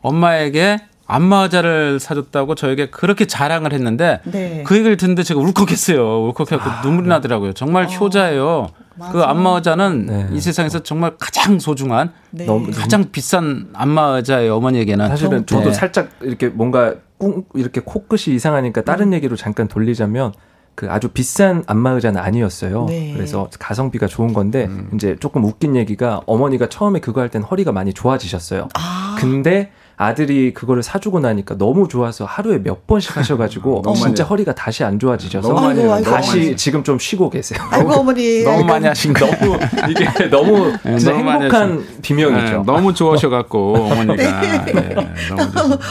[0.00, 4.62] 엄마에게 안마의자를 사줬다고 저에게 그렇게 자랑을 했는데 네.
[4.66, 6.22] 그 얘기를 듣는데 제가 울컥했어요.
[6.28, 7.14] 울컥해서 아, 눈물이 네.
[7.16, 7.52] 나더라고요.
[7.52, 7.88] 정말 어.
[7.88, 8.68] 효자예요.
[8.94, 9.12] 맞아.
[9.12, 10.28] 그 안마의자는 네.
[10.32, 12.46] 이 세상에서 정말 가장 소중한 네.
[12.74, 14.56] 가장 비싼 안마의자예요.
[14.56, 15.06] 어머니에게는.
[15.08, 15.72] 사실은 저도 네.
[15.72, 19.12] 살짝 이렇게 뭔가 꿍 이렇게 코끝이 이상하니까 다른 음.
[19.12, 20.32] 얘기로 잠깐 돌리자면
[20.74, 22.86] 그 아주 비싼 안마 의자는 아니었어요.
[22.86, 23.12] 네.
[23.14, 24.90] 그래서 가성비가 좋은 건데 음.
[24.94, 28.68] 이제 조금 웃긴 얘기가 어머니가 처음에 그거 할 땐 허리가 많이 좋아지셨어요.
[28.74, 29.16] 아.
[29.18, 34.98] 근데 아들이 그거를 사주고 나니까 너무 좋아서 하루에 몇 번씩 하셔가지고 진짜 허리가 다시 안
[34.98, 36.56] 좋아지셔서 아이고, 아이고, 다시 아이고.
[36.56, 37.60] 지금 좀 쉬고 계세요.
[37.70, 39.58] 아이고 어머니 너무 많이 하신 거 너무
[39.90, 42.56] 이게 너무 네, 진짜 너무 행복한 비명이죠.
[42.58, 44.72] 네, 너무 좋아하셔갖고 어머니가 네.
[44.72, 44.94] 네,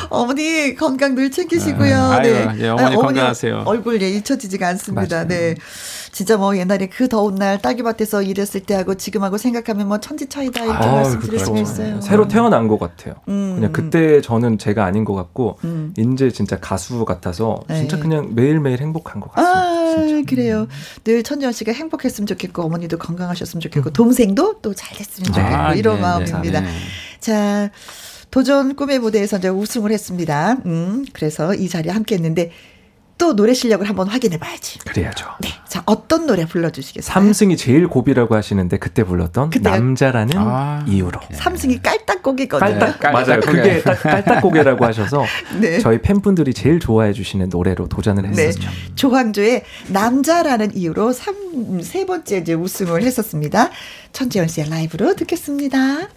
[0.10, 2.20] 어머니 건강 늘 챙기시고요.
[2.22, 2.48] 네, 네.
[2.60, 3.64] 예, 어머니, 어머니 건강하세요.
[3.66, 5.16] 얼굴 예 잊혀지지가 않습니다.
[5.16, 5.28] 맞아요.
[5.28, 5.56] 네.
[6.12, 10.86] 진짜 뭐 옛날에 그 더운 날 딸기밭에서 일했을 때하고 지금하고 생각하면 뭐 천지 차이다 이렇게
[10.86, 12.02] 아, 말씀드릴 수가 있어요.
[12.02, 13.16] 새로 태어난 것 같아요.
[13.30, 13.56] 음.
[13.56, 15.94] 그냥 그때 저는 제가 아닌 것 같고 음.
[15.98, 18.02] 이제 진짜 가수 같아서 진짜 네.
[18.02, 19.60] 그냥 매일매일 행복한 것 같습니다.
[19.60, 20.30] 아, 진짜.
[20.30, 20.68] 그래요.
[21.06, 23.94] 늘 천지연 씨가 행복했으면 좋겠고 어머니도 건강하셨으면 좋겠고 음.
[23.94, 26.62] 동생도 또 잘 됐으면 좋겠고 아, 이런 네, 마음입니다.
[26.62, 26.68] 네.
[27.20, 27.70] 자,
[28.32, 30.58] 도전 꿈의 무대에서 이제 우승을 했습니다.
[30.66, 32.52] 음, 그래서 이 자리에 함께 했는데
[33.22, 34.80] 또 노래 실력을 한번 확인해 봐야지.
[34.80, 35.28] 그래야죠.
[35.42, 35.50] 네.
[35.68, 37.14] 자, 어떤 노래 불러주시겠어요?
[37.14, 39.78] 삼승이 제일 고비라고 하시는데 그때 불렀던 그때가...
[39.78, 41.20] 남자라는 아, 이유로.
[41.30, 41.38] 네.
[41.38, 42.80] 삼승이 깔딱고개거든요.
[42.80, 43.40] 깔딱, 깔딱, 맞아요.
[43.42, 45.24] 그게 깔딱고개라고 하셔서
[45.62, 45.78] 네.
[45.78, 48.48] 저희 팬분들이 제일 좋아해 주시는 노래로 도전을 네.
[48.48, 48.68] 했었죠.
[48.68, 48.96] 네.
[48.96, 53.70] 조항조의 남자라는 이유로 3, 세 번째 이제 우승을 했었습니다.
[54.14, 56.08] 천지연 씨의 라이브로 듣겠습니다.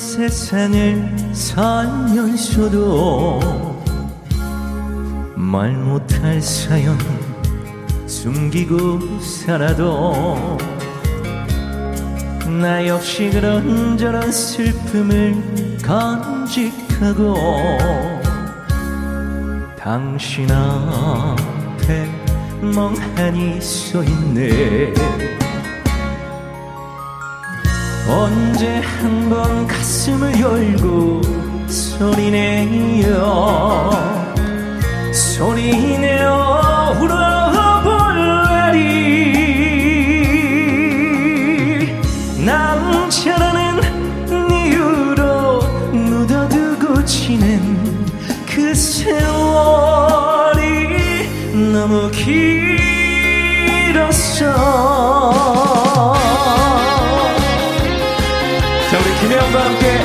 [0.00, 3.38] 세상을 살면서도
[5.36, 6.96] 말 못할 사연
[8.06, 10.56] 숨기고 살아도
[12.62, 17.34] 나 역시 그런저런 슬픔을 간직하고
[19.78, 22.10] 당신 앞에
[22.62, 24.94] 멍하니 서 있네
[28.08, 31.20] 언제 한번 가슴을 열고
[31.68, 33.10] 소리내어
[35.12, 37.39] 소리내어 울어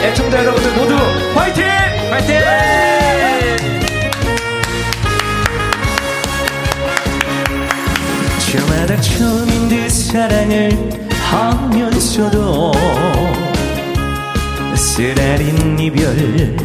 [0.05, 0.95] 애청자 여러분들 모두
[1.33, 1.65] 화이팅!
[2.11, 2.39] 화이팅!
[8.51, 10.69] 저마다 처음인 듯 사랑을
[11.09, 12.71] 하면서도
[14.75, 16.55] 쓰라린 이별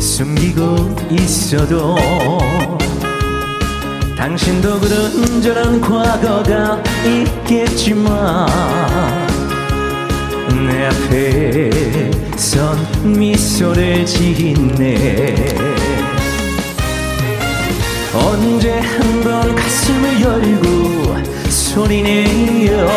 [0.00, 1.96] 숨기고 있어도
[4.16, 8.48] 당신도 그런저런 과거가 있겠지만
[10.66, 15.54] 내 앞에 선 미소를 짓네.
[18.14, 21.16] 언제 한번 가슴을 열고
[21.48, 22.88] 소리내어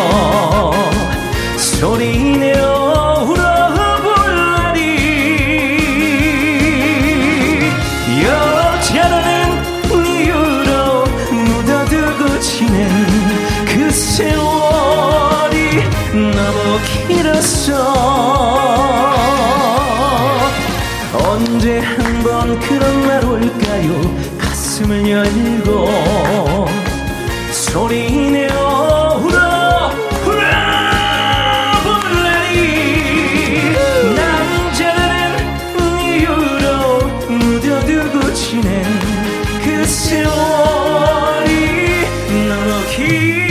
[1.56, 2.85] 소리내어
[24.76, 25.88] 가슴을 열고
[27.50, 29.90] 소리내어 울어
[30.26, 30.42] 울어
[31.82, 33.72] 볼래이
[34.14, 35.34] 남자라는
[36.02, 38.84] 이유로 묻어두고 지낸
[39.64, 40.26] 그 세월이
[42.46, 43.46] 너무 길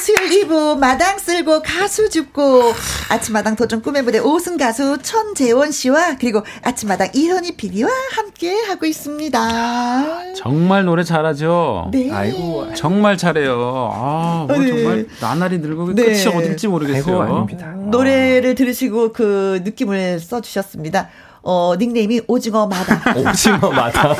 [0.00, 1.18] 수요일 2부 마당
[1.50, 2.72] 쓸고 가수 줍고
[3.08, 10.34] 아침마당 도전 꿈의 무대 5승 가수 천재원 씨와 그리고 아침마당 이현희 PD와 함께 하고 있습니다.
[10.34, 11.88] 정말 노래 잘하죠.
[11.90, 12.10] 네.
[12.12, 13.90] 아이고 정말 잘해요.
[13.92, 14.68] 아, 뭐 네.
[14.68, 16.04] 정말 나날이 늙고 네.
[16.04, 17.22] 끝이 어딜지 모르겠어요.
[17.22, 17.66] 아이고, 아닙니다.
[17.66, 21.08] 노래를 들으시고 그 느낌을 써 주셨습니다.
[21.42, 23.00] 어, 닉네임이 오징어 마당.
[23.16, 24.14] 오징어 마당.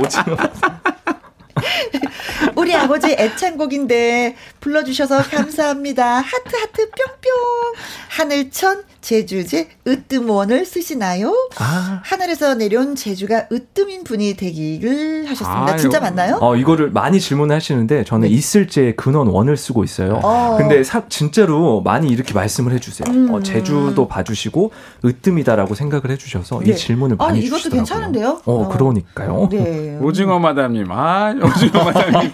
[0.00, 1.19] 오징어 마당.
[2.56, 6.20] 우리 아버지 애창곡인데 불러주셔서 감사합니다.
[6.20, 7.74] 하트 하트 뿅뿅.
[8.08, 11.34] 하늘천 제주제 으뜸원을 쓰시나요?
[11.58, 12.00] 아.
[12.04, 15.72] 하늘에서 내려온 제주가 으뜸인 분이 되기를 하셨습니다.
[15.72, 16.38] 아, 진짜 맞나요?
[16.40, 18.34] 어, 이거를 많이 질문하시는데 저는 네.
[18.34, 20.20] 있을제 근원 원을 쓰고 있어요.
[20.22, 20.56] 어.
[20.58, 23.08] 근데 사, 진짜로 많이 이렇게 말씀을 해주세요.
[23.10, 23.32] 음.
[23.32, 24.72] 어, 제주도 봐주시고
[25.04, 26.70] 으뜸이다라고 생각을 해주셔서 네.
[26.70, 27.84] 이 질문을 많이 아, 이것도 주시더라고요.
[27.84, 28.42] 괜찮은데요?
[28.44, 28.68] 어, 어.
[28.68, 29.48] 그러니까요.
[29.50, 29.98] 네.
[30.02, 32.32] 오징어 마담님, 아 오징어 마담님,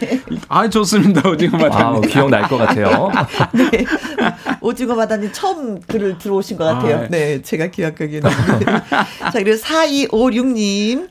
[0.48, 2.04] 아 좋습니다 오징어 마담님.
[2.04, 3.10] 아, 기억날 것 같아요.
[3.52, 3.84] 네.
[4.60, 6.96] 오징어 마담님 처음 글을 들어오신 것 같아요.
[7.04, 8.30] 아, 네, 제가 기억하기에는.
[8.30, 11.08] 자, 그리고 4256님.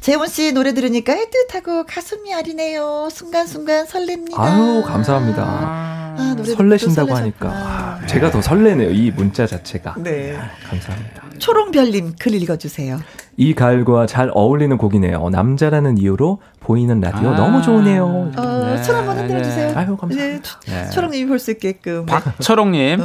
[0.00, 3.08] 재원 씨 노래 들으니까 애틋하고 가슴이 아리네요.
[3.10, 4.38] 순간순간 설렙니다.
[4.38, 5.42] 아유, 감사합니다.
[5.44, 8.90] 아, 설레신다고 하니까 아, 제가 더 설레네요.
[8.90, 9.96] 이 문자 자체가.
[9.98, 10.36] 네.
[10.36, 11.22] 아, 감사합니다.
[11.38, 13.00] 초롱별님 글 읽어주세요.
[13.36, 15.28] 이 가을과 잘 어울리는 곡이네요.
[15.30, 18.32] 남자라는 이유로 보이는 라디오 아~ 너무 좋으네요.
[18.36, 18.82] 어, 네.
[18.82, 19.72] 손 한번 흔들어 주세요.
[19.76, 20.60] 아유, 감사합니다.
[20.66, 20.84] 네.
[20.84, 20.90] 네.
[20.90, 22.06] 초롱님이 볼 수 있게끔.
[22.06, 23.00] 박초롱님,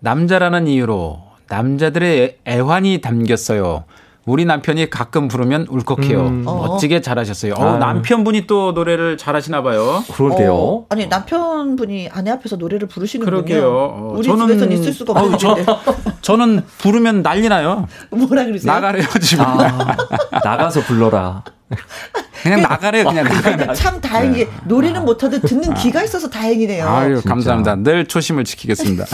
[0.00, 3.84] 남자라는 이유로 남자들의 애환이 담겼어요.
[4.24, 6.20] 우리 남편이 가끔 부르면 울컥해요.
[6.20, 6.44] 음.
[6.44, 7.54] 멋지게 잘하셨어요.
[7.54, 10.02] 어, 남편분이 또 노래를 잘하시나 봐요.
[10.12, 10.52] 그러게요.
[10.52, 13.44] 어, 아니 남편분이 아내 앞에서 노래를 부르시는군요.
[13.44, 13.68] 그러게요.
[13.72, 15.38] 어, 우리 저는, 집에서는 있을 수가 없는데.
[15.38, 15.56] 저,
[16.22, 17.86] 저는 부르면 난리 나요.
[18.10, 18.72] 뭐라 그러세요?
[18.72, 19.44] 나가래요 지금.
[19.46, 19.96] 아,
[20.42, 21.44] 나가서 불러라.
[22.42, 23.74] 그냥 나가래요, 그냥 나가.
[23.74, 24.50] 참 다행히 네.
[24.66, 26.88] 노래는 못하도 듣는 귀가 있어서 다행이네요.
[26.88, 27.28] 아유, 진짜.
[27.28, 27.76] 감사합니다.
[27.76, 29.04] 늘 초심을 지키겠습니다.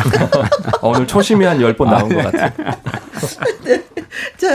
[0.83, 2.51] 오늘 초심이 한 10번 나온 것 같아요.
[3.65, 3.83] 네.
[4.37, 4.49] 자,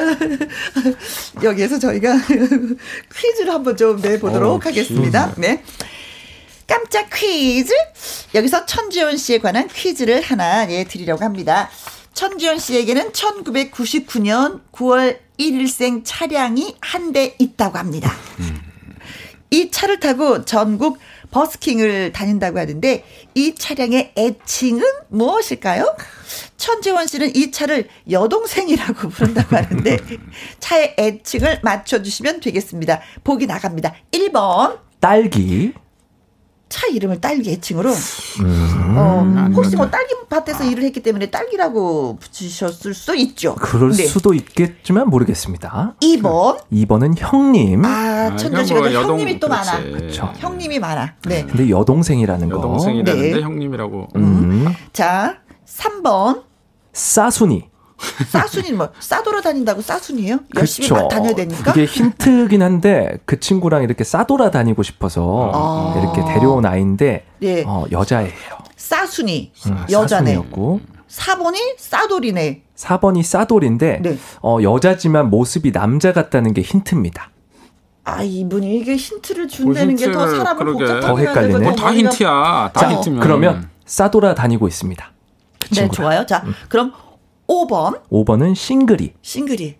[1.41, 2.13] 여기에서 저희가
[3.15, 5.33] 퀴즈를 한번 좀 내보도록 어, 하겠습니다.
[5.37, 5.63] 네.
[6.67, 7.73] 깜짝 퀴즈.
[8.35, 11.69] 여기서 천지원 씨에 관한 퀴즈를 하나 예 드리려고 합니다.
[12.21, 18.11] 천지원 씨에게는 1999년 9월 1일생 차량이 한 대 있다고 합니다.
[19.51, 20.97] 이 차를 타고 전국
[21.29, 23.05] 버스킹을 다닌다고 하는데
[23.35, 25.95] 이 차량의 애칭은 무엇일까요?
[26.57, 29.97] 천재원 씨는 이 차를 여동생이라고 부른다고 하는데
[30.59, 32.99] 차의 애칭을 맞춰주시면 되겠습니다.
[33.23, 33.93] 보기 나갑니다.
[34.11, 35.71] 1번 딸기
[36.69, 37.89] 차 이름을 딸기 애칭으로.
[38.41, 38.95] 음.
[38.97, 43.55] 어, 혹시 뭐 딸기 밭에서 일을 했기 때문에 딸기라고 붙이셨을 수 있죠.
[43.55, 44.05] 그럴 네.
[44.05, 45.95] 수도 있겠지만 모르겠습니다.
[46.01, 46.59] 2번.
[46.71, 47.85] 2번은 형님.
[47.85, 49.71] 아, 천정 씨가 뭐 여동, 형님이 또 그렇지.
[49.71, 49.83] 많아.
[49.83, 50.33] 그렇죠.
[50.37, 51.15] 형님이 많아.
[51.27, 51.45] 네.
[51.45, 52.57] 근데 여동생이라는 거.
[52.57, 53.41] 여동생이라는데 네.
[53.41, 54.07] 형님이라고.
[54.15, 54.21] 음.
[54.21, 54.75] 음.
[54.91, 56.43] 자, 3번.
[56.91, 57.69] 싸순이.
[58.29, 60.39] 싸순이 뭐 싸돌아 다닌다고 싸순이에요?
[60.55, 61.03] 열심히 그렇죠.
[61.03, 61.71] 막 다녀야 되니까.
[61.71, 65.99] 이게 힌트긴 한데 그 친구랑 이렇게 싸돌아 다니고 싶어서 아.
[65.99, 67.63] 이렇게 데려온 아이인데 네.
[67.65, 68.31] 어, 여자예요.
[68.75, 70.35] 싸순이 음, 여자네.
[70.35, 72.61] 였고 4번이 싸돌이네.
[72.75, 74.17] 4번이 싸돌인데 네.
[74.43, 77.31] 어, 여자지만 모습이 남자 같다는 게 힌트입니다.
[78.03, 81.59] 아 이분이 이게 힌트를 준다는 게 더 사람을 복잡하게 더 헷갈리네.
[81.59, 82.71] 뭐 다 힌트야.
[82.73, 83.19] 다 힌트면.
[83.21, 85.11] 그러면 싸돌아 다니고 있습니다.
[85.59, 86.25] 그 네, 좋아요.
[86.25, 86.53] 자, 음.
[86.69, 86.93] 그럼
[87.47, 88.01] 5번.
[88.11, 89.13] 5번은 싱글이.
[89.21, 89.77] 싱글이.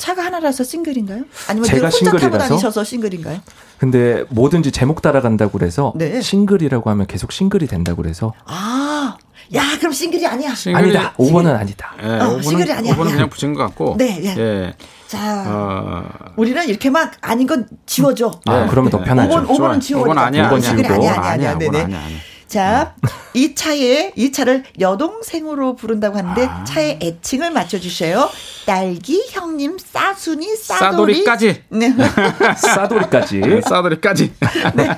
[0.00, 1.24] 차가 하나라서 싱글인가요?
[1.48, 2.30] 아니면 제가 혼자 싱글이라서?
[2.30, 3.40] 타고 다니셔서 싱글인가요?
[3.76, 6.22] 근데 뭐든지 제목 따라간다고 그래서 네.
[6.22, 9.18] 싱글이라고 하면 계속 싱글이 된다고 그래서 아,
[9.54, 10.54] 야 그럼 싱글이 아니야.
[10.54, 11.12] 싱글이, 아니다.
[11.18, 11.94] 5번은 아니다.
[12.02, 12.94] 예, 어, 5번은, 싱글이 아니야.
[12.94, 13.96] 5번은 그냥 붙인 것 같고.
[13.98, 14.40] 네, 예.
[14.40, 14.74] 예.
[15.06, 16.04] 자, 어...
[16.36, 18.40] 우리는 이렇게 막 아닌 건 지워줘.
[18.46, 18.66] 아, 네.
[18.70, 19.28] 그러면 더 편하죠.
[19.28, 20.10] 5번, 5번은 지워줘.
[20.10, 20.48] 5번 아니야.
[20.48, 21.58] 5번 싱글이 아니야, 아니야, 아니야.
[21.58, 21.82] 네네.
[21.82, 22.18] 아니야, 아니야.
[22.50, 22.96] 자,
[23.32, 26.64] 이 차에 이 차를 여동생으로 부른다고 하는데 아.
[26.64, 28.28] 차의 애칭을 맞춰 주셔요.
[28.66, 31.62] 딸기 형님 싸순이 싸돌이 싸돌이 까지.
[31.68, 31.94] 네.
[32.58, 33.38] 싸돌이까지.
[33.38, 34.32] 네, 싸돌이까지.
[34.74, 34.96] 네.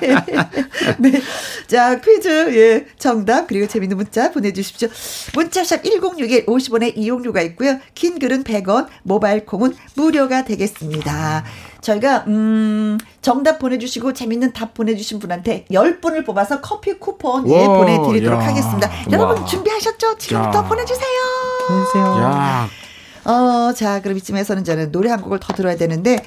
[0.97, 1.21] 네.
[1.67, 2.27] 자, 퀴즈
[2.57, 4.87] 예, 정답 그리고 재밌는 문자 보내 주십시오.
[5.35, 7.79] 문자샵 1061 50원의 이용료가 있고요.
[7.93, 11.43] 긴 글은 100원, 모바일 콩은 무료가 되겠습니다.
[11.83, 18.47] 저희가 음 정답 보내주시고 재밌는 답 보내주신 분한테 10분을 뽑아서 커피 쿠폰 예, 보내드리도록 야.
[18.47, 18.89] 하겠습니다.
[19.11, 19.45] 여러분 와.
[19.45, 20.17] 준비하셨죠?
[20.17, 20.63] 지금부터 야.
[20.63, 21.07] 보내주세요.
[21.67, 22.03] 보내주세요.
[22.23, 22.69] 야.
[23.25, 26.25] 어, 자, 그럼 이쯤에서는 저는 노래 한 곡을 더 들어야 되는데,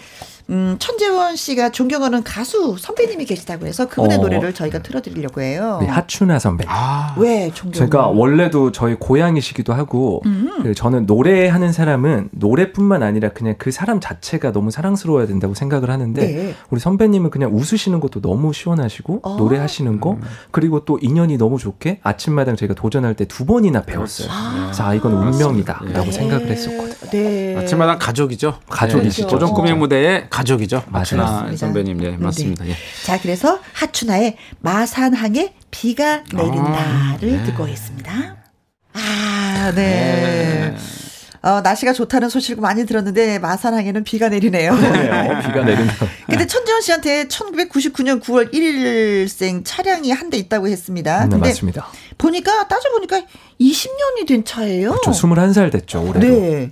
[0.49, 4.21] 음, 천재원 씨가 존경하는 가수 선배님이 계시다고 해서 그분의 어.
[4.23, 5.79] 노래를 저희가 틀어드리려고 해요.
[5.81, 6.65] 네, 하춘아 선배.
[6.69, 7.15] 아.
[7.19, 7.73] 왜 존경?
[7.73, 10.73] 제가 원래도 저희 고향이시기도 하고, 음.
[10.75, 16.55] 저는 노래하는 사람은 노래뿐만 아니라 그냥 그 사람 자체가 너무 사랑스러워야 된다고 생각을 하는데, 네.
[16.71, 19.37] 우리 선배님은 그냥 웃으시는 것도 너무 시원하시고, 어.
[19.37, 20.23] 노래하시는 거, 음.
[20.53, 24.29] 그리고 또 인연이 너무 좋게 아침마당 제가 도전할 때 두 번이나 배웠어요.
[24.31, 24.71] 아.
[24.73, 26.11] 자, 이건 운명이다라고 네.
[26.11, 27.11] 생각을 했었거든요.
[27.11, 27.57] 네.
[27.57, 28.59] 아침마당 가족이죠.
[28.69, 29.27] 가족이시죠.
[29.27, 30.83] 도전 꿈의 무대에 가족이죠.
[30.93, 32.65] 하춘아 선배님, 예, 맞습니다.
[32.65, 32.71] 네.
[32.71, 32.75] 예.
[33.05, 37.43] 자, 그래서 하춘아의 마산항에 비가 내린다를 아, 네.
[37.45, 38.37] 듣고 있습니다.
[38.93, 40.75] 아, 네.
[40.75, 40.77] 네.
[41.43, 44.75] 어, 날씨가 좋다는 소식을 많이 들었는데 마산항에는 비가 내리네요.
[44.75, 45.95] 네, 어, 비가 내린다.
[46.27, 51.27] 근데 천지현 씨한테 1999년 9월 1일생 차량이 한 대 있다고 했습니다.
[51.27, 51.87] 네, 맞습니다.
[52.19, 53.23] 보니까 따져 보니까
[53.61, 54.91] 20년이 된 차예요.
[54.91, 55.13] 그렇죠.
[55.13, 56.19] 21살 됐죠, 올해로.
[56.21, 56.71] 네.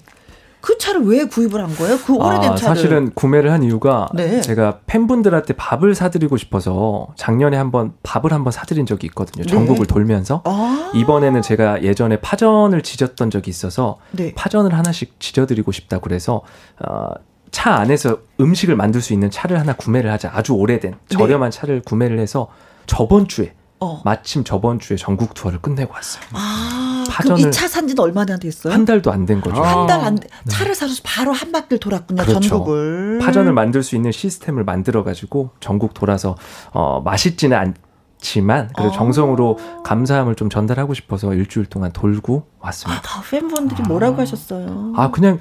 [0.64, 1.98] 그 차를 왜 구입을 한 거예요?
[1.98, 2.58] 그 오래된 아, 차를.
[2.58, 4.40] 사실은 구매를 한 이유가 네.
[4.40, 9.44] 제가 팬분들한테 밥을 사드리고 싶어서 작년에 한번 밥을 한번 사드린 적이 있거든요.
[9.44, 9.50] 네.
[9.50, 10.40] 전국을 돌면서.
[10.46, 10.90] 아.
[10.94, 14.32] 이번에는 제가 예전에 파전을 지졌던 적이 있어서 네.
[14.34, 16.40] 파전을 하나씩 지져드리고 싶다 그래서
[16.80, 17.11] 어,
[17.50, 20.32] 차 안에서 음식을 만들 수 있는 차를 하나 구매를 하자.
[20.34, 20.99] 아주 오래된 네.
[21.11, 22.49] 저렴한 차를 구매를 해서
[22.86, 24.00] 저번 주에 어.
[24.03, 26.24] 마침 저번 주에 전국 투어를 끝내고 왔어요.
[26.32, 28.72] 아, 파전을 이차 산지는 얼마나 됐어요?
[28.72, 29.63] 한 달도 안 된 거죠.
[29.63, 30.26] 한 달안 네.
[30.49, 32.22] 차를 사서 바로 한 바퀴를 돌았군요.
[32.22, 32.41] 그렇죠.
[32.49, 33.18] 전국을.
[33.22, 36.37] 파전을 만들 수 있는 시스템을 만들어 가지고 전국 돌아서
[36.72, 37.75] 어 맛있지는 않
[38.21, 38.97] 지만 그래도 아.
[38.97, 42.99] 정성으로 감사함을 좀 전달하고 싶어서 일주일 동안 돌고 왔습니다.
[42.99, 43.89] 아, 다 팬분들이 아.
[43.89, 44.95] 뭐라고 하셨어요?
[44.97, 45.39] 아 그냥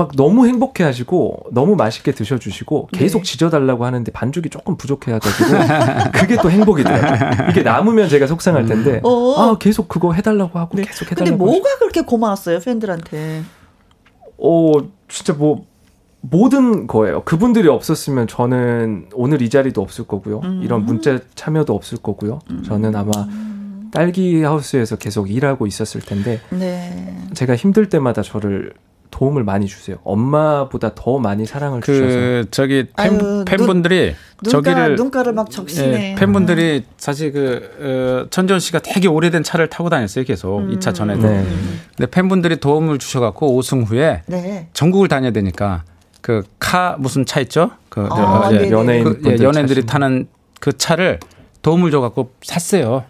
[0.00, 3.22] 막 너무 행복해 하시고 너무 맛있게 드셔 주시고 계속 네.
[3.24, 5.58] 지져 달라고 하는데 반죽이 조금 부족해 가지고
[6.18, 7.50] 그게 또 행복이더라고요.
[7.50, 9.34] 이게 남으면 제가 속상할 텐데 어.
[9.36, 10.84] 아 계속 그거 해 달라고 하고 네.
[10.84, 11.36] 계속 해 달라고.
[11.36, 11.78] 근데 뭐가 하시고.
[11.80, 13.42] 그렇게 고마웠어요 팬들한테?
[14.38, 14.72] 어
[15.08, 15.66] 진짜 뭐
[16.22, 17.22] 모든 거예요.
[17.24, 20.40] 그분들이 없었으면 저는 오늘 이 자리도 없을 거고요.
[20.44, 20.62] 음.
[20.64, 22.38] 이런 문자 참여도 없을 거고요.
[22.48, 22.62] 음.
[22.62, 23.10] 저는 아마
[23.92, 27.18] 딸기 하우스에서 계속 일하고 있었을 텐데 네.
[27.34, 28.72] 제가 힘들 때마다 저를
[29.10, 29.96] 도움을 많이 주세요.
[30.04, 32.50] 엄마보다 더 많이 사랑을 그 주셔서.
[32.50, 36.12] 저기 팬, 아유, 팬분들이 눈, 저기를 눈가를 막 적시네.
[36.12, 40.24] 예, 팬분들이 사실 그 어, 천지원 씨가 되게 오래된 차를 타고 다녔어요.
[40.24, 40.70] 계속 음.
[40.78, 41.28] 2차 전에도.
[41.28, 41.44] 네.
[41.96, 44.68] 근데 팬분들이 도움을 주셔갖고 우승 후에 네.
[44.72, 45.84] 전국을 다녀야 되니까
[46.20, 47.72] 그 카 무슨 차 있죠?
[47.88, 50.28] 그 아, 예, 연예인 그, 예, 연예인들이 타는
[50.60, 51.18] 그 차를
[51.62, 53.04] 도움을 줘갖고 샀어요.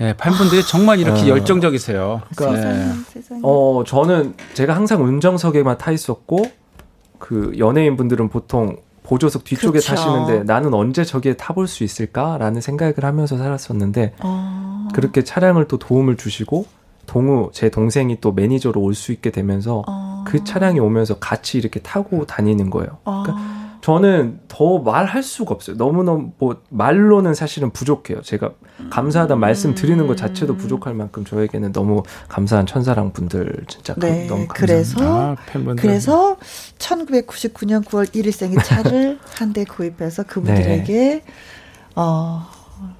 [0.00, 1.28] 예, 팬분들이 정말 이렇게 어.
[1.28, 2.22] 열정적이세요.
[2.36, 3.40] 그러니까 세상에, 세상에.
[3.42, 6.44] 어 저는 제가 항상 운정석에만 타 있었고
[7.18, 9.94] 그 연예인 분들은 보통 보조석 뒤쪽에 그렇죠.
[9.94, 14.88] 타시는데 나는 언제 저기에 타볼 수 있을까라는 생각을 하면서 살았었는데 어.
[14.92, 16.66] 그렇게 차량을 또 도움을 주시고
[17.06, 20.24] 동우 제 동생이 또 매니저로 올 수 있게 되면서 어.
[20.26, 22.98] 그 차량이 오면서 같이 이렇게 타고 다니는 거예요.
[23.04, 23.65] 그러니까 어.
[23.80, 25.76] 저는 더 말할 수가 없어요.
[25.76, 28.22] 너무너무 뭐 말로는 사실은 부족해요.
[28.22, 28.50] 제가
[28.90, 34.46] 감사하다 말씀 드리는 것 자체도 부족할 만큼 저에게는 너무 감사한 천사랑 분들 진짜 네, 너무
[34.46, 34.54] 감사합니다.
[34.54, 35.36] 그래서 아,
[35.76, 36.36] 그래서
[36.78, 41.22] 1999년 9월 1일생의 차를 한 대 구입해서 그분들에게 네.
[41.94, 42.42] 어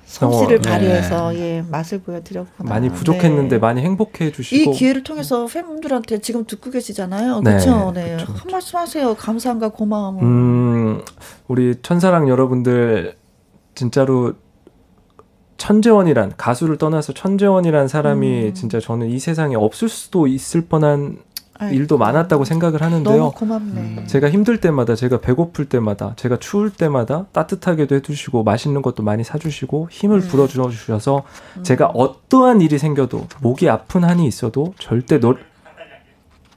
[0.06, 0.70] 솜씨를 네.
[0.70, 1.40] 발휘해서 네.
[1.40, 2.68] 예 맛을 보여드렸구나.
[2.68, 3.58] 많이 부족했는데 네.
[3.58, 7.40] 많이 행복해 주시고 이 기회를 통해서 팬분들한테 지금 듣고 계시잖아요.
[7.42, 7.92] 그렇죠?
[7.94, 8.16] 네.
[8.16, 8.24] 네.
[8.24, 9.14] 한 말씀 하세요.
[9.14, 10.22] 감사함과 고마움을.
[10.22, 11.02] 음,
[11.48, 13.16] 우리 천사랑 여러분들
[13.74, 14.34] 진짜로
[15.58, 18.54] 천재원이란 가수를 떠나서 천재원이란 사람이 음.
[18.54, 21.18] 진짜 저는 이 세상에 없을 수도 있을 뻔한
[21.72, 23.32] 일도 많았다고 생각을 하는데요.
[23.42, 24.04] 음.
[24.06, 29.88] 제가 힘들 때마다, 제가 배고플 때마다, 제가 추울 때마다 따뜻하게도 해주시고 맛있는 것도 많이 사주시고
[29.90, 30.28] 힘을 음.
[30.28, 31.22] 불어주셔서
[31.56, 31.62] 음.
[31.62, 35.36] 제가 어떠한 일이 생겨도 목이 아픈 한이 있어도 절대 노,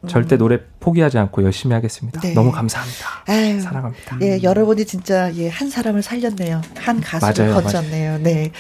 [0.08, 2.22] 절대 노래 포기하지 않고 열심히 하겠습니다.
[2.22, 2.34] 네.
[2.34, 3.24] 너무 감사합니다.
[3.26, 4.18] 아유, 사랑합니다.
[4.22, 6.62] 예, 여러분이 진짜 예, 한 사람을 살렸네요.
[6.78, 8.20] 한 가수를 거쳤네요.
[8.20, 8.52] 네.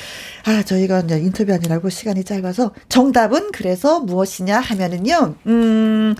[0.45, 5.35] 아, 저희가 이제 인터뷰 하느라고 시간이 짧아서 정답은 그래서 무엇이냐 하면은요.
[5.47, 6.15] 음,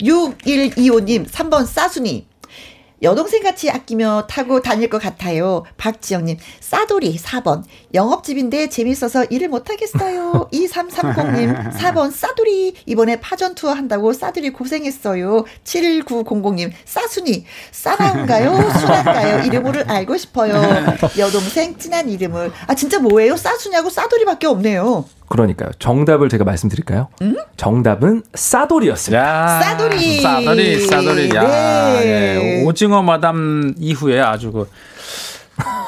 [0.00, 2.29] 6125님 3번 싸순이
[3.02, 5.64] 여동생 같이 아끼며 타고 다닐 것 같아요.
[5.78, 7.62] 박지영님, 싸돌이 4번.
[7.94, 10.48] 영업집인데 재밌어서 일을 못하겠어요.
[10.52, 12.74] 2330님, 4번 싸돌이.
[12.86, 15.44] 이번에 파전 투어 한다고 싸돌이 고생했어요.
[15.64, 17.46] 7900님, 싸순이.
[17.72, 18.70] 싸나운가요?
[18.78, 19.44] 순한가요?
[19.46, 20.54] 이름을 알고 싶어요.
[21.18, 22.52] 여동생 진한 이름을.
[22.66, 23.36] 아, 진짜 뭐예요?
[23.36, 25.06] 싸순이하고 싸돌이밖에 없네요.
[25.30, 25.70] 그러니까요.
[25.78, 27.06] 정답을 제가 말씀드릴까요?
[27.22, 27.36] 음?
[27.56, 29.60] 정답은 싸돌이였습니다.
[29.60, 30.20] 싸돌이.
[30.20, 31.30] 싸돌이, 싸돌이.
[31.36, 31.42] 야,
[32.00, 32.58] 네.
[32.58, 32.64] 예.
[32.64, 34.68] 오징어 마담 이후에 아주 그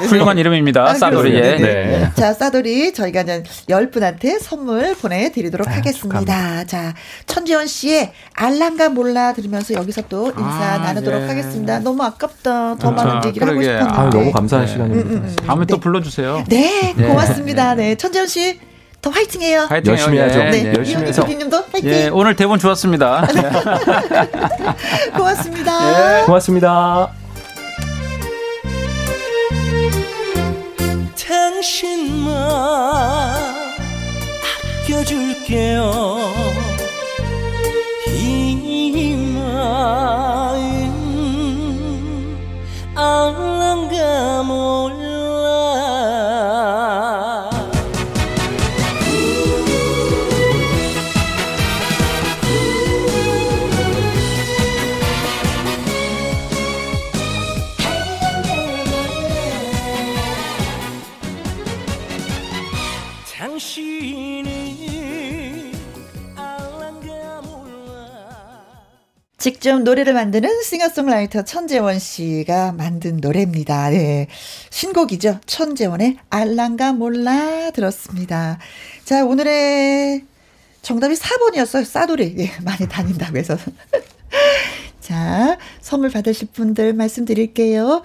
[0.07, 0.85] 훌륭한 이름입니다.
[0.85, 1.35] 아, 싸돌이.
[1.35, 1.41] 예.
[1.41, 1.59] 네.
[1.59, 2.11] 네.
[2.15, 6.21] 자, 싸돌이 저희가 이제 열 분한테 선물 보내드리도록 아, 하겠습니다.
[6.21, 6.65] 축하합니다.
[6.67, 6.95] 자,
[7.27, 11.27] 천지원 씨의 알랑가 몰라 들으면서 여기서 또 인사 아, 나누도록 예.
[11.27, 11.81] 하겠습니다.
[11.81, 12.77] 너무 아깝다.
[12.77, 12.93] 더 그렇죠.
[12.93, 13.73] 많은 얘기를 그러게.
[13.73, 14.01] 하고 싶었는데.
[14.01, 14.73] 아, 너무 감사한 네.
[14.73, 15.11] 시간입니다.
[15.11, 15.37] 음, 음, 음.
[15.47, 15.75] 다음에 네.
[15.75, 16.45] 또 불러주세요.
[16.49, 17.75] 네, 고맙습니다.
[17.75, 18.61] 네, 천지원 씨.
[19.03, 19.67] 더 화이팅해요.
[19.69, 20.39] 화이팅 열심히 해야죠.
[20.39, 20.75] 네, 네.
[20.77, 21.27] 열심히 해서.
[21.27, 21.91] 님도 화이팅.
[21.91, 23.27] 예, 오늘 대본 좋았습니다.
[25.19, 26.21] 고맙습니다.
[26.21, 26.25] 예.
[26.25, 27.11] 고맙습니다.
[31.63, 32.35] 당신만
[34.87, 35.91] 아껴줄게요.
[38.07, 39.43] 이마
[69.43, 73.91] 직접 노래를 만드는 싱어송라이터 천재원 씨가 만든 노래입니다.
[73.91, 74.29] 네.
[74.71, 75.41] 신곡이죠.
[75.47, 78.61] 천재원의 알랑가 몰라 들었습니다.
[79.05, 80.23] 자, 오늘의
[80.83, 81.85] 정답이 4번이었어요.
[81.85, 82.37] 싸돌이.
[82.39, 83.59] 예, 많이 다닌다고 해서.
[85.01, 88.05] 자, 선물 받으실 분들 말씀드릴게요.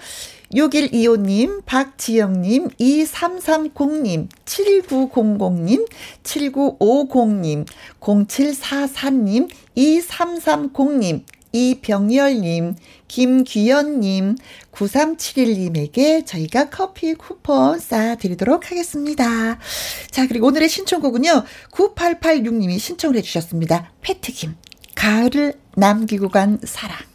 [0.54, 5.86] 6125님, 박지영님, 2330님, 7900님,
[6.22, 7.66] 7950님,
[8.00, 12.76] 0744님, 2330님, 이병열님,
[13.08, 14.36] 김귀연님,
[14.72, 19.58] 9371님에게 저희가 커피 쿠폰 쏴드리도록 하겠습니다.
[20.10, 23.92] 자, 그리고 오늘의 신청곡은요, 9886님이 신청을 해주셨습니다.
[24.02, 24.56] 패트김,
[24.94, 27.07] 가을을 남기고 간 사랑.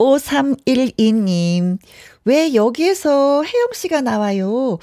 [0.00, 1.78] 5312님,
[2.24, 4.78] 왜 여기에서 혜영 씨가 나와요?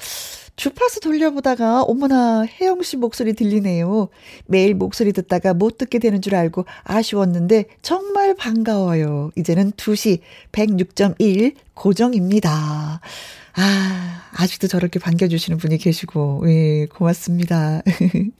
[0.54, 4.08] 주파수 돌려보다가 어머나 혜영 씨 목소리 들리네요.
[4.46, 9.30] 매일 목소리 듣다가 못 듣게 되는 줄 알고 아쉬웠는데 정말 반가워요.
[9.36, 10.20] 이제는 2시
[10.52, 13.00] 106.1 고정입니다.
[13.54, 17.82] 아, 아직도 저렇게 반겨주시는 분이 계시고, 예, 고맙습니다.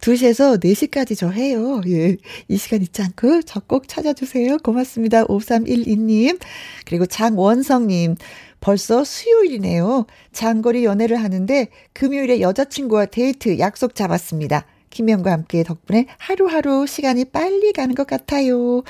[0.00, 1.80] 2시에서 4시까지 저 해요.
[1.86, 2.16] 예.
[2.48, 4.58] 이 시간 잊지 않고 저 꼭 찾아주세요.
[4.58, 5.24] 고맙습니다.
[5.26, 6.40] 5312님.
[6.86, 8.16] 그리고 장원성님.
[8.60, 10.06] 벌써 수요일이네요.
[10.32, 14.66] 장거리 연애를 하는데 금요일에 여자친구와 데이트 약속 잡았습니다.
[14.90, 18.82] 김현과 함께 덕분에 하루하루 시간이 빨리 가는 것 같아요.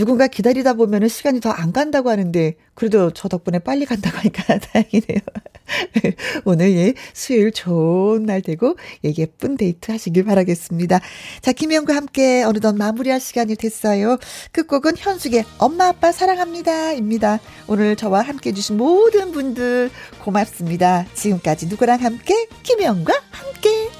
[0.00, 5.20] 누군가 기다리다 보면은 시간이 더 안 간다고 하는데 그래도 저 덕분에 빨리 간다고 하니까 다행이네요.
[6.46, 11.00] 오늘 예 수요일 좋은 날 되고 예, 예쁜 데이트 하시길 바라겠습니다.
[11.42, 14.16] 자 김영과 함께 어느덧 마무리할 시간이 됐어요.
[14.52, 17.40] 끝곡은 현숙의 엄마 아빠 사랑합니다입니다.
[17.66, 19.90] 오늘 저와 함께 해주신 모든 분들
[20.24, 21.04] 고맙습니다.
[21.12, 23.99] 지금까지 누구랑 함께 김영과 함께.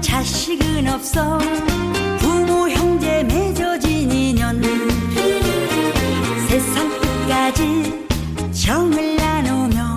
[0.00, 1.38] 자식은 없어.
[2.18, 4.62] 부모 형제 맺어진 인연
[6.48, 8.06] 세상 끝까지
[8.52, 9.96] 정을 나누며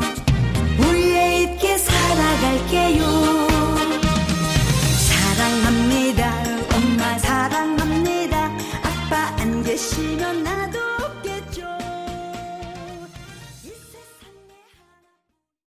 [0.80, 3.04] 우리의 있게 살아갈게요.
[5.08, 6.34] 사랑합니다
[6.74, 7.18] 엄마.
[7.20, 8.52] 사랑합니다.
[8.84, 10.80] 아빠 안 계시면 나도